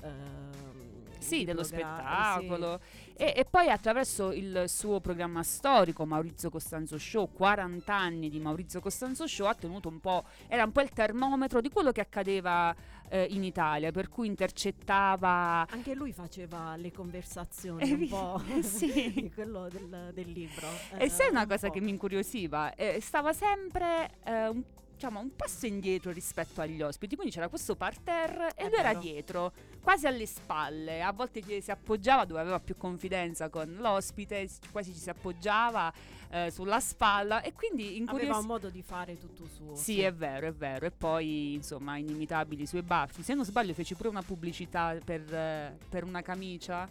ehm, 0.00 1.20
Sì, 1.20 1.44
dello 1.44 1.62
spettacolo. 1.62 2.80
sì. 2.82 3.12
E, 3.12 3.32
e 3.36 3.44
poi 3.48 3.70
attraverso 3.70 4.32
il 4.32 4.64
suo 4.66 4.98
programma 4.98 5.44
storico 5.44 6.04
Maurizio 6.04 6.50
Costanzo 6.50 6.98
Show, 6.98 7.30
40 7.32 7.94
anni 7.94 8.30
di 8.30 8.40
Maurizio 8.40 8.80
Costanzo 8.80 9.28
Show, 9.28 9.46
ha 9.46 9.54
tenuto 9.54 9.88
un 9.88 10.00
po', 10.00 10.24
era 10.48 10.64
un 10.64 10.72
po' 10.72 10.80
il 10.80 10.90
termometro 10.90 11.60
di 11.60 11.70
quello 11.70 11.92
che 11.92 12.00
accadeva 12.00 12.74
eh, 13.08 13.26
in 13.30 13.44
Italia, 13.44 13.90
per 13.90 14.08
cui 14.08 14.26
intercettava 14.26 15.66
Anche 15.70 15.94
lui 15.94 16.12
faceva 16.12 16.76
le 16.76 16.92
conversazioni 16.92 17.90
un 17.92 18.08
po' 18.08 18.42
sì. 18.62 19.12
di 19.14 19.30
quello 19.32 19.68
del, 19.68 20.10
del 20.14 20.30
libro. 20.30 20.66
E 20.98 21.08
sai 21.08 21.26
Eh, 21.26 21.30
una 21.30 21.42
un 21.42 21.48
cosa 21.48 21.66
po'. 21.68 21.72
che 21.74 21.80
mi 21.80 21.90
incuriosiva? 21.90 22.74
Eh, 22.74 23.00
stava 23.00 23.32
sempre 23.32 24.10
eh, 24.24 24.48
un, 24.48 24.62
diciamo, 24.94 25.20
un 25.20 25.34
passo 25.34 25.66
indietro 25.66 26.10
rispetto 26.12 26.60
agli 26.60 26.80
ospiti, 26.80 27.14
quindi 27.16 27.32
c'era 27.34 27.48
questo 27.48 27.74
parterre 27.76 28.48
e 28.54 28.64
È 28.64 28.68
lui 28.68 28.78
era 28.78 28.88
vero. 28.90 29.00
dietro, 29.00 29.52
quasi 29.82 30.06
alle 30.06 30.24
spalle, 30.26 31.02
a 31.02 31.12
volte 31.12 31.42
ci 31.42 31.60
si 31.60 31.70
appoggiava 31.70 32.24
dove 32.24 32.40
aveva 32.40 32.60
più 32.60 32.76
confidenza 32.76 33.48
con 33.48 33.76
l'ospite, 33.80 34.46
s- 34.46 34.58
quasi 34.70 34.92
ci 34.92 35.00
si 35.00 35.10
appoggiava 35.10 35.92
eh, 36.30 36.50
sulla 36.50 36.80
spalla 36.80 37.42
e 37.42 37.52
quindi 37.52 37.82
Aveva 37.84 37.98
incuriosiva. 37.98 38.38
un 38.38 38.46
modo 38.46 38.68
di 38.70 38.82
fare 38.82 39.18
tutto 39.18 39.46
suo. 39.46 39.74
Sì, 39.76 40.00
è 40.00 40.12
vero, 40.12 40.46
è 40.48 40.52
vero. 40.52 40.86
E 40.86 40.90
poi, 40.90 41.54
insomma, 41.54 41.96
inimitabili 41.96 42.62
i 42.62 42.66
suoi 42.66 42.82
baffi. 42.82 43.22
Se 43.22 43.34
non 43.34 43.44
sbaglio, 43.44 43.74
fece 43.74 43.94
pure 43.94 44.08
una 44.08 44.22
pubblicità 44.22 44.96
per, 45.04 45.32
eh, 45.32 45.76
per 45.88 46.04
una 46.04 46.22
camicia. 46.22 46.88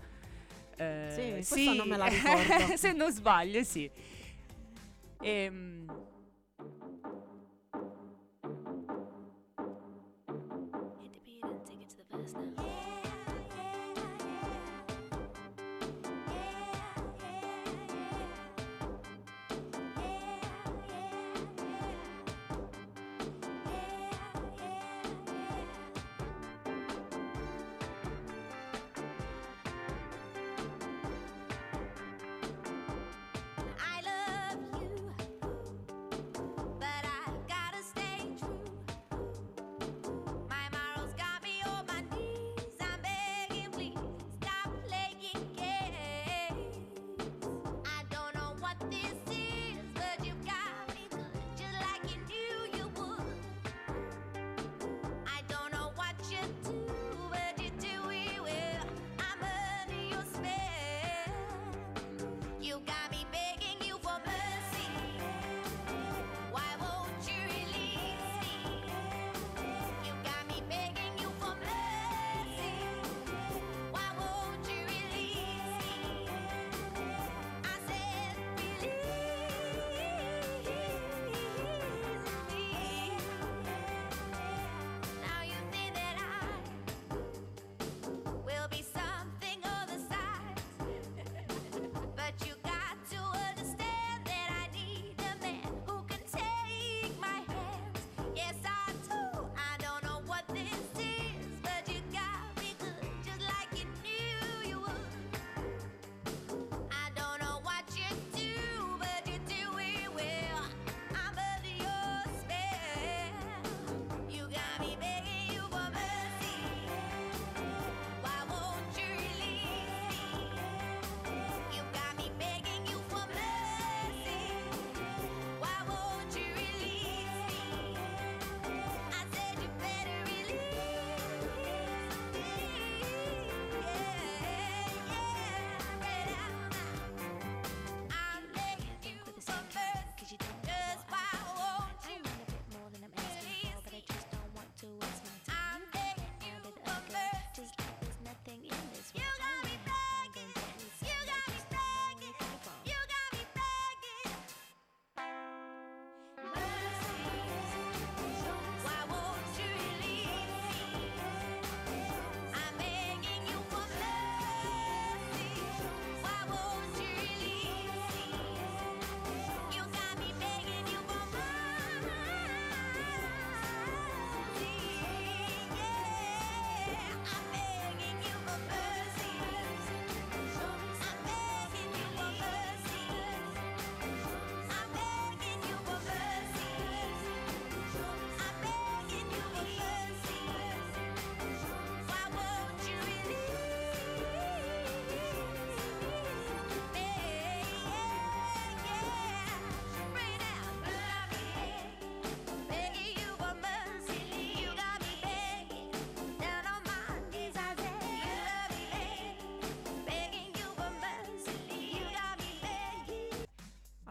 Eh, 0.75 1.41
Sì, 1.43 1.47
questa 1.53 1.73
non 1.73 1.87
me 1.87 1.97
la 1.97 2.05
ricordo. 2.07 2.77
Se 2.77 2.91
non 2.93 3.11
sbaglio, 3.11 3.63
sì. 3.63 3.89
Ehm, 5.19 5.91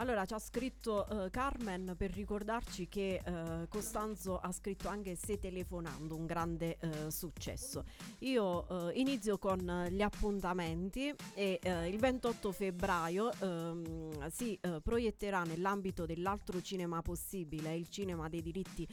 Allora 0.02 0.24
ci 0.24 0.34
ha 0.34 0.40
scritto 0.40 1.06
eh, 1.06 1.30
Carmen 1.30 1.94
per 1.96 2.10
ricordarci 2.10 2.88
che 2.88 3.22
eh, 3.24 3.68
Costanzo 3.68 4.36
ha 4.36 4.50
scritto 4.50 4.88
anche 4.88 5.14
Se 5.14 5.38
telefonando, 5.38 6.16
un 6.16 6.26
grande 6.26 6.76
eh, 6.80 7.08
successo. 7.08 7.84
Io 8.22 8.90
inizio 8.94 9.38
con 9.38 9.86
gli 9.90 10.02
appuntamenti 10.02 11.14
e 11.34 11.60
il 11.88 11.98
28 11.98 12.50
febbraio 12.50 13.30
ehm, 13.32 14.28
si 14.28 14.58
proietterà 14.82 15.44
nell'ambito 15.44 16.04
dell'altro 16.04 16.60
cinema 16.60 17.00
possibile, 17.02 17.76
il 17.76 17.88
cinema 17.88 18.28
dei 18.28 18.42
diritti 18.42 18.86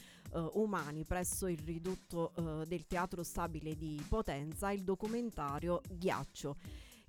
umani 0.54 1.06
presso 1.06 1.48
il 1.48 1.60
ridotto 1.60 2.34
del 2.68 2.86
Teatro 2.86 3.24
Stabile 3.24 3.76
di 3.76 4.04
Potenza, 4.08 4.72
il 4.72 4.84
documentario 4.84 5.82
Ghiaccio 5.90 6.56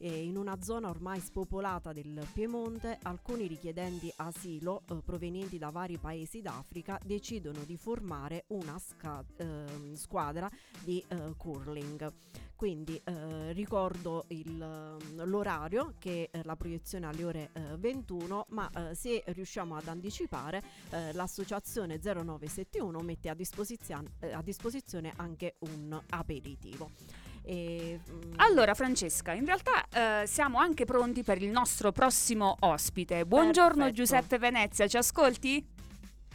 e 0.01 0.24
in 0.24 0.36
una 0.38 0.61
zona 0.62 0.88
ormai 0.88 1.20
spopolata 1.20 1.92
del 1.92 2.26
Piemonte 2.32 2.98
alcuni 3.03 3.46
richiedenti 3.46 4.11
asilo 4.16 4.82
eh, 4.88 4.94
provenienti 5.05 5.59
da 5.59 5.68
vari 5.68 5.98
paesi 5.98 6.40
d'Africa 6.40 6.98
decidono 7.05 7.64
di 7.64 7.76
formare 7.76 8.44
una 8.48 8.78
sca- 8.78 9.22
eh, 9.36 9.66
squadra 9.94 10.51
di 10.82 11.05
eh, 11.07 11.34
curling. 11.36 12.12
Quindi 12.57 13.01
eh, 13.05 13.53
ricordo 13.53 14.24
il, 14.28 14.59
l'orario 15.24 15.94
che 15.98 16.28
è 16.30 16.42
la 16.44 16.57
proiezione 16.57 17.07
alle 17.07 17.24
ore 17.24 17.51
21, 17.78 18.42
eh, 18.42 18.44
ma 18.51 18.70
eh, 18.70 18.94
se 18.94 19.22
riusciamo 19.28 19.76
ad 19.76 19.88
anticipare 19.88 20.62
l'associazione 21.12 21.98
0971 22.03 23.01
mette 23.01 23.30
a 23.30 23.34
disposizione, 23.34 24.11
a 24.32 24.42
disposizione 24.42 25.14
anche 25.16 25.57
un 25.61 25.98
aperitivo. 26.11 26.90
E, 27.43 28.01
mm, 28.09 28.32
allora 28.36 28.74
Francesca, 28.74 29.32
in 29.32 29.45
realtà 29.45 30.22
eh, 30.22 30.26
siamo 30.26 30.59
anche 30.59 30.84
pronti 30.84 31.22
per 31.22 31.43
il 31.43 31.51
nostro 31.51 31.93
prossimo 31.93 32.57
ospite. 32.61 33.24
Buongiorno 33.24 33.84
Perfetto. 33.84 33.93
Giuseppe 33.93 34.38
Venezia, 34.38 34.86
ci 34.86 34.97
ascolti? 34.97 35.78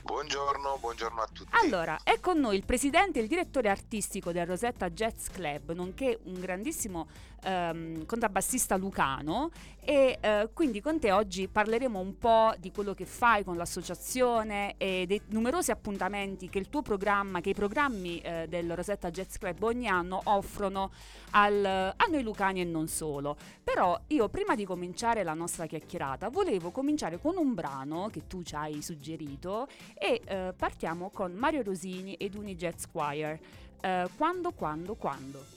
Buongiorno, 0.06 0.78
buongiorno 0.80 1.20
a 1.20 1.28
tutti. 1.34 1.50
Allora, 1.64 1.98
è 2.04 2.20
con 2.20 2.38
noi 2.40 2.58
il 2.58 2.64
presidente 2.64 3.18
e 3.18 3.24
il 3.24 3.28
direttore 3.28 3.70
artistico 3.70 4.32
del 4.32 4.46
Rosetta 4.46 4.92
Jazz 4.92 5.30
Club, 5.30 5.74
nonché 5.74 6.20
un 6.26 6.40
grandissimo 6.40 7.08
ehm, 7.46 8.06
contrabbassista 8.06 8.76
lucano 8.76 9.52
e 9.80 10.18
eh, 10.20 10.50
quindi 10.52 10.82
con 10.82 11.00
te 11.00 11.12
oggi 11.12 11.48
parleremo 11.48 12.00
un 12.00 12.18
po' 12.18 12.54
di 12.58 12.72
quello 12.72 12.96
che 12.96 13.06
fai 13.06 13.44
con 13.44 13.56
l'associazione 13.56 14.74
e 14.78 15.06
dei 15.08 15.22
numerosi 15.28 15.70
appuntamenti 15.70 16.50
che 16.50 16.58
il 16.58 16.70
tuo 16.70 16.82
programma, 16.82 17.40
che 17.42 17.52
i 17.52 17.54
programmi 17.54 18.20
eh, 18.20 18.48
del 18.50 18.76
Rosetta 18.76 19.12
Jazz 19.12 19.36
Club 19.38 19.62
ogni 19.62 19.88
anno 19.88 20.20
offrono 20.24 20.92
al, 21.32 21.64
a 21.64 22.06
noi 22.10 22.24
lucani 22.24 22.62
e 22.62 22.64
non 22.64 22.88
solo. 22.88 23.38
Però 23.64 24.00
io 24.08 24.28
prima 24.30 24.56
di 24.56 24.66
cominciare 24.66 25.24
la 25.24 25.34
nostra 25.36 25.68
chiacchierata 25.68 26.30
volevo 26.30 26.72
cominciare 26.72 27.20
con 27.20 27.38
un 27.38 27.54
brano 27.54 28.10
che 28.12 28.26
tu 28.26 28.42
ci 28.42 28.56
hai 28.56 28.82
suggerito 28.82 29.68
e 29.94 30.22
eh, 30.26 30.54
partiamo 30.58 31.12
con 31.12 31.34
Mario 31.34 31.62
Rosini 31.62 32.16
ed 32.16 32.34
Uni 32.34 32.56
Jazz 32.56 32.86
Choir. 32.92 33.40
Eh, 33.82 34.08
quando, 34.18 34.52
quando, 34.52 34.96
quando? 34.96 35.56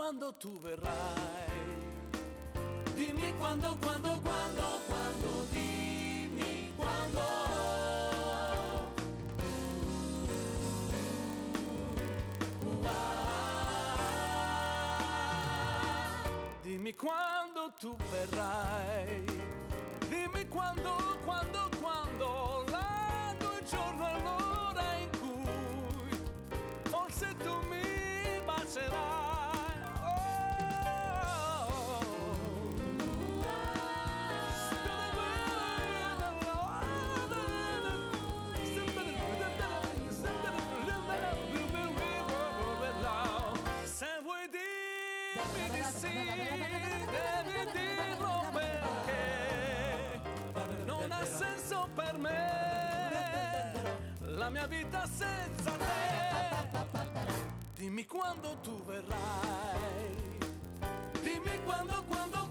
Quando 0.00 0.32
tu 0.32 0.58
verrai. 0.60 1.46
Dimmi 2.96 3.34
quando, 3.38 3.76
quando, 3.82 4.08
quando, 4.22 4.62
quando, 4.88 5.46
dimmi 5.52 6.72
quando. 6.74 7.20
Dimmi 16.62 16.92
quando 16.94 17.70
tu 17.78 17.94
verrai. 18.10 19.59
Mia 54.50 54.66
vita 54.66 55.06
senza 55.06 55.70
te. 55.70 56.68
Dimmi 57.76 58.04
quando 58.04 58.56
tu 58.62 58.82
verrai. 58.84 60.38
Dimmi 61.22 61.58
quando, 61.64 62.02
quando, 62.08 62.38
quando, 62.38 62.49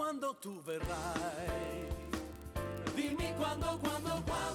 quando 0.00 0.32
tu 0.40 0.58
verrai. 0.60 1.86
Dimmi 2.96 3.34
quando, 3.36 3.66
quando, 3.80 4.24
quando, 4.24 4.49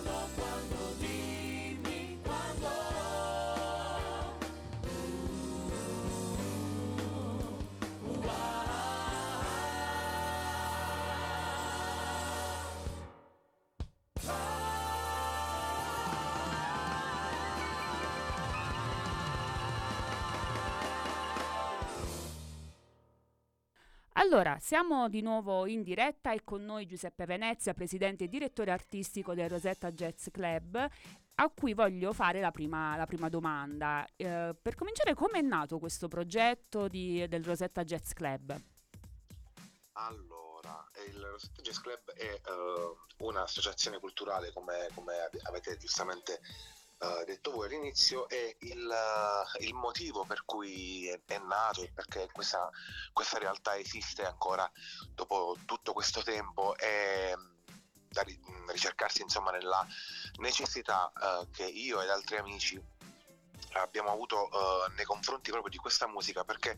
Allora, 24.36 24.58
siamo 24.60 25.08
di 25.08 25.22
nuovo 25.22 25.66
in 25.66 25.82
diretta 25.82 26.34
e 26.34 26.44
con 26.44 26.66
noi 26.66 26.86
Giuseppe 26.86 27.26
Venezia, 27.26 27.74
presidente 27.74 28.26
e 28.26 28.28
direttore 28.28 28.72
artistico 28.72 29.34
del 29.34 29.50
Rosetta 29.50 29.94
Jazz 29.94 30.28
Club, 30.30 30.76
a 31.36 31.50
cui 31.56 31.74
voglio 31.74 32.12
fare 32.12 32.42
la 32.42 32.52
prima, 32.52 32.98
la 32.98 33.06
prima 33.06 33.30
domanda. 33.30 34.06
Eh, 34.18 34.54
per 34.62 34.76
cominciare, 34.76 35.14
come 35.14 35.40
è 35.40 35.42
nato 35.42 35.80
questo 35.80 36.10
progetto 36.10 36.90
di, 36.90 37.26
del 37.30 37.46
Rosetta 37.46 37.86
Jazz 37.86 38.12
Club? 38.12 38.62
Allora, 39.94 40.86
il 41.08 41.18
Rosetta 41.18 41.62
Jazz 41.62 41.78
Club 41.78 42.12
è 42.12 42.42
uh, 42.50 43.26
un'associazione 43.26 44.00
culturale, 44.00 44.52
come, 44.52 44.90
come 44.94 45.14
avete 45.44 45.78
giustamente 45.78 46.42
Uh, 46.98 47.26
detto 47.26 47.52
voi 47.52 47.68
all'inizio 47.68 48.30
è 48.30 48.56
il, 48.60 48.88
uh, 48.88 49.62
il, 49.62 49.74
motivo 49.74 50.24
per 50.24 50.46
cui 50.46 51.10
è, 51.10 51.20
è 51.26 51.38
nato 51.40 51.86
perché 51.94 52.30
questa, 52.32 52.70
questa, 53.12 53.38
realtà 53.38 53.78
esiste 53.78 54.24
ancora 54.26 54.70
dopo 55.14 55.58
tutto 55.66 55.92
questo 55.92 56.24
tempo 56.24 56.74
e 56.78 57.36
da 58.08 58.24
ricercarsi 58.68 59.22
insomma 59.22 59.52
nella 59.52 59.86
necessità 60.40 61.12
uh, 61.14 61.50
che 61.52 61.66
io 61.66 62.02
ed 62.02 62.10
altri 62.10 62.38
amici 62.38 62.82
abbiamo 63.74 64.10
avuto 64.10 64.50
nei 64.96 65.04
confronti 65.04 65.52
proprio 65.52 65.72
di 65.72 65.78
questa 65.78 66.08
musica 66.08 66.46
perché 66.46 66.78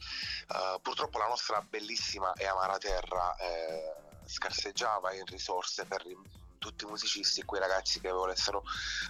purtroppo 0.81 1.19
la 1.19 1.27
nostra 1.27 1.61
bellissima 1.61 2.33
e 2.33 2.47
amara 2.47 2.79
terra 2.79 3.35
scarseggiava 4.25 5.13
in 5.13 5.25
risorse 5.25 5.85
per 5.85 6.03
tutti 6.57 6.85
i 6.85 6.87
musicisti, 6.87 7.43
quei 7.43 7.61
ragazzi 7.61 7.99
che 7.99 8.09
volessero 8.09 8.63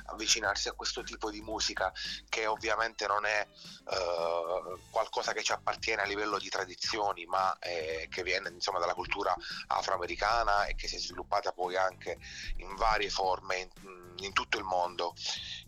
avvicinarsi 0.06 0.68
a 0.68 0.74
questo 0.74 1.04
tipo 1.04 1.30
di 1.30 1.41
musica 1.41 1.91
che 2.30 2.45
ovviamente 2.45 3.08
non 3.08 3.26
è 3.26 3.48
uh, 3.86 4.80
qualcosa 4.89 5.34
che 5.34 5.43
ci 5.43 5.52
appartiene 5.52 6.02
a 6.02 6.06
livello 6.06 6.38
di 6.38 6.50
tradizioni 6.50 7.26
ma 7.26 7.58
è, 7.60 8.08
che 8.10 8.24
viene 8.24 8.50
insomma 8.50 8.80
dalla 8.80 8.93
cultura 8.93 9.36
afroamericana 9.68 10.66
e 10.66 10.76
che 10.76 10.88
si 10.88 10.95
è 10.95 11.00
sviluppata 11.00 11.52
poi 11.52 11.76
anche 11.76 12.18
in 12.58 12.76
varie 12.76 13.10
forme 13.10 13.58
in, 13.58 14.16
in 14.18 14.34
tutto 14.34 14.58
il 14.58 14.64
mondo. 14.64 15.14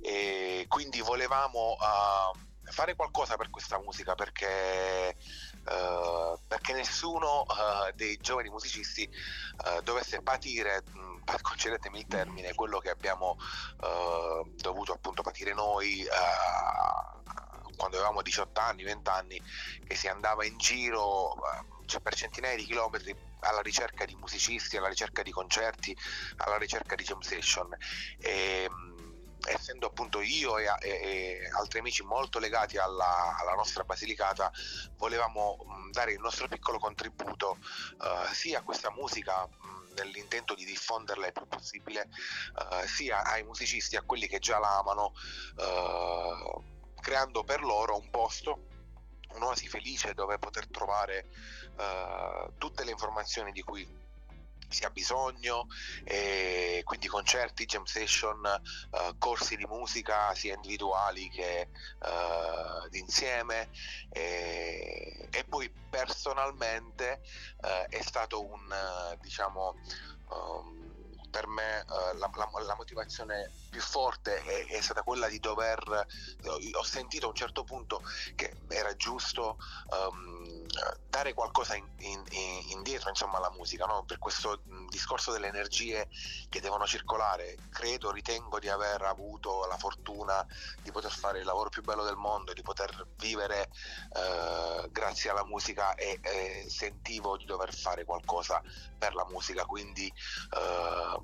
E 0.02 0.66
quindi 0.68 1.02
volevamo 1.02 1.78
uh, 1.80 2.72
fare 2.72 2.96
qualcosa 2.96 3.36
per 3.36 3.50
questa 3.50 3.80
musica 3.80 4.16
perché 4.16 5.16
Uh, 5.70 6.40
perché 6.48 6.74
nessuno 6.74 7.42
uh, 7.42 7.94
dei 7.94 8.18
giovani 8.18 8.50
musicisti 8.50 9.08
uh, 9.66 9.82
dovesse 9.84 10.20
patire 10.24 10.82
mh, 10.82 11.20
concedetemi 11.44 12.00
il 12.00 12.08
termine, 12.08 12.56
quello 12.56 12.80
che 12.80 12.90
abbiamo 12.90 13.38
dovuto 14.56 14.94
appunto 14.94 15.22
patire 15.22 15.54
noi 15.54 16.06
quando 17.76 17.98
avevamo 17.98 18.22
18 18.22 18.60
anni, 18.60 18.84
20 18.84 19.10
anni, 19.10 19.42
che 19.88 19.96
si 19.96 20.08
andava 20.08 20.44
in 20.44 20.58
giro 20.58 21.36
cioè 21.86 22.02
per 22.02 22.14
centinaia 22.14 22.56
di 22.56 22.66
chilometri 22.66 23.16
alla 23.42 23.62
ricerca 23.62 24.06
di 24.06 24.16
musicisti, 24.16 24.78
alla 24.78 24.90
ricerca 24.90 25.24
di 25.24 25.32
concerti, 25.32 25.96
alla 26.38 26.58
ricerca 26.58 26.96
di 26.96 27.04
jam 27.04 27.20
session. 27.20 27.76
E, 28.20 28.70
essendo 29.48 29.88
appunto 29.88 30.22
io 30.22 30.58
e, 30.58 30.66
e, 30.82 30.90
e, 30.90 31.50
altri 31.54 31.80
amici 31.80 32.04
molto 32.04 32.40
legati 32.40 32.78
alla, 32.78 33.38
alla, 33.38 33.54
nostra 33.54 33.84
Basilicata, 33.84 34.52
volevamo 34.98 35.58
dare 35.92 36.14
il 36.14 36.20
nostro 36.20 36.48
piccolo 36.48 36.78
contributo 36.78 37.58
uh, 37.60 38.34
sia 38.34 38.60
a 38.60 38.64
questa 38.64 38.92
musica 38.92 39.48
nell'intento 39.96 40.54
di 40.56 40.66
diffonderla 40.66 41.28
il 41.28 41.34
più 41.34 41.48
possibile 41.48 42.10
uh, 42.56 42.86
sia 42.86 43.24
ai 43.24 43.44
musicisti, 43.44 43.96
a 43.96 44.02
quelli 44.02 44.28
che 44.28 44.40
già 44.40 44.60
la 44.60 44.78
amano, 44.78 45.14
uh, 45.58 46.64
creando 47.00 47.44
per 47.44 47.62
loro 47.62 47.98
un 47.98 48.10
posto 48.10 48.68
un'oasi 49.34 49.68
felice 49.68 50.14
dove 50.14 50.40
poter 50.40 50.68
trovare 50.68 51.30
tutte 52.58 52.84
le 52.84 52.92
informazioni 52.92 53.54
di 53.54 53.62
cui 53.62 53.88
si 54.70 54.86
ha 54.86 54.90
bisogno, 54.90 55.68
e 56.04 56.82
quindi 56.84 57.08
concerti, 57.08 57.66
jam 57.66 57.84
session, 57.84 58.40
uh, 58.92 59.18
corsi 59.18 59.56
di 59.56 59.66
musica 59.66 60.34
sia 60.36 60.54
individuali 60.56 61.30
che 61.30 61.70
uh, 62.00 62.88
d'insieme. 62.90 63.70
E, 64.10 65.30
poi 65.48 65.72
personalmente 65.90 67.22
uh, 67.62 67.90
è 67.90 68.02
stato 68.02 68.46
un 68.46 69.18
diciamo 69.20 69.76
um, 70.30 70.89
per 71.30 71.48
me 71.48 71.86
uh, 71.88 72.18
la, 72.18 72.30
la, 72.34 72.50
la, 72.66 72.76
motivazione 72.76 73.52
più 73.70 73.82
forte 73.82 74.42
è, 74.44 74.66
è, 74.68 74.82
stata 74.82 75.04
quella 75.04 75.28
di 75.28 75.40
dover, 75.40 76.08
ho 76.74 76.84
sentito 76.84 77.28
a 77.28 77.30
un 77.30 77.36
certo 77.36 77.64
punto 77.64 78.02
che 78.36 78.56
era 78.68 78.96
giusto 78.96 79.58
um, 79.92 80.66
dare 81.10 81.34
qualcosa 81.34 81.76
in, 81.76 81.86
in, 81.98 82.24
in, 82.30 82.70
indietro 82.70 83.10
insomma, 83.10 83.38
alla 83.38 83.52
musica, 83.52 83.86
no? 83.86 84.04
per 84.04 84.20
questo 84.20 84.62
discorso 84.90 85.32
delle 85.32 85.48
energie 85.48 86.08
che 86.50 86.62
devono 86.62 86.86
circolare. 86.86 87.58
Credo, 87.70 88.12
ritengo 88.12 88.60
di 88.60 88.70
aver 88.70 89.02
avuto 89.02 89.66
la 89.66 89.78
fortuna 89.78 90.46
di 90.82 90.92
poter 90.92 91.12
fare 91.12 91.40
il 91.40 91.46
lavoro 91.46 91.70
più 91.70 91.84
bello 91.84 92.04
del 92.04 92.16
mondo, 92.16 92.54
di 92.54 92.62
poter 92.62 93.08
vivere 93.18 93.70
uh, 94.10 94.90
grazie 94.92 95.30
alla 95.30 95.46
musica 95.46 95.96
e, 95.96 96.20
e, 96.22 96.66
sentivo 96.70 97.38
di 97.38 97.46
dover 97.46 97.74
fare 97.74 98.06
qualcosa 98.06 98.62
per 98.98 99.14
la 99.14 99.26
musica, 99.30 99.66
quindi 99.66 100.12
uh, 100.52 101.19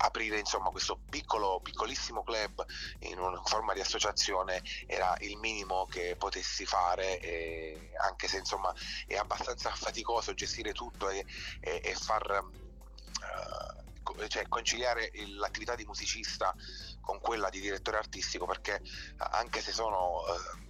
aprire 0.00 0.38
insomma 0.38 0.70
questo 0.70 1.00
piccolo 1.08 1.60
piccolissimo 1.60 2.22
club 2.22 2.64
in 3.00 3.18
una 3.18 3.40
forma 3.44 3.74
di 3.74 3.80
associazione 3.80 4.62
era 4.86 5.14
il 5.20 5.36
minimo 5.36 5.86
che 5.86 6.16
potessi 6.18 6.64
fare 6.66 7.18
e 7.20 7.92
anche 7.98 8.28
se 8.28 8.38
insomma 8.38 8.72
è 9.06 9.16
abbastanza 9.16 9.70
faticoso 9.70 10.34
gestire 10.34 10.72
tutto 10.72 11.08
e, 11.08 11.24
e, 11.60 11.80
e 11.84 11.94
far 11.94 12.42
uh, 12.42 14.26
cioè, 14.28 14.48
conciliare 14.48 15.10
l'attività 15.36 15.74
di 15.74 15.84
musicista 15.84 16.54
con 17.00 17.20
quella 17.20 17.48
di 17.48 17.60
direttore 17.60 17.98
artistico 17.98 18.46
perché 18.46 18.80
anche 19.16 19.60
se 19.60 19.72
sono 19.72 20.22
uh, 20.22 20.66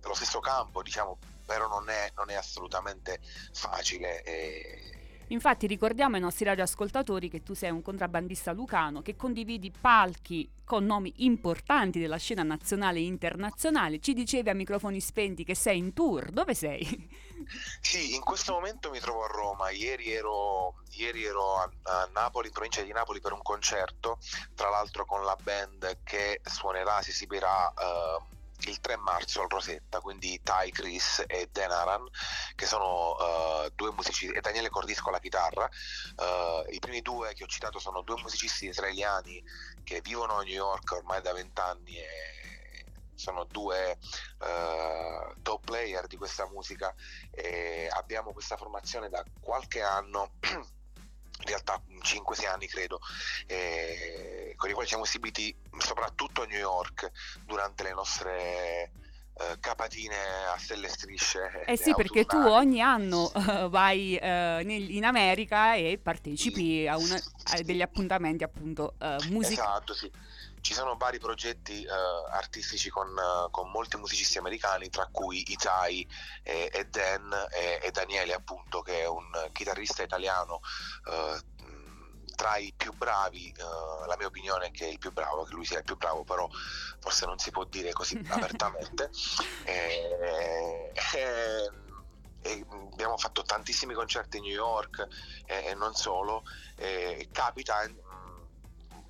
dello 0.00 0.14
stesso 0.14 0.40
campo 0.40 0.82
diciamo 0.82 1.18
però 1.44 1.68
non 1.68 1.88
è, 1.90 2.10
non 2.16 2.30
è 2.30 2.34
assolutamente 2.34 3.20
facile 3.52 4.22
e, 4.22 5.03
Infatti 5.28 5.66
ricordiamo 5.66 6.16
ai 6.16 6.20
nostri 6.20 6.44
radioascoltatori 6.44 7.28
che 7.28 7.42
tu 7.42 7.54
sei 7.54 7.70
un 7.70 7.82
contrabbandista 7.82 8.52
lucano 8.52 9.02
che 9.02 9.16
condividi 9.16 9.72
palchi 9.78 10.48
con 10.64 10.84
nomi 10.84 11.12
importanti 11.18 11.98
della 11.98 12.16
scena 12.16 12.42
nazionale 12.42 12.98
e 12.98 13.04
internazionale. 13.04 14.00
Ci 14.00 14.12
dicevi 14.14 14.50
a 14.50 14.54
microfoni 14.54 15.00
spenti 15.00 15.44
che 15.44 15.54
sei 15.54 15.78
in 15.78 15.92
tour. 15.92 16.30
Dove 16.30 16.54
sei? 16.54 17.32
Sì, 17.80 18.14
in 18.14 18.22
questo 18.22 18.52
momento 18.52 18.90
mi 18.90 19.00
trovo 19.00 19.24
a 19.24 19.28
Roma. 19.28 19.70
Ieri 19.70 20.10
ero, 20.10 20.76
ieri 20.92 21.24
ero 21.24 21.58
a, 21.58 21.70
a, 21.82 22.08
Napoli, 22.12 22.46
in 22.46 22.52
provincia 22.52 22.82
di 22.82 22.92
Napoli, 22.92 23.20
per 23.20 23.32
un 23.32 23.42
concerto, 23.42 24.18
tra 24.54 24.70
l'altro 24.70 25.04
con 25.04 25.24
la 25.24 25.36
band 25.42 25.98
che 26.04 26.40
suonerà, 26.42 27.02
si 27.02 27.10
esibirà 27.10 27.72
uh, 27.76 28.33
il 28.70 28.80
3 28.80 28.96
marzo 28.96 29.42
al 29.42 29.48
Rosetta, 29.48 30.00
quindi 30.00 30.40
Tai 30.42 30.70
Chris 30.70 31.24
e 31.26 31.48
Dan 31.50 31.70
Aran, 31.70 32.06
che 32.54 32.66
sono 32.66 33.14
uh, 33.16 33.70
due 33.74 33.92
musicisti, 33.92 34.34
e 34.34 34.40
Daniele 34.40 34.70
Cordisco 34.70 35.08
alla 35.08 35.20
chitarra. 35.20 35.68
Uh, 36.16 36.72
I 36.72 36.78
primi 36.78 37.00
due 37.00 37.34
che 37.34 37.44
ho 37.44 37.48
citato 37.48 37.78
sono 37.78 38.02
due 38.02 38.20
musicisti 38.20 38.66
israeliani 38.66 39.42
che 39.82 40.00
vivono 40.00 40.34
a 40.34 40.42
New 40.42 40.52
York 40.52 40.90
ormai 40.92 41.20
da 41.20 41.32
vent'anni 41.32 41.96
e 41.96 42.84
sono 43.14 43.44
due 43.44 43.98
uh, 44.38 45.40
top 45.40 45.64
player 45.64 46.06
di 46.06 46.16
questa 46.16 46.48
musica 46.48 46.92
e 47.30 47.88
abbiamo 47.90 48.32
questa 48.32 48.56
formazione 48.56 49.08
da 49.08 49.24
qualche 49.40 49.82
anno 49.82 50.32
in 51.44 51.50
realtà 51.50 51.80
5-6 52.02 52.46
anni 52.48 52.66
credo, 52.66 52.98
eh, 53.46 54.54
con 54.56 54.70
i 54.70 54.72
quali 54.72 54.88
siamo 54.88 55.04
esibiti 55.04 55.54
soprattutto 55.78 56.42
a 56.42 56.46
New 56.46 56.58
York 56.58 57.10
durante 57.44 57.82
le 57.82 57.92
nostre 57.92 58.90
eh, 59.36 59.58
capatine 59.60 60.16
a 60.52 60.56
stelle 60.58 60.88
strisce. 60.88 61.64
Eh 61.66 61.76
sì, 61.76 61.94
perché 61.94 62.24
tu 62.24 62.36
ogni 62.36 62.80
anno 62.80 63.30
uh, 63.34 63.68
vai 63.68 64.18
uh, 64.20 64.24
nel, 64.26 64.90
in 64.90 65.04
America 65.04 65.74
e 65.74 65.98
partecipi 66.02 66.86
a, 66.88 66.96
una, 66.96 67.16
a, 67.16 67.60
degli 67.62 67.82
appuntamenti 67.82 68.42
appunto 68.42 68.94
uh, 68.98 69.16
musicali. 69.28 69.68
Esatto, 69.68 69.94
sì 69.94 70.10
ci 70.64 70.72
sono 70.72 70.96
vari 70.96 71.18
progetti 71.18 71.84
uh, 71.84 72.32
artistici 72.32 72.88
con, 72.88 73.08
uh, 73.08 73.50
con, 73.50 73.70
molti 73.70 73.98
musicisti 73.98 74.38
americani, 74.38 74.88
tra 74.88 75.06
cui 75.12 75.52
Itai 75.52 76.08
e, 76.42 76.70
e 76.72 76.86
Dan 76.86 77.30
e, 77.50 77.80
e, 77.82 77.90
Daniele, 77.90 78.32
appunto, 78.32 78.80
che 78.80 79.02
è 79.02 79.06
un 79.06 79.50
chitarrista 79.52 80.02
italiano. 80.02 80.60
Uh, 81.04 81.52
tra 82.34 82.56
i 82.56 82.72
più 82.76 82.92
bravi, 82.94 83.54
la 83.56 84.16
mia 84.18 84.26
opinione 84.26 84.66
è 84.66 84.70
che 84.72 84.86
è 84.86 84.88
il 84.88 84.98
più 84.98 85.12
bravo, 85.12 85.44
che 85.44 85.52
lui 85.52 85.64
sia 85.64 85.78
il 85.78 85.84
più 85.84 85.96
bravo, 85.96 86.24
però 86.24 86.48
forse 86.98 87.26
non 87.26 87.38
si 87.38 87.52
può 87.52 87.62
dire 87.64 87.92
così 87.92 88.18
apertamente. 88.26 89.10
e, 89.62 90.90
e, 92.42 92.66
abbiamo 92.92 93.16
fatto 93.18 93.42
tantissimi 93.42 93.94
concerti 93.94 94.38
a 94.38 94.40
New 94.40 94.50
York 94.50 95.06
e, 95.46 95.74
non 95.74 95.94
solo. 95.94 96.42
capita 97.30 97.86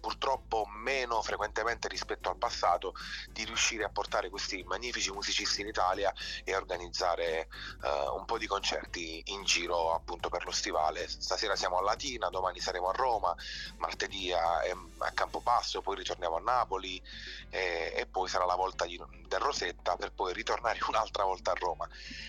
purtroppo 0.04 0.66
meno 0.66 1.22
frequentemente 1.22 1.88
rispetto 1.88 2.28
al 2.28 2.36
passato 2.36 2.92
di 3.30 3.42
riuscire 3.44 3.84
a 3.84 3.88
portare 3.88 4.28
questi 4.28 4.62
magnifici 4.64 5.10
musicisti 5.10 5.62
in 5.62 5.68
Italia 5.68 6.12
e 6.44 6.52
a 6.52 6.58
organizzare 6.58 7.48
uh, 7.80 8.14
un 8.14 8.26
po' 8.26 8.36
di 8.36 8.46
concerti 8.46 9.22
in 9.28 9.44
giro 9.44 9.94
appunto 9.94 10.28
per 10.28 10.44
lo 10.44 10.50
stivale. 10.50 11.08
Stasera 11.08 11.56
siamo 11.56 11.78
a 11.78 11.82
Latina, 11.82 12.28
domani 12.28 12.60
saremo 12.60 12.90
a 12.90 12.92
Roma, 12.92 13.34
martedì 13.78 14.30
a, 14.30 14.58
a 14.58 15.10
Campobasso, 15.12 15.80
poi 15.80 15.96
ritorniamo 15.96 16.36
a 16.36 16.40
Napoli 16.40 17.00
e, 17.48 17.94
e 17.96 18.04
poi 18.04 18.28
sarà 18.28 18.44
la 18.44 18.56
volta 18.56 18.84
di, 18.84 19.00
del 19.26 19.40
Rosetta 19.40 19.96
per 19.96 20.12
poi 20.12 20.34
ritornare 20.34 20.80
un'altra 20.86 21.24
volta 21.24 21.52
a 21.52 21.54
Roma. 21.58 21.88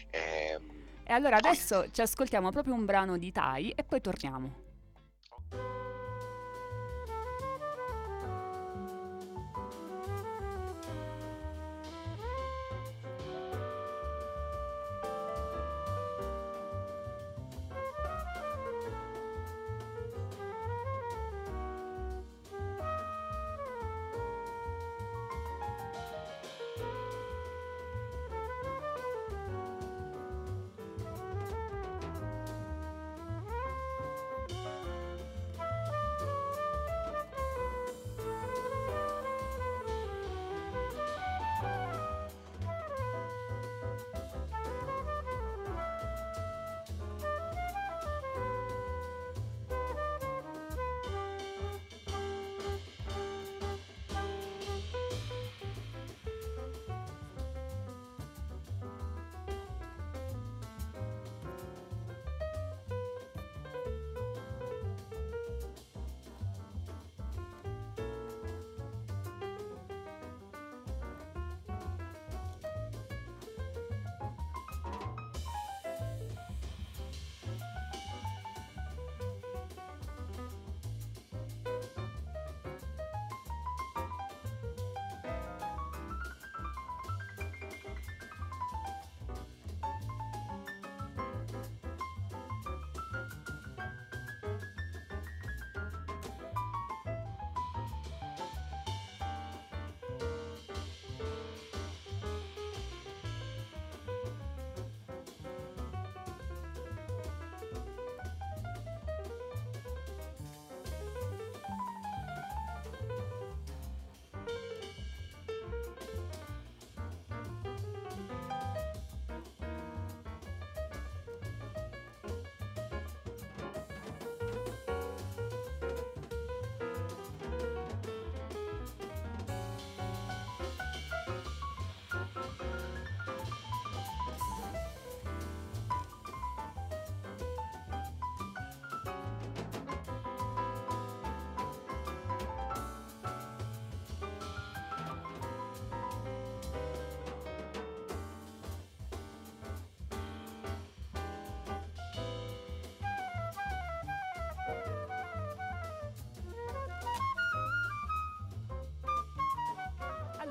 E, 0.10 0.60
e 1.04 1.12
allora 1.12 1.36
adesso 1.36 1.92
ci 1.92 2.00
ascoltiamo 2.00 2.52
proprio 2.52 2.74
un 2.74 2.86
brano 2.86 3.18
di 3.18 3.34
Tai 3.34 3.72
e 3.72 3.84
poi 3.84 4.00
torniamo. 4.00 4.64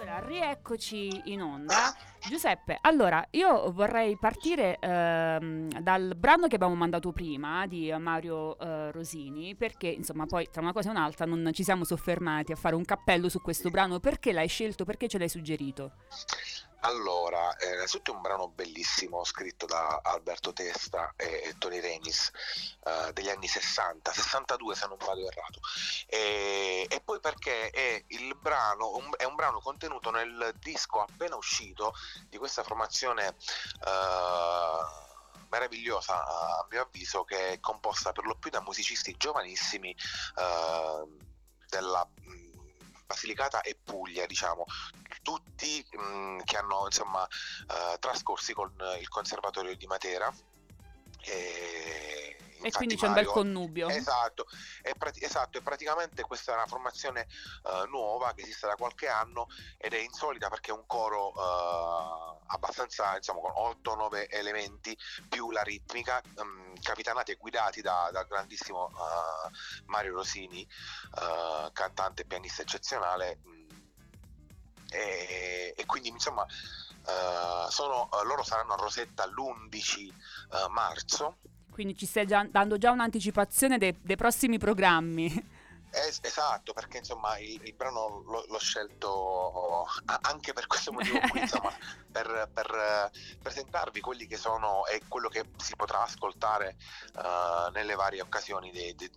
Allora, 0.05 0.19
rieccoci 0.27 1.33
in 1.33 1.41
onda. 1.41 1.95
Giuseppe, 2.29 2.77
allora 2.83 3.27
io 3.31 3.73
vorrei 3.73 4.19
partire 4.19 4.77
ehm, 4.79 5.81
dal 5.81 6.15
brano 6.15 6.47
che 6.47 6.57
abbiamo 6.57 6.75
mandato 6.75 7.11
prima 7.11 7.67
di 7.67 7.91
Mario 7.99 8.59
eh, 8.59 8.93
Rosini, 8.93 9.55
perché 9.55 9.89
insomma 9.89 10.27
poi 10.27 10.49
tra 10.51 10.61
una 10.61 10.75
cosa 10.75 10.89
e 10.89 10.91
un'altra 10.91 11.25
non 11.25 11.51
ci 11.55 11.65
siamo 11.65 11.85
soffermati 11.85 12.53
a 12.53 12.57
fare 12.57 12.75
un 12.75 12.85
cappello 12.85 13.31
su 13.31 13.41
questo 13.41 13.71
brano. 13.71 13.99
Perché 13.99 14.33
l'hai 14.33 14.49
scelto? 14.49 14.85
Perché 14.85 15.09
ce 15.09 15.17
l'hai 15.17 15.31
suggerito? 15.31 15.93
Allora, 16.85 17.57
eh, 17.57 17.73
innanzitutto 17.73 18.13
è 18.13 18.15
un 18.15 18.21
brano 18.21 18.49
bellissimo 18.49 19.25
scritto 19.25 19.65
da 19.65 20.01
Alberto 20.03 20.53
Testa 20.53 21.15
e, 21.17 21.55
Tony 21.57 21.81
Renis 21.81 22.31
eh, 22.85 23.11
degli 23.15 23.31
anni 23.31 23.49
60, 23.49 24.13
62 24.13 24.75
se 24.75 24.87
non 24.87 24.99
vado 24.99 25.27
errato. 25.27 25.61
E, 26.07 26.87
e 26.87 27.01
poi 27.01 27.21
perché 27.21 27.71
è, 27.71 28.05
brano, 28.39 28.97
un, 28.97 29.11
è 29.17 29.25
un 29.25 29.35
brano 29.35 29.61
contenuto 29.61 30.11
nel 30.11 30.55
disco 30.59 31.01
appena 31.01 31.37
uscito 31.37 31.95
di 32.29 32.37
questa 32.37 32.63
formazione 32.63 33.29
eh, 33.29 34.79
meravigliosa 35.49 36.23
a 36.23 36.67
mio 36.69 36.83
avviso 36.83 37.25
che 37.25 37.53
è 37.53 37.61
composta 37.61 38.13
per 38.13 38.27
lo 38.27 38.35
più 38.35 38.51
da 38.51 38.61
musicisti 38.61 39.15
giovanissimi 39.17 39.91
eh, 40.37 41.05
della 41.67 42.07
Basilicata 43.07 43.61
e 43.63 43.77
Puglia, 43.83 44.27
diciamo, 44.27 44.65
tutti 45.23 45.87
mh, 45.91 46.03
mm, 46.03 46.39
che 46.45 46.57
hanno 46.57 46.85
insomma 46.87 47.23
uh, 47.23 47.99
trascorsi 47.99 48.53
con 48.53 48.73
il 48.99 49.09
Conservatorio 49.09 49.77
di 49.77 49.87
Matera. 49.87 50.33
E, 51.27 52.37
e 52.61 52.71
quindi 52.71 52.97
c'è 52.97 53.09
Mario, 53.09 53.21
un 53.21 53.25
bel 53.25 53.27
connubio. 53.27 53.89
Esatto, 53.89 54.47
è, 54.81 54.93
esatto, 55.21 55.59
e 55.59 55.63
praticamente 55.63 56.23
questa 56.23 56.53
è 56.53 56.55
una 56.55 56.67
formazione 56.67 57.27
uh, 57.65 57.89
nuova 57.89 58.33
che 58.33 58.43
esiste 58.43 58.67
da 58.67 58.75
qualche 58.75 59.09
anno 59.09 59.49
ed 59.77 59.93
è 59.93 59.99
insolita 59.99 60.49
perché 60.49 60.71
è 60.71 60.75
un 60.75 60.87
coro 60.87 61.29
uh, 61.29 62.34
abbastanza, 62.55 63.17
insomma, 63.17 63.41
con 63.41 63.75
8-9 63.83 64.27
elementi 64.31 64.97
più 65.29 65.51
la 65.51 65.63
ritmica, 65.63 66.23
um, 66.37 66.73
capitanati 66.81 67.33
e 67.33 67.37
guidati 67.37 67.81
da, 67.81 68.09
dal 68.13 68.27
grandissimo 68.27 68.87
uh, 68.87 69.51
Mario 69.87 70.15
Rosini, 70.15 70.67
cantante 71.73 72.23
e 72.23 72.25
pianista 72.25 72.63
eccezionale. 72.63 73.41
Mm, 73.47 73.69
e, 74.91 75.75
e 75.77 75.87
quindi 75.87 76.09
insomma 76.09 76.47
sono, 77.69 78.09
loro 78.25 78.43
saranno 78.43 78.75
a 78.75 78.77
Rosetta 78.77 79.27
l'11 79.27 80.71
marzo 80.71 81.37
quindi 81.75 81.97
ci 81.97 82.07
stai 82.07 82.25
già 82.25 82.47
dando 82.49 82.79
già 82.79 82.93
un'anticipazione 82.93 83.79
dei, 83.79 83.99
dei 84.01 84.15
prossimi 84.15 84.59
programmi. 84.59 85.53
Es- 85.95 86.19
esatto, 86.23 86.73
perché 86.73 86.99
insomma 86.99 87.39
il, 87.39 87.61
il 87.63 87.75
brano 87.75 88.23
lo, 88.27 88.45
l'ho 88.49 88.59
scelto 88.59 89.87
anche 90.23 90.53
per 90.53 90.67
questo 90.67 90.93
motivo 90.93 91.21
qui, 91.31 91.41
insomma, 91.43 91.73
per, 92.11 92.51
per 92.53 92.71
uh, 92.71 93.39
presentarvi 93.41 94.01
quelli 94.01 94.27
che 94.27 94.37
sono 94.37 94.87
e 94.87 95.03
quello 95.07 95.29
che 95.29 95.45
si 95.57 95.77
potrà 95.77 96.03
ascoltare 96.03 96.77
uh, 97.15 97.71
nelle 97.73 97.95
varie 97.95 98.21
occasioni 98.21 98.73
de, 98.73 98.95
de, 98.97 99.11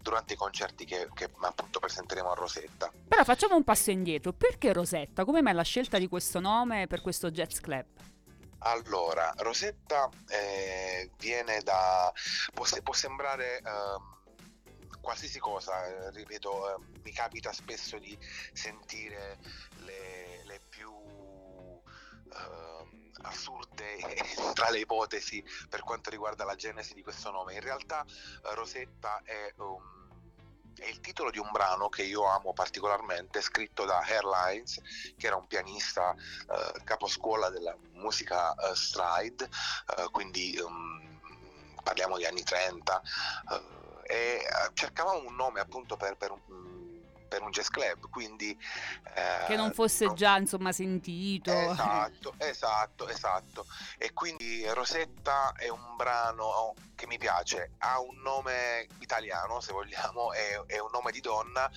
durante 0.00 0.34
i 0.34 0.36
concerti 0.36 0.84
che, 0.84 1.08
che, 1.14 1.30
appunto 1.40 1.80
presenteremo 1.80 2.30
a 2.30 2.34
Rosetta. 2.34 2.92
Però 3.08 3.24
facciamo 3.24 3.56
un 3.56 3.64
passo 3.64 3.90
indietro, 3.90 4.32
perché 4.32 4.72
Rosetta? 4.72 5.24
Come 5.24 5.42
mai 5.42 5.54
la 5.54 5.62
scelta 5.62 5.98
di 5.98 6.06
questo 6.06 6.38
nome 6.38 6.86
per 6.86 7.00
questo 7.00 7.30
jazz 7.30 7.58
club? 7.58 7.86
Allora, 8.58 9.32
Rosetta 9.38 10.08
eh, 10.28 11.10
viene 11.18 11.60
da... 11.62 12.12
può, 12.52 12.64
può 12.82 12.92
sembrare... 12.92 13.58
Eh, 13.58 14.12
qualsiasi 15.04 15.38
cosa, 15.38 15.86
eh, 15.86 16.10
ripeto, 16.10 16.74
eh, 16.74 16.80
mi 17.04 17.12
capita 17.12 17.52
spesso 17.52 17.98
di 17.98 18.18
sentire 18.52 19.38
le, 19.84 20.42
le 20.44 20.60
più 20.68 20.90
ehm, 20.90 23.12
assurde 23.22 23.98
tra 24.54 24.70
le 24.70 24.80
ipotesi 24.80 25.44
per 25.68 25.82
quanto 25.82 26.10
riguarda 26.10 26.44
la 26.44 26.56
genesi 26.56 26.94
di 26.94 27.02
questo 27.02 27.30
nome. 27.30 27.54
In 27.54 27.60
realtà 27.60 28.04
eh, 28.04 28.54
Rosetta 28.54 29.20
è 29.22 29.52
un 29.58 30.02
è 30.76 30.88
il 30.88 30.98
titolo 30.98 31.30
di 31.30 31.38
un 31.38 31.52
brano 31.52 31.88
che 31.88 32.02
io 32.02 32.26
amo 32.26 32.52
particolarmente, 32.52 33.40
scritto 33.40 33.84
da 33.84 34.00
Airlines, 34.00 34.80
che 35.16 35.28
era 35.28 35.36
un 35.36 35.46
pianista 35.46 36.12
eh, 36.12 36.82
caposcuola 36.82 37.48
della 37.48 37.76
musica 37.92 38.52
stride, 38.74 39.48
quindi 40.10 40.58
um, 40.58 41.20
parliamo 41.80 42.16
di 42.16 42.26
anni 42.26 42.42
30, 42.42 43.02
eh, 43.52 43.83
e 44.04 44.14
eh, 44.14 44.70
cercavamo 44.74 45.26
un 45.26 45.34
nome 45.34 45.60
appunto 45.60 45.96
per, 45.96 46.16
per 46.16 46.30
un 46.30 46.40
per 47.34 47.42
un 47.42 47.50
jazz 47.50 47.66
club, 47.66 48.08
quindi... 48.10 48.56
Eh, 49.14 49.46
che 49.46 49.56
non 49.56 49.72
fosse 49.72 50.04
non... 50.04 50.14
già 50.14 50.36
insomma 50.36 50.70
sentito. 50.70 51.50
Esatto, 51.50 52.34
esatto, 52.38 53.08
esatto. 53.08 53.66
E 53.98 54.12
quindi 54.12 54.64
Rosetta 54.68 55.52
è 55.56 55.68
un 55.68 55.96
brano 55.96 56.74
che 56.94 57.08
mi 57.08 57.18
piace, 57.18 57.72
ha 57.78 57.98
un 57.98 58.20
nome 58.22 58.86
italiano 59.00 59.60
se 59.60 59.72
vogliamo, 59.72 60.32
è, 60.32 60.60
è 60.66 60.78
un 60.78 60.90
nome 60.92 61.10
di 61.10 61.20
donna 61.20 61.68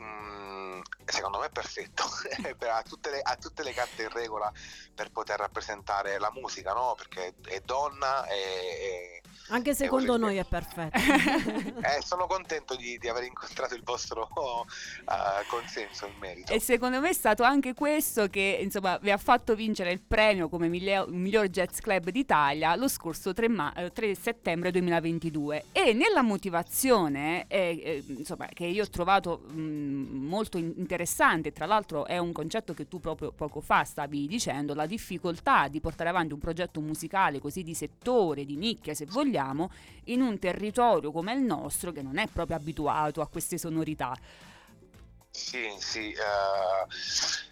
mm, 0.00 0.80
secondo 1.04 1.38
me 1.38 1.46
è 1.46 1.50
perfetto, 1.50 2.04
ha, 2.70 2.82
tutte 2.82 3.10
le, 3.10 3.20
ha, 3.20 3.36
tutte 3.36 3.62
le, 3.62 3.72
carte 3.72 4.02
in 4.02 4.10
regola 4.10 4.52
per 4.94 5.10
poter 5.10 5.38
rappresentare 5.38 6.18
la 6.18 6.30
musica, 6.32 6.72
no? 6.72 6.94
perché 6.96 7.34
è 7.46 7.60
donna, 7.60 8.24
è, 8.24 9.20
anche 9.50 9.74
secondo 9.74 10.16
noi 10.16 10.36
è 10.36 10.44
perfetto. 10.44 10.96
eh, 11.82 12.00
sono 12.04 12.26
contento 12.26 12.76
di, 12.76 12.98
di, 12.98 13.08
aver 13.08 13.24
incontrato 13.24 13.74
il 13.74 13.82
vostro 13.82 14.28
uh, 14.34 14.64
consenso 15.48 16.06
in 16.06 16.14
merito. 16.18 16.52
E 16.52 16.60
secondo 16.60 17.00
me 17.00 17.10
è 17.10 17.12
stato 17.12 17.42
anche 17.42 17.74
questo 17.74 18.28
che 18.28 18.58
insomma, 18.60 18.98
vi 18.98 19.10
ha 19.10 19.16
fatto 19.16 19.54
vincere 19.54 19.90
il 19.90 20.00
premio 20.00 20.48
come 20.48 20.68
miglior, 20.68 21.08
miglior 21.10 21.48
jazz 21.48 21.78
club 21.80 22.10
d'Italia 22.10 22.74
lo 22.76 22.88
scorso 22.88 23.32
3, 23.32 23.48
ma- 23.48 23.72
3 23.92 24.14
settembre 24.14 24.70
2022. 24.70 25.64
E 25.72 25.92
nella 25.94 26.22
motivazione 26.22 27.46
eh, 27.48 27.80
eh, 27.82 28.04
insomma, 28.06 28.46
che 28.46 28.66
io 28.66 28.84
ho 28.84 28.88
trovato 28.88 29.42
mh, 29.48 29.58
molto 29.90 30.56
interessante, 30.58 31.52
tra 31.52 31.66
l'altro 31.66 32.06
è 32.06 32.18
un 32.18 32.32
concetto 32.32 32.72
che 32.74 32.88
tu 32.88 33.00
proprio 33.00 33.32
poco 33.32 33.60
fa 33.60 33.84
stavi 33.84 34.26
dicendo, 34.26 34.74
la 34.74 34.86
difficoltà 34.86 35.68
di 35.68 35.80
portare 35.80 36.08
avanti 36.08 36.32
un 36.32 36.38
progetto 36.38 36.80
musicale 36.80 37.38
così 37.38 37.62
di 37.62 37.74
settore, 37.74 38.44
di 38.44 38.56
nicchia 38.56 38.94
se 38.94 39.06
vogliamo 39.06 39.70
in 40.04 40.22
un 40.22 40.38
territorio 40.38 41.12
come 41.12 41.32
il 41.32 41.40
nostro 41.40 41.92
che 41.92 42.02
non 42.02 42.18
è 42.18 42.26
proprio 42.28 42.56
abituato 42.56 43.20
a 43.20 43.28
queste 43.28 43.58
sonorità. 43.58 44.16
Sì, 45.30 45.68
sì. 45.78 46.14
Uh... 46.16 47.48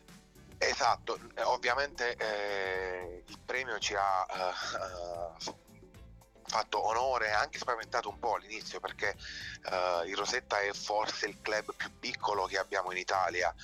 Esatto, 0.61 1.17
ovviamente 1.45 2.17
eh, 2.17 3.23
il 3.25 3.39
premio 3.47 3.79
ci 3.79 3.95
ha 3.95 4.27
uh, 4.27 5.55
fatto 6.49 6.85
onore 6.85 7.33
anche 7.33 7.59
spaventato 7.59 8.09
un 8.09 8.19
po' 8.19 8.35
all'inizio 8.35 8.81
perché 8.81 9.17
uh, 9.71 10.07
il 10.07 10.17
Rosetta 10.17 10.61
è 10.61 10.73
forse 10.73 11.27
il 11.27 11.41
club 11.41 11.75
più 11.77 11.91
piccolo 11.99 12.47
che 12.47 12.59
abbiamo 12.59 12.91
in 12.91 12.99
Italia, 12.99 13.55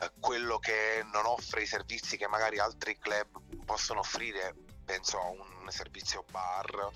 uh, 0.00 0.06
quello 0.20 0.58
che 0.58 1.04
non 1.12 1.26
offre 1.26 1.62
i 1.62 1.66
servizi 1.66 2.16
che 2.16 2.28
magari 2.28 2.58
altri 2.58 2.98
club 2.98 3.26
possono 3.64 4.00
offrire 4.00 4.54
penso 4.84 5.18
a 5.18 5.24
un 5.24 5.70
servizio 5.70 6.24
bar 6.30 6.90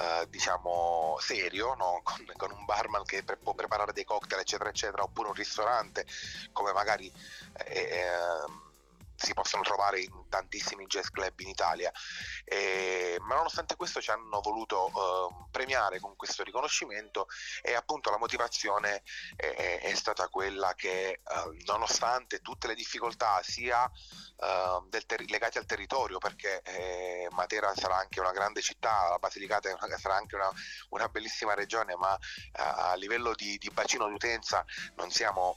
eh, 0.00 0.26
diciamo 0.30 1.16
serio 1.20 1.74
no? 1.74 2.00
con, 2.02 2.24
con, 2.36 2.50
un 2.50 2.64
barman 2.64 3.04
che 3.04 3.22
pre- 3.22 3.36
può 3.36 3.52
preparare 3.52 3.92
dei 3.92 4.04
cocktail 4.04 4.40
eccetera 4.40 4.70
eccetera 4.70 5.02
oppure 5.02 5.28
un 5.28 5.34
ristorante 5.34 6.06
come 6.52 6.72
magari 6.72 7.12
eh, 7.66 7.80
eh, 7.80 8.64
si 9.16 9.32
possono 9.32 9.62
trovare 9.62 10.00
in 10.00 10.28
tantissimi 10.28 10.86
jazz 10.86 11.08
club 11.08 11.38
in 11.40 11.48
Italia, 11.48 11.92
eh, 12.44 13.16
ma 13.20 13.36
nonostante 13.36 13.76
questo 13.76 14.00
ci 14.00 14.10
hanno 14.10 14.40
voluto 14.40 14.88
eh, 14.88 15.48
premiare 15.50 16.00
con 16.00 16.16
questo 16.16 16.42
riconoscimento 16.42 17.26
e 17.62 17.74
appunto 17.74 18.10
la 18.10 18.18
motivazione 18.18 19.02
è, 19.36 19.80
è 19.82 19.94
stata 19.94 20.28
quella 20.28 20.74
che 20.74 21.08
eh, 21.08 21.20
nonostante 21.66 22.40
tutte 22.40 22.66
le 22.66 22.74
difficoltà 22.74 23.40
sia 23.42 23.90
eh, 24.36 25.04
ter- 25.06 25.30
legate 25.30 25.58
al 25.58 25.66
territorio, 25.66 26.18
perché 26.18 26.60
eh, 26.62 27.28
Matera 27.30 27.72
sarà 27.74 27.96
anche 27.96 28.20
una 28.20 28.32
grande 28.32 28.60
città, 28.60 29.08
la 29.08 29.18
Basilicata 29.18 29.68
una, 29.72 29.98
sarà 29.98 30.16
anche 30.16 30.34
una, 30.34 30.50
una, 30.90 31.08
bellissima 31.08 31.54
regione, 31.54 31.96
ma 31.96 32.16
eh, 32.16 32.20
a 32.52 32.94
livello 32.94 33.34
di, 33.34 33.56
di, 33.58 33.70
bacino 33.70 34.08
d'utenza 34.08 34.64
non 34.96 35.10
siamo 35.10 35.54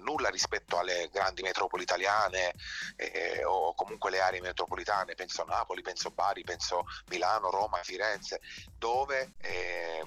nulla 0.00 0.28
rispetto 0.28 0.78
alle 0.78 1.08
grandi 1.12 1.42
metropoli 1.42 1.82
italiane 1.82 2.54
eh, 2.96 3.44
o 3.44 3.74
comunque 3.74 4.10
le 4.10 4.20
aree 4.20 4.40
metropolitane, 4.40 5.14
penso 5.14 5.42
a 5.42 5.46
Napoli, 5.46 5.82
penso 5.82 6.08
a 6.08 6.10
Bari, 6.12 6.42
penso 6.42 6.84
Milano, 7.08 7.50
Roma, 7.50 7.82
Firenze, 7.82 8.40
dove 8.78 9.34
eh, 9.40 10.02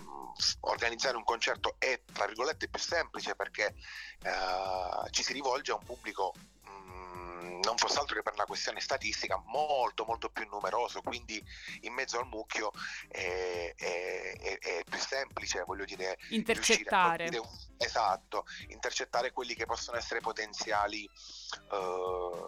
organizzare 0.62 1.18
un 1.18 1.24
concerto 1.24 1.76
è 1.78 2.02
tra 2.12 2.26
virgolette 2.26 2.68
più 2.68 2.80
semplice 2.80 3.36
perché 3.36 3.76
eh, 4.24 5.10
ci 5.12 5.24
si 5.24 5.34
rivolge 5.34 5.72
a 5.72 5.76
un 5.76 5.84
pubblico 5.84 6.34
mm, 6.68 7.62
non 7.64 7.78
fosse 7.78 8.00
altro 8.00 8.16
che 8.16 8.22
per 8.22 8.34
una 8.34 8.46
questione 8.46 8.80
statistica 8.82 9.42
molto 9.46 10.04
molto 10.06 10.30
più 10.30 10.46
numeroso 10.48 11.02
quindi 11.02 11.42
in 11.82 11.94
mezzo 11.94 12.20
al 12.20 12.28
mucchio 12.28 12.72
è, 13.08 13.74
è, 13.76 14.38
è, 14.38 14.58
è 14.60 14.84
più 14.84 15.00
semplice 15.00 15.64
voglio 15.66 15.86
dire 15.86 16.18
intercettare. 16.30 17.30
un, 17.38 17.48
esatto 17.78 18.46
intercettare 18.68 19.32
quelli 19.32 19.56
che 19.56 19.66
possono 19.66 19.98
essere 19.98 20.20
potenziali 20.20 21.10
uh, 21.70 22.46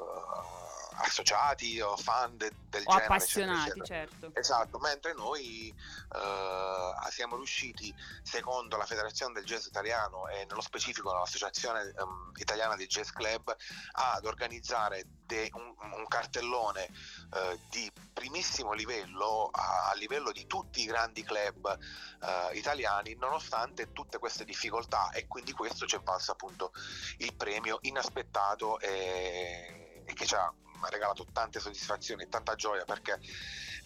associati 1.00 1.80
o 1.80 1.96
fan 1.96 2.38
de, 2.38 2.52
del 2.70 2.84
o 2.86 2.92
genere 2.92 3.06
appassionati 3.06 3.80
eccetera, 3.80 3.84
eccetera. 3.84 4.20
certo 4.20 4.40
esatto 4.40 4.80
mentre 4.80 5.14
noi 5.14 5.74
uh, 6.10 7.10
siamo 7.10 7.36
riusciti 7.36 7.94
secondo 8.24 8.78
la 8.78 8.86
federazione 8.86 9.34
del 9.34 9.44
jazz 9.44 9.66
italiano 9.68 10.28
e 10.28 10.46
nello 10.46 10.62
specifico 10.62 11.14
l'associazione 11.14 11.94
um, 11.98 12.32
italiana 12.38 12.76
dei 12.76 12.88
jazz 12.88 13.10
club 13.10 13.56
ad 13.94 14.26
organizzare 14.26 15.06
de, 15.28 15.52
un, 15.54 15.76
un, 15.80 16.08
cartellone 16.08 16.90
uh, 17.32 17.60
di 17.70 17.91
primissimo 18.14 18.74
livello 18.74 19.49
a, 19.52 19.90
a, 19.91 19.95
livello 19.95 20.32
di 20.32 20.48
tutti 20.48 20.82
i 20.82 20.86
grandi 20.86 21.24
club 21.24 21.78
uh, 22.22 22.56
italiani 22.56 23.16
nonostante 23.20 23.91
tutte 23.91 24.18
queste 24.18 24.45
difficoltà 24.45 25.12
e 25.12 25.28
quindi 25.28 25.52
questo 25.52 25.86
ci 25.86 25.95
è 25.95 25.99
valso 25.99 26.32
appunto 26.32 26.72
il 27.18 27.36
premio 27.36 27.78
inaspettato 27.82 28.80
e, 28.80 30.04
e 30.06 30.14
che 30.14 30.26
ci 30.26 30.34
ha 30.34 30.52
regalato 30.90 31.26
tante 31.32 31.60
soddisfazioni 31.60 32.24
e 32.24 32.30
tanta 32.30 32.56
gioia 32.56 32.86
perché 32.86 33.20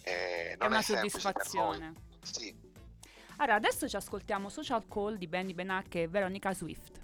eh, 0.02 0.56
non 0.58 0.68
è, 0.68 0.70
una 0.70 0.78
è 0.78 0.82
soddisfazione. 0.82 1.94
Sì. 2.22 2.70
Allora, 3.36 3.56
adesso 3.56 3.88
ci 3.88 3.96
ascoltiamo 3.96 4.48
Social 4.48 4.86
Call 4.86 5.16
di 5.16 5.26
Benny 5.26 5.54
Benac 5.54 5.94
e 5.96 6.08
Veronica 6.08 6.54
Swift. 6.54 7.00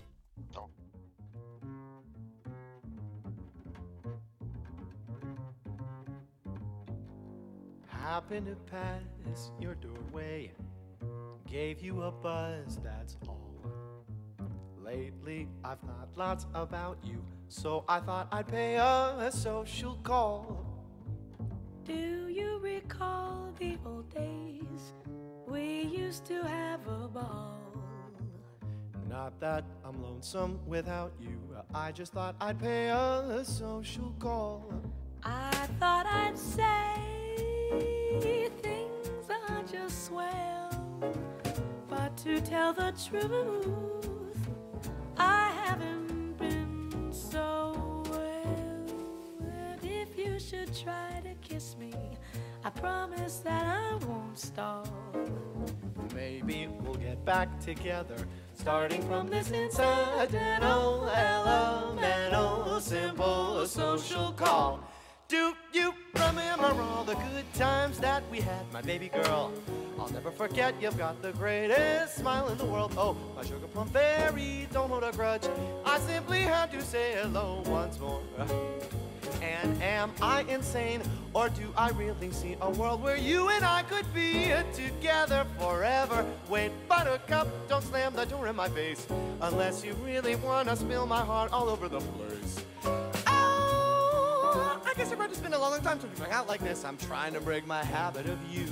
No. 0.53 0.78
Happened 8.03 8.47
to 8.47 8.57
pass 8.71 9.51
your 9.61 9.75
doorway, 9.75 10.53
gave 11.47 11.81
you 11.83 12.03
a 12.03 12.11
buzz, 12.11 12.79
that's 12.83 13.17
all. 13.29 13.63
Lately, 14.83 15.49
I've 15.63 15.79
thought 15.81 16.09
lots 16.17 16.47
about 16.55 16.99
you, 17.05 17.23
so 17.49 17.85
I 17.89 18.01
thought 18.01 18.29
I'd 18.33 18.49
pay 18.49 18.77
a 18.77 19.31
social 19.33 19.97
call. 20.03 20.65
Do 21.85 22.29
you 22.29 22.59
recall 22.61 23.53
the 23.59 23.77
old 23.85 24.09
days? 24.15 24.95
We 25.47 25.83
used 25.83 26.25
to 26.27 26.43
have 26.43 26.81
a 26.87 27.09
ball. 27.09 27.61
Not 29.09 29.39
that 29.41 29.65
I'm 29.85 30.03
lonesome 30.03 30.61
without 30.67 31.13
you, 31.21 31.39
I 31.75 31.93
just 31.93 32.13
thought 32.15 32.37
I'd 32.41 32.59
pay 32.59 32.89
a 32.89 33.43
social 33.45 34.15
call. 34.19 34.73
I 35.23 35.69
thought 35.79 36.07
I'd 36.07 36.39
say 36.39 36.95
things 37.71 39.29
are 39.31 39.63
just 39.71 40.07
swell, 40.07 40.71
but 41.89 42.17
to 42.19 42.41
tell 42.41 42.73
the 42.73 42.93
truth, 43.09 44.49
I 45.17 45.51
haven't 45.65 46.39
been 46.39 47.13
so 47.13 48.03
well. 48.11 48.87
And 49.41 49.85
if 49.85 50.17
you 50.17 50.39
should 50.39 50.75
try 50.75 51.21
to 51.23 51.35
kiss 51.47 51.77
me, 51.79 51.93
I 52.65 52.71
promise 52.71 53.39
that 53.41 53.65
I 53.67 53.97
won't 54.07 54.39
stall. 54.39 54.89
Maybe 56.15 56.69
we'll 56.81 56.95
get 56.95 57.25
back 57.25 57.61
together, 57.61 58.17
starting 58.55 59.03
from 59.03 59.29
this 59.29 59.51
incidental, 59.51 61.09
elemental, 61.09 62.81
simple 62.81 63.67
social 63.67 64.33
call. 64.33 64.88
Do 65.29 65.55
you? 65.75 65.95
remember 66.59 66.83
all 66.83 67.05
the 67.05 67.15
good 67.15 67.53
times 67.55 67.99
that 67.99 68.23
we 68.31 68.41
had, 68.41 68.71
my 68.73 68.83
baby 68.83 69.09
girl. 69.09 69.53
I'll 69.99 70.09
never 70.11 70.31
forget 70.31 70.75
you've 70.81 70.99
got 70.99 71.21
the 71.23 71.33
greatest 71.33 72.17
smile 72.17 72.49
in 72.49 72.59
the 72.59 72.65
world. 72.65 72.95
Oh, 72.97 73.17
my 73.37 73.45
sugar 73.45 73.67
plum 73.67 73.89
fairy, 73.89 74.69
don't 74.73 74.89
hold 74.89 75.05
a 75.05 75.13
grudge. 75.13 75.45
I 75.85 75.99
simply 76.01 76.41
had 76.41 76.71
to 76.73 76.83
say 76.83 77.17
hello 77.21 77.63
once 77.67 77.99
more. 78.01 78.23
And 79.43 79.83
am 79.83 80.11
I 80.21 80.43
insane, 80.49 81.01
or 81.33 81.49
do 81.49 81.73
I 81.77 81.91
really 81.91 82.33
see 82.33 82.57
a 82.61 82.71
world 82.71 83.03
where 83.03 83.17
you 83.17 83.51
and 83.51 83.65
I 83.65 83.83
could 83.85 84.13
be 84.13 84.51
together 84.75 85.47
forever? 85.59 86.25
Wait, 86.49 86.73
Buttercup, 86.89 87.47
don't 87.69 87.85
slam 87.85 88.15
the 88.15 88.25
door 88.25 88.49
in 88.49 88.57
my 88.57 88.69
face, 88.69 89.07
unless 89.41 89.85
you 89.85 89.93
really 90.05 90.35
wanna 90.37 90.75
spill 90.75 91.07
my 91.07 91.25
heart 91.25 91.53
all 91.53 91.69
over 91.69 91.89
the 91.89 92.01
place. 92.01 93.08
I 94.99 95.01
guess 95.03 95.13
it 95.13 95.19
might 95.21 95.31
have 95.31 95.43
been 95.45 95.53
a 95.53 95.59
long 95.61 95.81
time 95.81 96.01
since 96.01 96.19
we 96.19 96.25
hung 96.25 96.35
out 96.35 96.49
like 96.49 96.61
this. 96.61 96.85
I'm 96.85 96.97
trying 96.97 97.33
to 97.35 97.41
break 97.41 97.65
my 97.69 97.85
habit 97.85 98.27
of 98.27 98.37
you. 98.51 98.67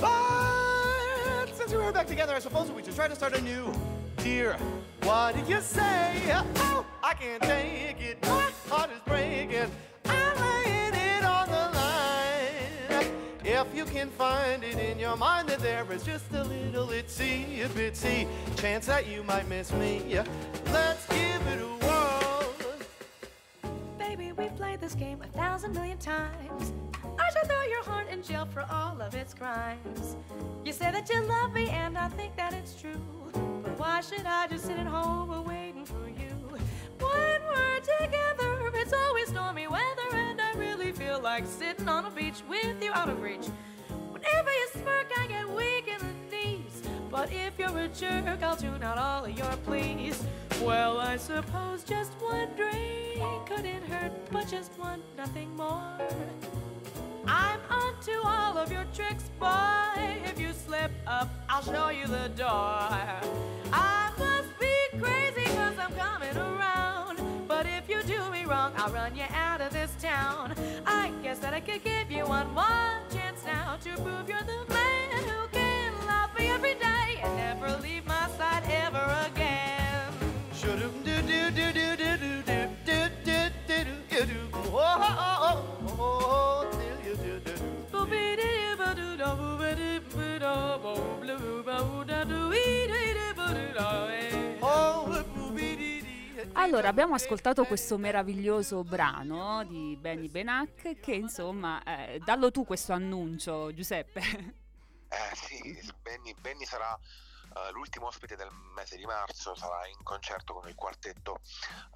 But 0.00 1.46
since 1.52 1.72
we 1.72 1.76
were 1.76 1.92
back 1.92 2.06
together, 2.06 2.32
I 2.32 2.38
suppose 2.38 2.70
we 2.70 2.82
should 2.82 2.94
try 2.94 3.08
to 3.08 3.14
start 3.14 3.36
anew. 3.36 3.70
Dear, 4.16 4.56
what 5.02 5.34
did 5.34 5.46
you 5.46 5.60
say? 5.60 6.14
Oh, 6.56 6.86
I 7.02 7.12
can't 7.12 7.42
take 7.42 8.00
it. 8.00 8.16
My 8.22 8.50
heart 8.70 8.92
is 8.92 9.00
breaking. 9.04 9.70
I'm 10.06 10.40
laying 10.40 10.94
it 10.94 11.22
on 11.22 11.48
the 11.48 11.68
line. 11.76 13.12
If 13.44 13.76
you 13.76 13.84
can 13.84 14.08
find 14.08 14.64
it 14.64 14.78
in 14.78 14.98
your 14.98 15.18
mind 15.18 15.50
that 15.50 15.58
there 15.58 15.84
is 15.92 16.02
just 16.02 16.32
a 16.32 16.44
little 16.44 16.86
itsy 16.86 17.68
bitsy 17.68 18.26
chance 18.56 18.86
that 18.86 19.06
you 19.06 19.22
might 19.22 19.46
miss 19.50 19.70
me, 19.74 20.00
let's 20.72 21.06
give 21.08 21.46
it 21.48 21.60
a 21.60 21.66
whirl. 21.84 22.03
Baby, 24.16 24.30
we've 24.30 24.54
played 24.54 24.80
this 24.80 24.94
game 24.94 25.20
a 25.22 25.26
thousand 25.36 25.74
million 25.74 25.98
times. 25.98 26.72
I 27.18 27.30
should 27.32 27.48
throw 27.48 27.62
your 27.64 27.82
heart 27.82 28.08
in 28.08 28.22
jail 28.22 28.46
for 28.46 28.64
all 28.70 29.02
of 29.02 29.12
its 29.12 29.34
crimes. 29.34 30.16
You 30.64 30.72
say 30.72 30.92
that 30.92 31.10
you 31.10 31.20
love 31.22 31.52
me, 31.52 31.68
and 31.70 31.98
I 31.98 32.06
think 32.10 32.36
that 32.36 32.52
it's 32.52 32.80
true. 32.80 33.00
But 33.32 33.76
why 33.76 34.02
should 34.02 34.24
I 34.24 34.46
just 34.46 34.66
sit 34.66 34.78
at 34.78 34.86
home 34.86 35.44
waiting 35.44 35.84
for 35.84 36.06
you? 36.06 36.30
When 37.00 37.40
we're 37.48 37.80
together, 37.80 38.70
it's 38.76 38.92
always 38.92 39.30
stormy 39.30 39.66
weather, 39.66 40.10
and 40.12 40.40
I 40.40 40.52
really 40.52 40.92
feel 40.92 41.18
like 41.18 41.44
sitting 41.44 41.88
on 41.88 42.04
a 42.04 42.10
beach 42.10 42.40
with 42.48 42.80
you 42.80 42.92
out 42.92 43.08
of 43.08 43.20
reach. 43.20 43.46
Whenever 44.12 44.50
you 44.52 44.68
smirk, 44.74 45.10
I 45.18 45.26
get 45.26 45.50
weak 45.50 45.88
in 45.88 45.98
the 45.98 46.36
knees. 46.36 46.82
But 47.10 47.32
if 47.32 47.58
you're 47.58 47.76
a 47.76 47.88
jerk, 47.88 48.44
I'll 48.44 48.56
tune 48.56 48.84
out 48.84 48.96
all 48.96 49.24
of 49.24 49.36
your 49.36 49.56
pleas. 49.64 50.22
Well, 50.62 50.98
I 50.98 51.16
suppose 51.16 51.84
just 51.84 52.12
one 52.20 52.48
drink 52.56 53.22
couldn't 53.46 53.82
hurt, 53.84 54.12
but 54.30 54.48
just 54.48 54.78
one, 54.78 55.02
nothing 55.16 55.54
more. 55.56 55.98
I'm 57.26 57.60
onto 57.70 58.12
all 58.24 58.56
of 58.58 58.72
your 58.72 58.84
tricks, 58.94 59.30
boy. 59.38 60.20
If 60.24 60.38
you 60.40 60.52
slip 60.52 60.90
up, 61.06 61.28
I'll 61.48 61.62
show 61.62 61.88
you 61.90 62.06
the 62.06 62.28
door. 62.36 62.46
I 63.72 64.12
must 64.18 64.58
be 64.58 64.98
crazy 64.98 65.44
cause 65.56 65.78
I'm 65.78 65.92
coming 65.94 66.36
around. 66.36 67.18
But 67.48 67.66
if 67.66 67.88
you 67.88 68.02
do 68.02 68.30
me 68.30 68.44
wrong, 68.44 68.72
I'll 68.76 68.92
run 68.92 69.14
you 69.16 69.24
out 69.34 69.60
of 69.60 69.72
this 69.72 69.94
town. 70.00 70.54
I 70.86 71.12
guess 71.22 71.38
that 71.40 71.54
I 71.54 71.60
could 71.60 71.82
give 71.84 72.10
you 72.10 72.26
one 72.26 72.52
more 72.54 72.98
chance 73.12 73.44
now 73.44 73.76
to 73.84 73.90
prove 74.02 74.28
you're 74.28 74.42
the 74.42 74.64
man 74.72 75.24
who 75.24 75.48
can 75.52 75.92
love 76.06 76.30
me 76.38 76.48
every 76.48 76.74
day 76.74 77.20
and 77.22 77.36
never 77.36 77.76
leave 77.82 78.06
my 78.06 78.28
side 78.38 78.64
ever 78.70 79.30
again. 79.32 79.53
Allora, 96.64 96.88
abbiamo 96.88 97.14
ascoltato 97.14 97.64
questo 97.64 97.98
meraviglioso 97.98 98.82
brano 98.84 99.64
di 99.64 99.96
Benny 100.00 100.28
Benac 100.28 100.98
che 100.98 101.14
insomma, 101.14 101.82
eh, 101.84 102.18
dallo 102.24 102.50
tu 102.50 102.64
questo 102.64 102.92
annuncio, 102.92 103.72
Giuseppe. 103.72 104.20
Eh 104.20 105.36
sì, 105.36 105.78
Benny, 106.02 106.34
Benny 106.40 106.64
sarà 106.64 106.98
eh, 107.54 107.70
l'ultimo 107.72 108.06
ospite 108.06 108.36
del 108.36 108.50
mese 108.74 108.96
di 108.96 109.04
marzo, 109.04 109.54
sarà 109.54 109.86
in 109.86 110.02
concerto 110.02 110.54
con 110.54 110.68
il 110.68 110.74
quartetto 110.74 111.40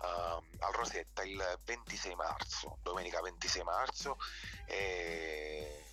ehm, 0.03 0.45
al 0.61 0.73
Rosetta 0.73 1.23
il 1.25 1.59
26 1.65 2.15
marzo, 2.15 2.79
domenica 2.83 3.21
26 3.21 3.63
marzo. 3.65 4.17
E 4.67 5.88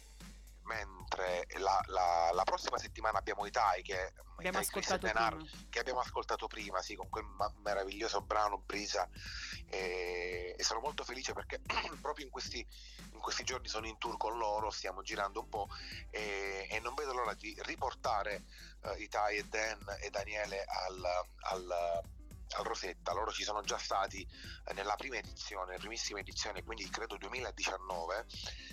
mentre 0.66 1.46
la, 1.58 1.82
la- 1.88 2.32
la 2.34 2.44
prossima 2.44 2.78
settimana 2.78 3.18
abbiamo 3.20 3.46
Itai 3.46 3.82
che, 3.82 4.14
Abbiamo 4.38 4.60
Itai 4.60 4.68
ascoltato 4.68 5.06
Denar, 5.06 5.36
prima. 5.38 5.50
che 5.70 5.80
abbiamo 5.80 6.00
ascoltato 6.02 6.48
prima, 6.48 6.82
sì, 6.82 6.96
con 6.96 7.08
quel 7.10 7.24
ma- 7.24 7.52
meraviglioso 7.64 8.22
brano 8.22 8.58
Brisa 8.60 9.08
e, 9.70 10.56
e 10.58 10.64
sono 10.64 10.82
molto 10.82 11.04
felice 11.04 11.34
perché 11.34 11.62
proprio 12.02 12.26
in 12.26 12.32
questi, 12.32 12.66
in 13.14 13.20
questi 13.20 13.44
giorni 13.44 13.68
sono 13.68 13.88
in 13.88 13.98
tour 13.98 14.18
con 14.18 14.38
loro, 14.38 14.70
stiamo 14.72 15.02
girando 15.04 15.40
un 15.42 15.50
po' 15.50 15.68
e, 16.10 16.68
e 16.70 16.80
non 16.80 16.94
vedo 16.96 17.14
l'ora 17.14 17.34
di 17.34 17.56
riportare 17.62 18.44
eh, 18.82 19.02
Itai 19.04 19.38
e 19.38 19.44
Dan 19.44 19.80
e 20.02 20.10
Daniele 20.10 20.64
al, 20.66 21.02
al- 21.52 22.02
al 22.58 22.64
Rosetta, 22.64 23.14
loro 23.14 23.32
ci 23.32 23.44
sono 23.44 23.62
già 23.62 23.78
stati 23.78 24.22
eh, 24.66 24.74
nella 24.74 24.96
prima 24.96 25.18
edizione, 25.18 25.78
primissima 25.78 26.20
edizione, 26.20 26.64
quindi 26.64 26.90
credo 26.90 27.18
2019, 27.18 28.26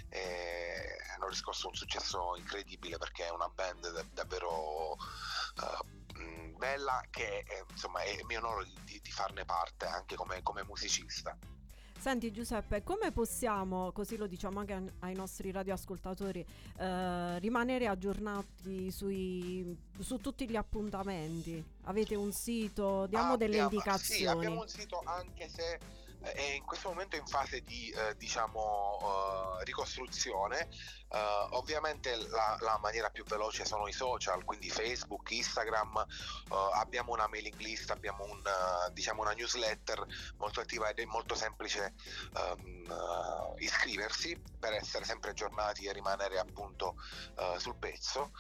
e 0.09 0.97
hanno 1.15 1.29
riscosso 1.29 1.69
un 1.69 1.75
successo 1.75 2.37
incredibile 2.37 2.99
perché 2.99 3.27
è 3.27 3.31
una 3.31 3.49
band 3.49 3.91
da- 3.93 4.05
davvero 4.13 4.97
eh, 4.97 6.21
mh, 6.21 6.57
bella 6.57 7.03
che 7.11 7.39
eh, 7.47 7.65
insomma 7.71 8.01
è 8.03 8.21
mio 8.25 8.39
onore 8.39 8.67
di- 8.85 9.01
di 9.03 9.11
farne 9.11 9.45
parte 9.45 9.87
anche 9.87 10.15
come, 10.17 10.43
come 10.43 10.65
musicista. 10.65 11.37
Senti 12.03 12.33
Giuseppe, 12.33 12.83
come 12.83 13.13
possiamo, 13.13 13.93
così 13.93 14.17
lo 14.17 14.27
diciamo 14.27 14.59
anche 14.59 14.73
an- 14.73 14.93
ai 14.99 15.15
nostri 15.15 15.53
radioascoltatori, 15.53 16.45
eh, 16.79 17.39
rimanere 17.39 17.87
aggiornati 17.87 18.91
sui, 18.91 19.79
su 20.01 20.17
tutti 20.19 20.49
gli 20.51 20.57
appuntamenti? 20.57 21.65
Avete 21.85 22.17
un 22.17 22.33
sito? 22.33 23.07
Diamo 23.07 23.37
delle 23.37 23.61
Abbiamo- 23.61 23.71
indicazioni. 23.71 24.21
Sì, 24.21 24.27
abbiamo 24.27 24.61
un 24.63 24.67
sito 24.69 25.01
anche 25.05 25.49
se 25.49 25.79
è 26.23 26.53
in 26.53 26.65
questo 26.65 26.89
momento 26.89 27.17
in 27.17 27.27
fase 27.27 27.63
di 27.63 27.91
eh, 27.91 28.17
diciamo 28.17 29.59
eh, 29.61 29.65
ricostruzione. 29.65 30.69
Eh, 31.15 31.47
ovviamente 31.51 32.17
la, 32.29 32.57
la 32.61 32.79
maniera 32.81 33.11
più 33.11 33.25
veloce 33.25 33.65
sono 33.65 33.87
i 33.87 33.93
social, 33.93 34.45
quindi 34.45 34.71
Facebook, 34.71 35.31
Instagram, 35.31 36.07
eh, 36.51 36.71
abbiamo 36.75 37.13
una 37.13 37.27
mailing 37.27 37.59
list, 37.59 37.91
abbiamo 37.91 38.25
un, 38.25 38.39
eh, 38.39 38.93
diciamo 38.93 39.23
una 39.23 39.33
newsletter 39.33 40.05
molto 40.39 40.61
attiva 40.61 40.89
ed 40.89 40.99
è 41.01 41.05
molto 41.05 41.35
semplice 41.35 41.95
eh, 42.35 43.55
iscriversi 43.59 44.41
per 44.59 44.73
essere 44.73 45.05
sempre 45.05 45.31
aggiornati 45.31 45.87
e 45.87 45.93
rimanere 45.93 46.39
appunto 46.39 46.97
sul 47.59 47.77
pezzo. 47.77 48.33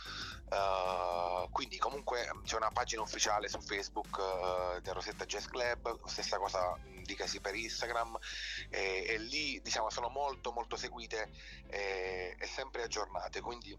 Quindi 1.50 1.78
comunque 1.78 2.28
c'è 2.44 2.56
una 2.56 2.70
pagina 2.70 3.02
ufficiale 3.02 3.48
su 3.48 3.60
Facebook 3.60 4.80
del 4.80 4.94
Rosetta 4.94 5.24
Jazz 5.24 5.46
Club, 5.46 6.06
stessa 6.06 6.38
cosa 6.38 6.76
dicasi 7.02 7.40
per 7.40 7.54
Instagram 7.54 8.18
e, 8.70 9.04
e 9.08 9.18
lì 9.18 9.60
diciamo 9.62 9.90
sono 9.90 10.08
molto 10.08 10.52
molto 10.52 10.76
seguite 10.76 11.30
e, 11.68 12.36
e 12.38 12.46
sempre 12.46 12.82
aggiornate, 12.82 13.40
quindi 13.40 13.76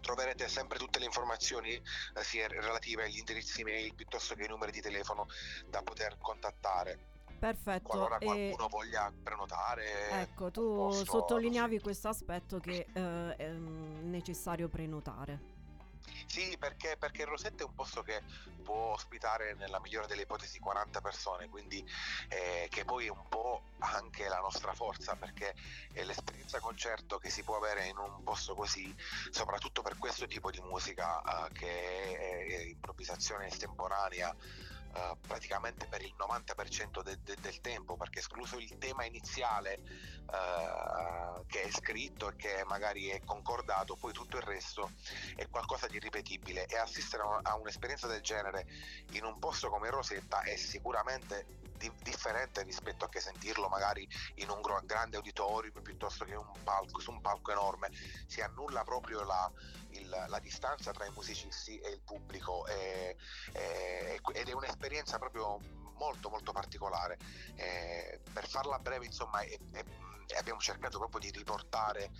troverete 0.00 0.48
sempre 0.48 0.78
tutte 0.78 0.98
le 0.98 1.04
informazioni 1.04 1.72
eh, 1.74 1.82
sia 2.22 2.48
relative 2.48 3.04
agli 3.04 3.18
indirizzi 3.18 3.62
mail 3.62 3.94
piuttosto 3.94 4.34
che 4.34 4.42
ai 4.42 4.48
numeri 4.48 4.72
di 4.72 4.80
telefono 4.80 5.26
da 5.66 5.82
poter 5.82 6.16
contattare 6.18 7.10
Perfetto. 7.40 7.88
qualora 7.88 8.18
e- 8.18 8.24
qualcuno 8.24 8.68
voglia 8.68 9.10
prenotare. 9.22 10.10
Ecco, 10.10 10.50
tu 10.50 10.74
posto, 10.74 11.04
sottolineavi 11.04 11.80
questo 11.80 12.08
aspetto 12.08 12.58
che 12.58 12.86
eh, 12.92 13.36
è 13.36 13.50
mm, 13.50 14.10
necessario 14.10 14.68
prenotare. 14.68 15.58
Sì, 16.26 16.56
perché, 16.58 16.96
perché 16.98 17.22
il 17.22 17.28
Rosetta 17.28 17.62
è 17.62 17.66
un 17.66 17.74
posto 17.74 18.02
che 18.02 18.22
può 18.62 18.92
ospitare 18.92 19.54
nella 19.54 19.80
migliore 19.80 20.06
delle 20.06 20.22
ipotesi 20.22 20.58
40 20.58 21.00
persone, 21.00 21.48
quindi 21.48 21.84
eh, 22.28 22.66
che 22.68 22.84
poi 22.84 23.06
è 23.06 23.10
un 23.10 23.26
po' 23.28 23.66
anche 23.78 24.28
la 24.28 24.38
nostra 24.38 24.72
forza, 24.74 25.16
perché 25.16 25.54
l'esperienza 25.92 26.60
concerto 26.60 27.18
che 27.18 27.30
si 27.30 27.42
può 27.42 27.56
avere 27.56 27.86
in 27.86 27.96
un 27.98 28.22
posto 28.22 28.54
così, 28.54 28.94
soprattutto 29.30 29.82
per 29.82 29.96
questo 29.96 30.26
tipo 30.26 30.50
di 30.50 30.60
musica 30.60 31.20
eh, 31.22 31.50
che 31.52 32.16
è 32.18 32.60
improvvisazione 32.68 33.46
estemporanea. 33.46 34.34
Eh, 34.94 35.16
praticamente 35.26 35.86
per 35.86 36.02
il 36.02 36.14
90% 36.16 37.02
de- 37.02 37.18
de- 37.22 37.36
del 37.40 37.60
tempo 37.60 37.96
perché 37.96 38.20
escluso 38.20 38.58
il 38.58 38.76
tema 38.78 39.04
iniziale 39.04 39.74
eh, 39.74 41.44
che 41.46 41.62
è 41.62 41.70
scritto 41.70 42.28
e 42.28 42.36
che 42.36 42.62
magari 42.66 43.08
è 43.08 43.20
concordato 43.24 43.96
poi 43.96 44.12
tutto 44.12 44.36
il 44.36 44.42
resto 44.42 44.90
è 45.36 45.48
qualcosa 45.48 45.86
di 45.86 45.98
ripetibile. 45.98 46.66
E 46.66 46.76
assistere 46.76 47.22
a 47.22 47.40
a 47.42 47.56
un'esperienza 47.56 48.06
del 48.06 48.20
genere 48.20 48.66
in 49.12 49.24
un 49.24 49.38
posto 49.38 49.68
come 49.68 49.90
Rosetta 49.90 50.42
è 50.42 50.56
sicuramente 50.56 51.46
di- 51.80 51.92
differente 52.02 52.62
rispetto 52.62 53.06
a 53.06 53.08
che 53.08 53.20
sentirlo 53.20 53.68
magari 53.68 54.06
in 54.36 54.50
un 54.50 54.60
grande 54.84 55.16
auditorium 55.16 55.82
piuttosto 55.82 56.26
che 56.26 56.34
un 56.34 56.52
palco, 56.62 57.00
su 57.00 57.10
un 57.10 57.20
palco 57.22 57.50
enorme. 57.50 57.90
Si 58.26 58.42
annulla 58.42 58.84
proprio 58.84 59.24
la, 59.24 59.50
il- 59.92 60.24
la 60.28 60.38
distanza 60.38 60.92
tra 60.92 61.06
i 61.06 61.10
musicisti 61.12 61.78
e 61.78 61.88
il 61.88 62.02
pubblico 62.02 62.66
e- 62.66 63.16
e- 63.52 64.20
ed 64.34 64.48
è 64.48 64.52
un'esperienza 64.52 65.18
proprio 65.18 65.58
molto 65.96 66.28
molto 66.28 66.52
particolare. 66.52 67.18
Eh, 67.56 68.20
per 68.32 68.46
farla 68.46 68.78
breve, 68.78 69.06
insomma, 69.06 69.40
è- 69.40 69.58
è- 69.72 69.84
abbiamo 70.36 70.60
cercato 70.60 70.98
proprio 70.98 71.20
di 71.20 71.30
riportare 71.30 72.10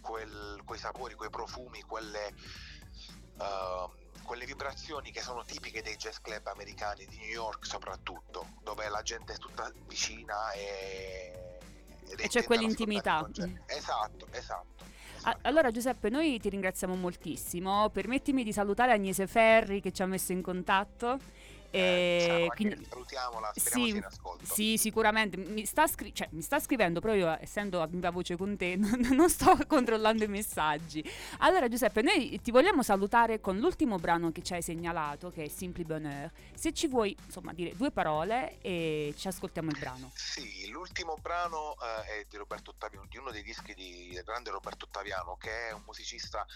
quel- 0.00 0.60
quei 0.64 0.78
sapori, 0.78 1.14
quei 1.14 1.30
profumi, 1.30 1.80
quelle, 1.82 2.34
ehm, 3.38 4.04
quelle 4.26 4.44
vibrazioni 4.44 5.10
che 5.10 5.22
sono 5.22 5.44
tipiche 5.44 5.82
dei 5.82 5.96
jazz 5.96 6.16
club 6.20 6.46
americani 6.48 7.06
di 7.06 7.16
New 7.18 7.30
York 7.30 7.64
soprattutto, 7.64 8.48
dove 8.62 8.88
la 8.88 9.00
gente 9.00 9.32
è 9.32 9.38
tutta 9.38 9.72
vicina 9.86 10.52
e, 10.52 11.58
E 12.16 12.28
c'è 12.28 12.44
quell'intimità. 12.44 13.26
Esatto, 13.66 14.26
esatto. 14.32 14.84
A- 15.22 15.38
allora 15.42 15.70
Giuseppe, 15.70 16.08
noi 16.08 16.38
ti 16.38 16.48
ringraziamo 16.48 16.94
moltissimo. 16.94 17.88
Permettimi 17.90 18.44
di 18.44 18.52
salutare 18.52 18.92
Agnese 18.92 19.26
Ferri 19.26 19.80
che 19.80 19.92
ci 19.92 20.02
ha 20.02 20.06
messo 20.06 20.32
in 20.32 20.42
contatto. 20.42 21.18
E 21.76 22.24
Ciao, 22.26 22.46
quindi- 22.48 22.86
salutiamola, 22.88 23.52
speriamo 23.54 23.84
sì, 23.84 23.90
sia 23.90 23.98
in 23.98 24.04
ascolto. 24.04 24.44
sì, 24.46 24.76
sicuramente. 24.78 25.36
Mi 25.36 25.64
sta, 25.66 25.86
scri- 25.86 26.14
cioè, 26.14 26.28
mi 26.32 26.42
sta 26.42 26.58
scrivendo, 26.58 27.00
però 27.00 27.14
io, 27.14 27.36
essendo 27.40 27.82
a 27.82 27.86
viva 27.86 28.10
voce 28.10 28.36
con 28.36 28.56
te, 28.56 28.76
non, 28.80 28.98
non 29.12 29.28
sto 29.28 29.56
controllando 29.66 30.24
i 30.24 30.28
messaggi. 30.28 31.04
Allora, 31.38 31.68
Giuseppe, 31.68 32.02
noi 32.02 32.40
ti 32.42 32.50
vogliamo 32.50 32.82
salutare 32.82 33.40
con 33.40 33.58
l'ultimo 33.58 33.96
brano 33.98 34.32
che 34.32 34.42
ci 34.42 34.54
hai 34.54 34.62
segnalato, 34.62 35.30
che 35.30 35.44
è 35.44 35.48
Simply 35.48 35.84
Bonheur. 35.84 36.30
Se 36.54 36.72
ci 36.72 36.86
vuoi, 36.86 37.16
insomma, 37.24 37.52
dire 37.52 37.74
due 37.76 37.90
parole 37.90 38.58
e 38.60 39.12
ci 39.16 39.28
ascoltiamo 39.28 39.70
il 39.70 39.78
brano. 39.78 40.10
Sì, 40.14 40.68
l'ultimo 40.70 41.16
brano 41.20 41.74
eh, 42.06 42.20
è 42.20 42.26
di 42.28 42.36
Roberto 42.36 42.70
Ottaviano, 42.70 43.06
di 43.08 43.18
uno 43.18 43.30
dei 43.30 43.42
dischi 43.42 43.74
di 43.74 44.10
del 44.12 44.24
grande 44.24 44.50
Roberto 44.50 44.86
Ottaviano, 44.86 45.36
che 45.36 45.68
è 45.68 45.72
un 45.72 45.82
musicista 45.84 46.46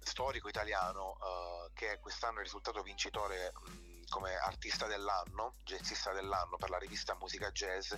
storico 0.00 0.48
italiano 0.48 1.16
eh, 1.20 1.70
che 1.74 1.98
quest'anno 2.00 2.40
è 2.40 2.42
risultato 2.42 2.82
vincitore 2.82 3.52
mh, 3.66 4.03
come 4.14 4.36
artista 4.36 4.86
dell'anno, 4.86 5.56
jazzista 5.64 6.12
dell'anno 6.12 6.56
per 6.56 6.70
la 6.70 6.78
rivista 6.78 7.16
Musica 7.16 7.50
Jazz. 7.50 7.92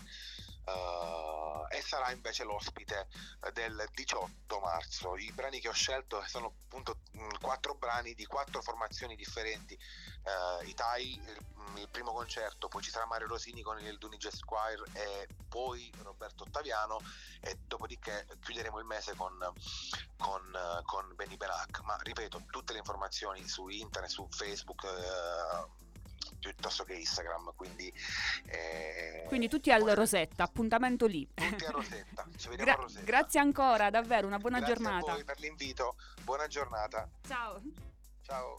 eh, 0.64 1.76
e 1.76 1.82
sarà 1.82 2.10
invece 2.10 2.43
l'ospite 2.44 3.06
eh, 3.44 3.52
del 3.52 3.86
18 3.93 4.59
marzo. 4.60 5.16
I 5.16 5.30
brani 5.32 5.60
che 5.60 5.68
ho 5.68 5.72
scelto 5.72 6.22
sono 6.26 6.55
appunto 6.64 7.01
mh, 7.12 7.38
quattro 7.40 7.74
brani 7.74 8.14
di 8.14 8.24
quattro 8.24 8.62
formazioni 8.62 9.14
differenti. 9.14 9.74
Eh, 9.74 10.66
I 10.66 10.74
Tai, 10.74 11.12
il, 11.12 11.36
mh, 11.55 11.76
il 11.76 11.88
primo 11.90 12.12
concerto, 12.12 12.68
poi 12.68 12.82
ci 12.82 12.90
sarà 12.90 13.05
Mario 13.05 13.26
Rosini 13.28 13.60
con 13.60 13.78
il 13.78 13.98
Duni 13.98 14.16
Jazz 14.16 14.40
Choir 14.40 14.82
e 14.94 15.28
poi 15.48 15.93
Roberto 16.02 16.44
Ottaviano 16.44 16.98
e 17.43 17.59
dopodiché 17.66 18.26
chiuderemo 18.40 18.78
il 18.78 18.86
mese 18.86 19.14
con, 19.14 19.36
con, 20.16 20.43
eh, 20.55 20.82
con 20.84 21.14
Benny 21.14 21.36
Benac. 21.36 21.80
Ma 21.82 21.97
ripeto, 22.01 22.47
tutte 22.51 22.72
le 22.72 22.78
informazioni 22.78 23.47
su 23.47 23.68
internet, 23.68 24.10
su 24.10 24.26
Facebook. 24.30 24.84
eh, 24.84 25.84
piuttosto 26.52 26.85
che 26.85 26.94
Instagram 26.94 27.52
quindi, 27.56 27.93
eh, 28.47 29.24
Quindi 29.27 29.48
tutti 29.48 29.70
al 29.73 29.82
Rosetta, 29.82 30.44
appuntamento 30.44 31.06
lì. 31.06 31.28
tutti 31.35 31.64
a 31.64 31.70
Rosetta 31.70 32.27
ci 32.36 32.48
vediamo 32.48 32.70
Gra- 32.70 32.78
a 32.81 32.82
Rosetta 32.82 33.05
grazie 33.05 33.40
ancora, 33.40 33.90
davvero, 33.90 34.27
una 34.27 34.39
buona 34.39 34.59
Grazie 34.59 34.74
giornata. 34.77 35.10
a 35.10 35.14
voi 35.14 35.24
per 35.24 35.39
l'invito 35.40 35.97
buona 36.23 36.47
giornata 36.47 37.09
Ciao. 37.27 37.60
ciao 38.23 38.59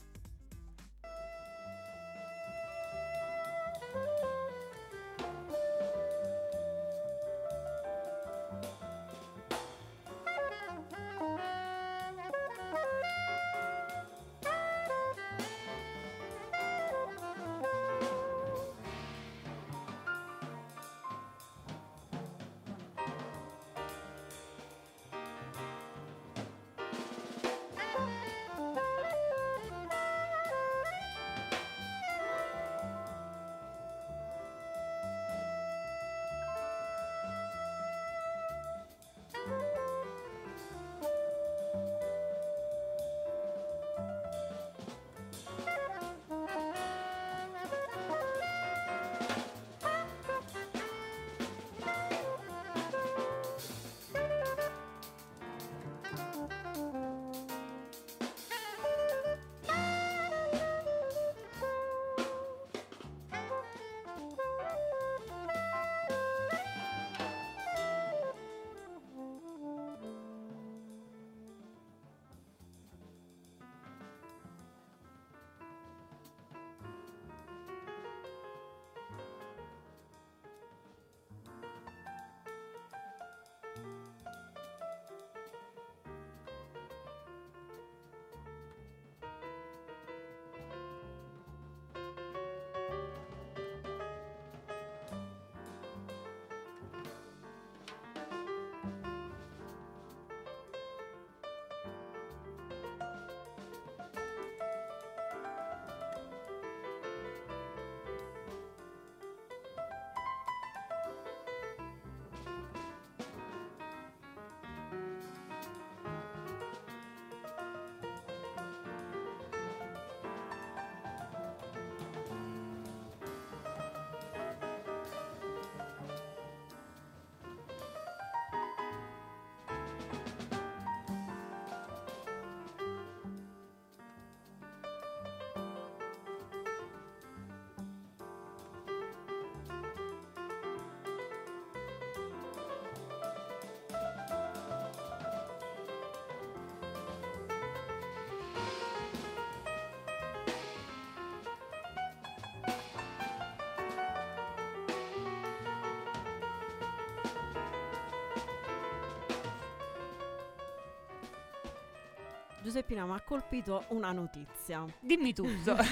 Giuseppina 162.68 163.06
mi 163.06 163.14
ha 163.14 163.22
colpito 163.22 163.86
una 163.92 164.12
notizia. 164.12 164.86
Dimmi 165.00 165.32
tutto. 165.34 165.74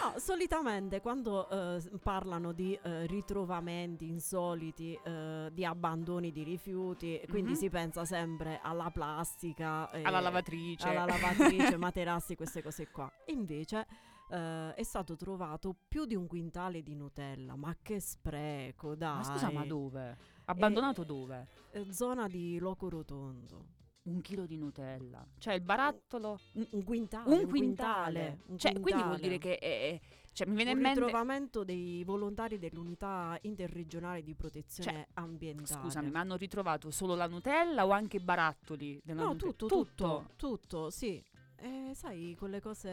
No, 0.00 0.18
solitamente 0.18 1.02
quando 1.02 1.46
eh, 1.50 1.82
parlano 2.02 2.52
di 2.52 2.72
eh, 2.82 3.04
ritrovamenti 3.06 4.08
insoliti, 4.08 4.98
eh, 5.04 5.50
di 5.52 5.62
abbandoni 5.64 6.32
di 6.32 6.42
rifiuti, 6.42 7.20
quindi 7.28 7.50
Mhm. 7.50 7.56
si 7.56 7.68
pensa 7.68 8.04
sempre 8.06 8.60
alla 8.62 8.90
plastica, 8.90 9.90
Alla 9.90 10.20
lavatrice. 10.20 10.88
alla 10.88 11.04
lavatrice, 11.04 11.76
materassi, 11.76 12.34
queste 12.34 12.62
cose 12.62 12.88
qua. 12.90 13.10
Invece 13.26 13.86
eh, 14.30 14.72
è 14.74 14.82
stato 14.82 15.16
trovato 15.16 15.74
più 15.86 16.06
di 16.06 16.14
un 16.14 16.26
quintale 16.26 16.82
di 16.82 16.94
Nutella. 16.94 17.56
Ma 17.56 17.76
che 17.82 18.00
spreco, 18.00 18.94
dai. 18.94 19.16
Ma 19.16 19.22
scusa, 19.24 19.50
ma 19.50 19.66
dove? 19.66 20.16
Abbandonato 20.46 21.04
dove? 21.04 21.46
Eh, 21.72 21.92
zona 21.92 22.26
di 22.26 22.58
Loco 22.58 22.88
Rotondo. 22.88 23.66
Un 24.02 24.20
chilo 24.22 24.46
di 24.46 24.56
Nutella. 24.56 25.24
Cioè 25.38 25.54
il 25.54 25.60
barattolo... 25.60 26.38
Un, 26.54 26.66
un 26.70 26.84
quintale. 26.84 27.34
Un 27.34 27.40
un 27.44 27.48
quintale. 27.48 28.38
un 28.46 28.58
Cioè, 28.58 28.72
quindi 28.72 29.02
vuol 29.02 29.18
quintale. 29.18 29.20
dire 29.20 29.38
che... 29.38 29.58
è- 29.58 30.00
cioè, 30.32 30.46
mi 30.48 30.54
viene 30.54 30.70
un 30.70 30.76
in 30.76 30.82
mente... 30.84 31.00
ritrovamento 31.00 31.64
dei 31.64 32.04
volontari 32.04 32.58
dell'unità 32.58 33.36
interregionale 33.42 34.22
di 34.22 34.34
protezione 34.34 34.90
Cioè, 34.92 35.06
ambientale. 35.14 35.80
Scusami, 35.82 36.10
ma 36.10 36.20
hanno 36.20 36.36
ritrovato 36.36 36.90
solo 36.92 37.14
la 37.16 37.26
Nutella 37.26 37.84
o 37.84 37.90
anche 37.90 38.18
i 38.18 38.20
barattoli 38.20 39.00
della 39.04 39.22
No, 39.22 39.32
Nutella? 39.32 39.52
tutto, 39.52 39.66
tutto, 39.66 40.30
tutto, 40.36 40.90
sì. 40.90 41.22
Eh, 41.56 41.90
sai, 41.94 42.36
quelle 42.38 42.60
cose 42.60 42.88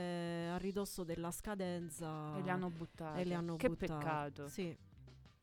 a 0.51 0.57
ridosso 0.57 1.03
della 1.05 1.31
scadenza. 1.31 2.35
E 2.38 2.41
le 2.41 2.49
hanno 2.51 2.69
buttate. 2.69 3.21
E 3.21 3.23
le 3.25 3.34
hanno 3.35 3.55
Che 3.55 3.69
buttate. 3.69 3.93
peccato. 3.93 4.47
Sì. 4.49 4.75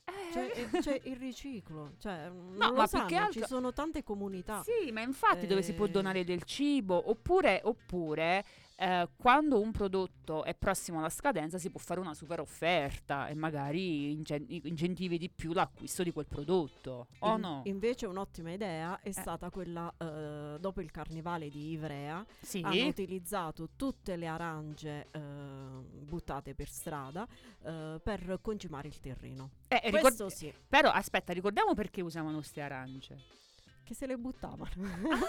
Eh, 0.06 0.32
Cioè, 0.32 0.52
eh, 0.72 0.78
c'è 0.80 1.00
il 1.04 1.16
riciclo. 1.16 1.92
Cioè, 1.98 2.28
mm, 2.28 2.56
No, 2.56 2.72
ma 2.72 2.86
sanno, 2.86 3.06
che 3.06 3.16
altro- 3.16 3.40
ci 3.40 3.46
sono 3.46 3.72
tante 3.72 4.02
comunità. 4.02 4.62
Sì, 4.62 4.90
ma 4.90 5.00
infatti 5.00 5.46
dove 5.46 5.62
si 5.62 5.72
può 5.74 5.86
Eh, 5.86 5.90
donare 5.90 6.24
del 6.24 6.42
cibo 6.42 7.08
oppure, 7.10 7.60
oppure 7.64 8.44
eh, 8.76 9.08
quando 9.16 9.60
un 9.60 9.70
prodotto 9.70 10.42
è 10.44 10.54
prossimo 10.54 10.98
alla 10.98 11.08
scadenza 11.08 11.58
si 11.58 11.70
può 11.70 11.78
fare 11.80 12.00
una 12.00 12.14
super 12.14 12.40
offerta 12.40 13.28
e 13.28 13.34
magari 13.34 14.12
incen- 14.12 14.46
incentivi 14.48 15.18
di 15.18 15.30
più 15.30 15.52
l'acquisto 15.52 16.02
di 16.02 16.12
quel 16.12 16.26
prodotto. 16.26 17.08
O 17.20 17.34
In- 17.34 17.40
no? 17.40 17.60
Invece 17.64 18.06
un'ottima 18.06 18.52
idea 18.52 19.00
è 19.00 19.12
stata 19.12 19.50
quella 19.50 19.92
eh, 19.96 20.56
dopo 20.58 20.80
il 20.80 20.90
carnevale 20.90 21.48
di 21.48 21.70
Ivrea. 21.70 22.24
Sì. 22.40 22.60
Hanno 22.64 22.86
utilizzato 22.86 23.70
tutte 23.76 24.16
le 24.16 24.26
arance 24.26 25.08
eh, 25.10 25.20
buttate 25.20 26.54
per 26.54 26.68
strada 26.68 27.26
eh, 27.62 28.00
per 28.02 28.38
concimare 28.40 28.88
il 28.88 28.98
terreno. 29.00 29.50
Eh, 29.68 29.90
Questo 29.90 30.28
sì, 30.28 30.52
Però 30.68 30.90
aspetta, 30.90 31.32
ricordiamo 31.32 31.74
perché 31.74 32.00
usavano 32.02 32.36
queste 32.36 32.60
arance. 32.60 33.42
Che 33.84 33.94
se 33.94 34.06
le 34.06 34.16
buttavano. 34.16 34.70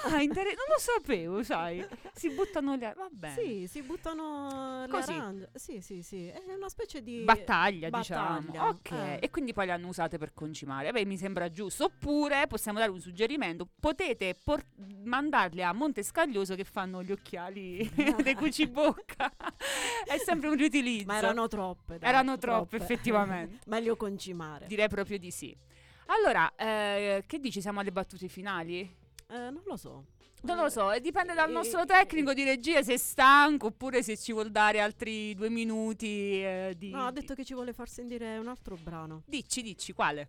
Ah, 0.06 0.22
inter- 0.22 0.46
non 0.46 0.66
lo 0.68 0.80
sapevo, 0.80 1.44
sai. 1.44 1.86
Si 2.14 2.30
buttano 2.32 2.76
le 2.76 2.86
arance. 2.86 3.00
Va 3.02 3.10
bene. 3.12 3.36
Sì, 3.36 3.68
si 3.68 3.82
buttano 3.82 4.82
le 4.86 4.88
Così. 4.92 5.12
arance. 5.12 5.50
Sì, 5.56 5.82
sì, 5.82 6.02
sì, 6.02 6.28
è 6.28 6.42
una 6.56 6.70
specie 6.70 7.04
di 7.04 7.24
Battaglia, 7.24 7.90
battaglia. 7.90 8.40
diciamo. 8.40 8.70
Ok, 8.70 8.92
Eh. 8.92 9.20
e 9.22 9.30
quindi 9.30 9.54
poi 9.54 9.66
le 9.68 9.72
hanno 9.74 9.88
usate 9.88 10.18
per 10.18 10.34
concimare. 10.34 10.92
Beh, 10.92 11.06
mi 11.06 11.18
sembra 11.18 11.50
giusto. 11.52 11.86
Oppure 11.86 12.48
possiamo 12.48 12.80
dare 12.80 12.92
un 12.92 13.00
suggerimento: 13.02 13.68
potete 13.80 14.36
por- 14.44 14.66
mandarle 15.04 15.64
a 15.64 15.74
Montescaglioso 15.74 16.56
che 16.56 16.64
fanno 16.64 17.04
gli 17.04 17.12
occhiali 17.12 17.88
dei 18.24 18.36
cucibocca. 18.36 19.32
È 20.06 20.18
sempre 20.18 20.50
un 20.50 20.56
riutilizzo. 20.56 21.06
Ma 21.08 21.18
erano 21.18 21.48
troppe. 21.48 21.98
dai, 22.00 22.08
Erano 22.10 22.38
troppe, 22.38 22.78
effettivamente. 22.78 23.60
Meglio 23.68 23.96
concimare. 23.98 24.68
Direi 24.68 24.88
proprio 24.88 25.18
di 25.18 25.32
sì. 25.32 25.56
Allora, 26.08 26.54
eh, 26.56 27.24
che 27.26 27.40
dici? 27.40 27.62
Siamo 27.62 27.80
alle 27.80 27.92
battute 27.92 28.28
finali? 28.28 28.80
Eh, 28.82 29.50
non 29.50 29.62
lo 29.66 29.76
so. 29.78 30.06
Non 30.42 30.58
lo 30.58 30.70
so, 30.70 30.92
dipende 31.00 31.34
dal 31.34 31.50
Eh, 31.50 31.54
nostro 31.54 31.82
eh, 31.82 31.86
tecnico 31.86 32.32
di 32.34 32.44
regia 32.44 32.84
se 32.84 32.94
è 32.94 32.98
stanco 32.98 33.68
oppure 33.68 34.04
se 34.04 34.16
ci 34.16 34.32
vuol 34.32 34.52
dare 34.52 34.80
altri 34.80 35.34
due 35.34 35.50
minuti 35.50 36.44
eh, 36.44 36.76
di... 36.78 36.92
No, 36.92 37.08
ha 37.08 37.12
detto 37.12 37.34
che 37.34 37.44
ci 37.44 37.56
vuole 37.56 37.74
far 37.74 37.90
sentire 37.90 38.38
un 38.38 38.48
altro 38.48 38.78
brano. 38.80 39.24
Dici, 39.26 39.64
dici, 39.64 39.92
quale? 39.94 40.28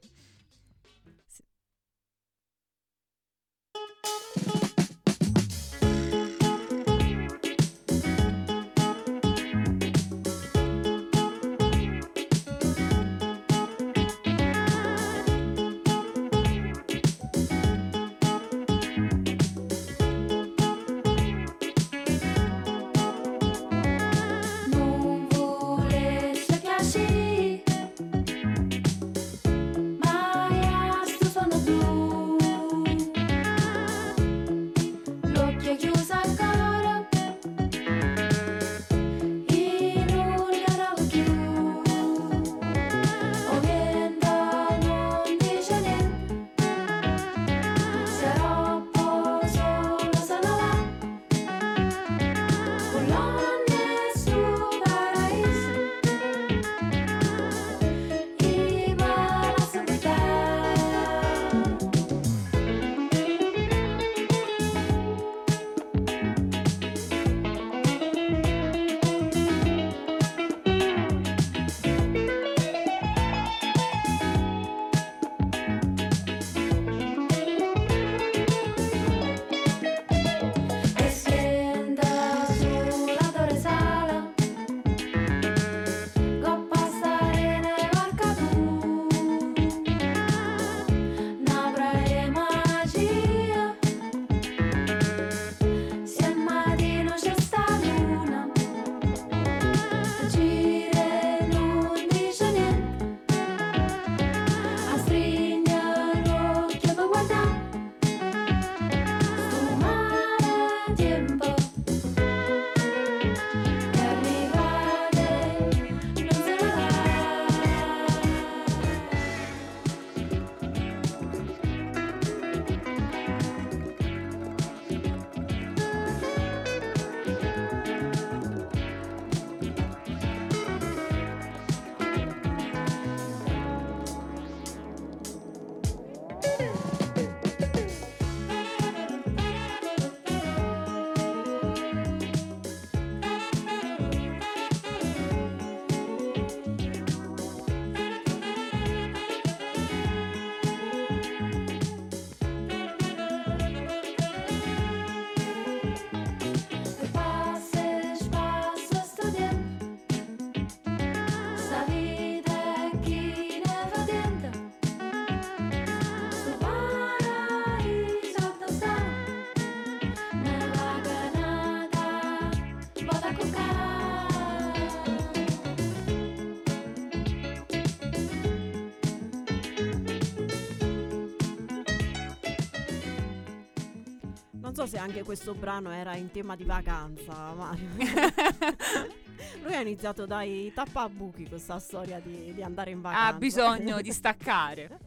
So 184.87 184.97
se 184.97 184.99
anche 184.99 185.23
questo 185.23 185.55
brano 185.55 185.91
era 185.91 186.15
in 186.15 186.31
tema 186.31 186.55
di 186.57 186.65
vacanza, 186.65 187.53
Mario. 187.55 187.89
Lui 189.63 189.75
ha 189.75 189.81
iniziato 189.81 190.27
dai 190.27 190.73
tappabuchi 190.73 191.49
questa 191.49 191.79
storia 191.79 192.21
di, 192.21 192.55
di 192.55 192.63
andare 192.63 192.91
in 192.91 193.01
vacanza. 193.01 193.27
Ha 193.27 193.39
bisogno 193.39 194.01
di 194.01 194.13
staccare. 194.13 194.99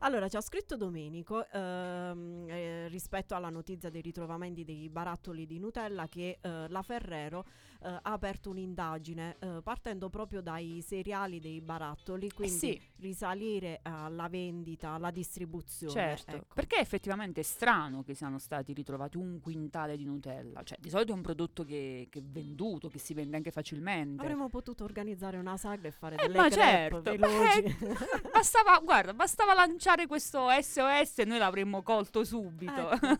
Allora, 0.00 0.28
ci 0.28 0.36
ha 0.36 0.40
scritto 0.40 0.76
Domenico 0.76 1.46
ehm, 1.50 2.46
eh, 2.48 2.88
rispetto 2.88 3.34
alla 3.34 3.50
notizia 3.50 3.90
dei 3.90 4.02
ritrovamenti 4.02 4.64
dei 4.64 4.88
barattoli 4.88 5.46
di 5.46 5.58
Nutella 5.58 6.08
che 6.08 6.38
eh, 6.40 6.68
la 6.68 6.82
Ferrero 6.82 7.44
eh, 7.84 7.88
ha 7.88 8.00
aperto 8.12 8.50
un'indagine 8.50 9.36
eh, 9.38 9.60
partendo 9.62 10.08
proprio 10.08 10.40
dai 10.40 10.82
seriali 10.84 11.38
dei 11.38 11.60
barattoli, 11.60 12.30
quindi 12.30 12.56
sì. 12.56 12.80
risalire 12.96 13.80
alla 13.82 14.28
vendita, 14.28 14.90
alla 14.90 15.10
distribuzione. 15.10 15.92
Certo, 15.92 16.36
ecco. 16.36 16.54
perché 16.54 16.78
effettivamente 16.78 17.40
è 17.40 17.44
strano 17.44 18.02
che 18.02 18.14
siano 18.14 18.38
stati 18.38 18.72
ritrovati 18.72 19.18
un 19.18 19.38
quintale 19.40 19.96
di 19.96 20.04
Nutella. 20.04 20.62
Cioè, 20.62 20.78
di 20.80 20.88
solito 20.88 21.12
è 21.12 21.14
un 21.14 21.22
prodotto 21.22 21.64
che, 21.64 22.08
che 22.10 22.20
è 22.20 22.22
venduto, 22.22 22.88
che 22.88 22.98
si 22.98 23.12
vende 23.12 23.36
anche 23.36 23.50
facilmente. 23.50 24.22
Avremmo 24.22 24.48
potuto 24.48 24.84
organizzare 24.84 25.36
una 25.36 25.56
sagra 25.56 25.88
e 25.88 25.90
fare 25.90 26.16
Eh, 26.16 26.26
delle 26.26 26.38
ma 26.38 26.48
crepe 26.48 26.62
certo, 26.62 27.02
veloci. 27.02 27.62
eh, 27.62 28.30
bastava, 28.32 28.78
guarda, 28.82 29.12
bastava 29.12 29.52
lanciare 29.52 30.06
questo 30.06 30.48
SOS 30.48 31.18
e 31.18 31.24
noi 31.24 31.38
l'avremmo 31.38 31.82
colto 31.82 32.24
subito. 32.24 32.90
Ecco. 32.90 33.18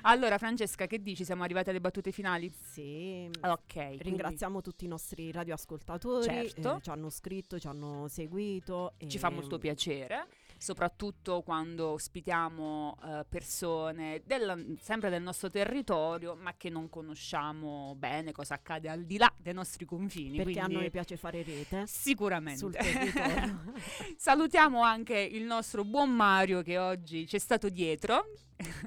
allora, 0.03 0.39
Francesca, 0.39 0.87
che 0.87 1.03
dici? 1.03 1.25
Siamo 1.25 1.43
arrivati 1.43 1.69
alle 1.71 1.81
battute 1.81 2.11
finali? 2.11 2.51
Sì. 2.51 3.33
Ok. 3.43 3.73
quindi- 3.73 4.03
Ringraziamo 4.03 4.61
tutti 4.61 4.85
i 4.85 4.89
nostri 4.89 5.31
radioascoltatori, 5.33 6.25
Certo. 6.25 6.77
eh, 6.77 6.81
ci 6.83 6.91
hanno 6.91 7.11
scritto, 7.11 7.59
ci 7.59 7.67
hanno 7.67 8.09
seguito. 8.09 8.95
Ci 9.07 9.19
fa 9.19 9.29
e- 9.29 9.33
molto 9.33 9.59
piacere, 9.59 10.27
soprattutto 10.59 11.43
quando 11.43 11.89
ospitiamo 11.89 12.97
eh, 13.05 13.25
persone 13.29 14.23
del- 14.25 14.77
sempre 14.81 15.11
del 15.11 15.23
nostro 15.23 15.51
territorio, 15.51 16.35
ma 16.35 16.55
che 16.57 16.71
non 16.71 16.89
conosciamo 16.89 17.95
bene 17.97 18.33
cosa 18.33 18.55
accade 18.55 18.89
al 18.89 19.05
di 19.05 19.19
là 19.19 19.33
dei 19.37 19.53
nostri 19.53 19.85
confini. 19.85 20.37
Perché 20.39 20.59
a 20.61 20.65
quindi 20.65 20.81
noi 20.83 20.91
piace 20.91 21.17
fare 21.17 21.43
rete 21.43 21.85
Sicuramente. 21.87 22.79
Salutiamo 24.17 24.83
anche 24.83 25.19
il 25.19 25.45
nostro 25.45 25.85
buon 25.85 26.11
Mario 26.15 26.63
che 26.63 26.79
oggi 26.79 27.27
ci 27.27 27.37
è 27.37 27.39
stato 27.39 27.69
dietro. 27.69 28.31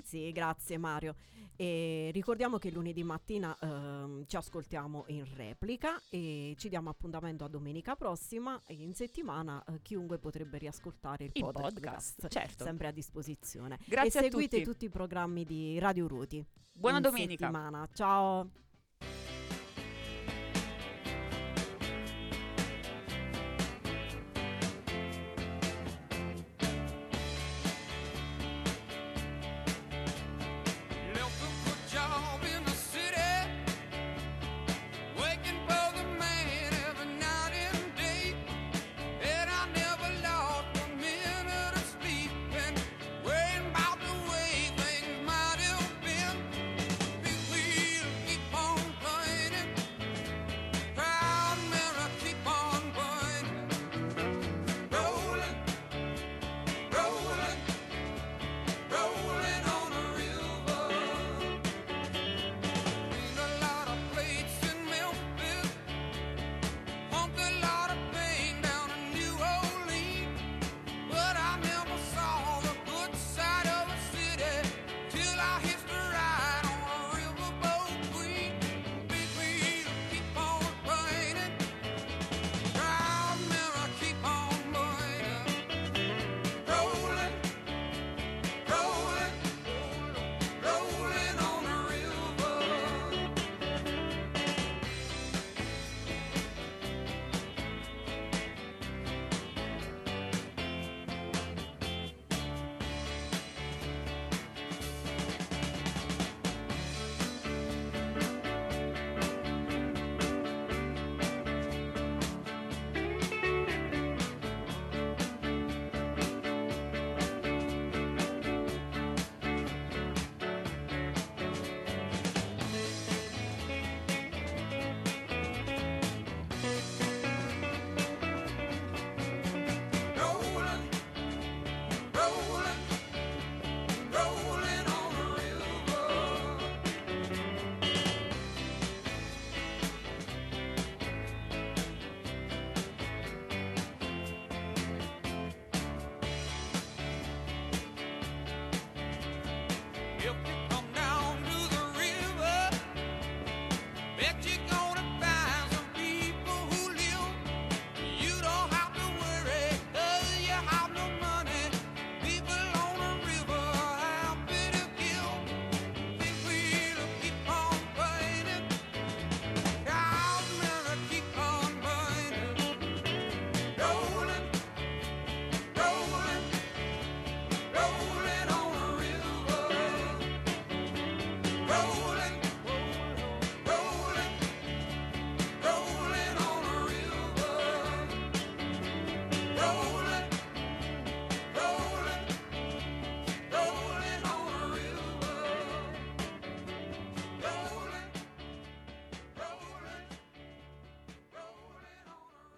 sì, 0.03 0.31
grazie 0.31 0.77
Mario. 0.77 1.15
E 1.59 2.11
ricordiamo 2.13 2.59
che 2.59 2.69
lunedì 2.69 3.03
mattina 3.03 3.57
ehm, 3.59 4.25
ci 4.27 4.35
ascoltiamo 4.35 5.05
in 5.07 5.25
replica 5.35 5.99
e 6.07 6.53
ci 6.55 6.69
diamo 6.69 6.91
appuntamento 6.91 7.43
a 7.45 7.47
domenica 7.47 7.95
prossima 7.95 8.61
e 8.67 8.75
in 8.75 8.93
settimana 8.93 9.63
eh, 9.65 9.81
chiunque 9.81 10.19
potrebbe 10.19 10.59
riascoltare 10.59 11.25
il, 11.25 11.31
Il 11.33 11.41
podcast, 11.41 11.73
podcast, 11.73 12.27
certo. 12.27 12.63
sempre 12.63 12.87
a 12.87 12.91
disposizione. 12.91 13.79
Grazie 13.85 14.19
e 14.19 14.23
seguite 14.29 14.61
tutti. 14.61 14.85
i 14.85 14.89
programmi 14.89 15.45
di 15.45 15.79
Radio 15.79 16.07
Ruti. 16.07 16.45
Buona 16.73 16.99
domenica. 16.99 17.47
settimana. 17.47 17.89
Ciao. 17.91 19.36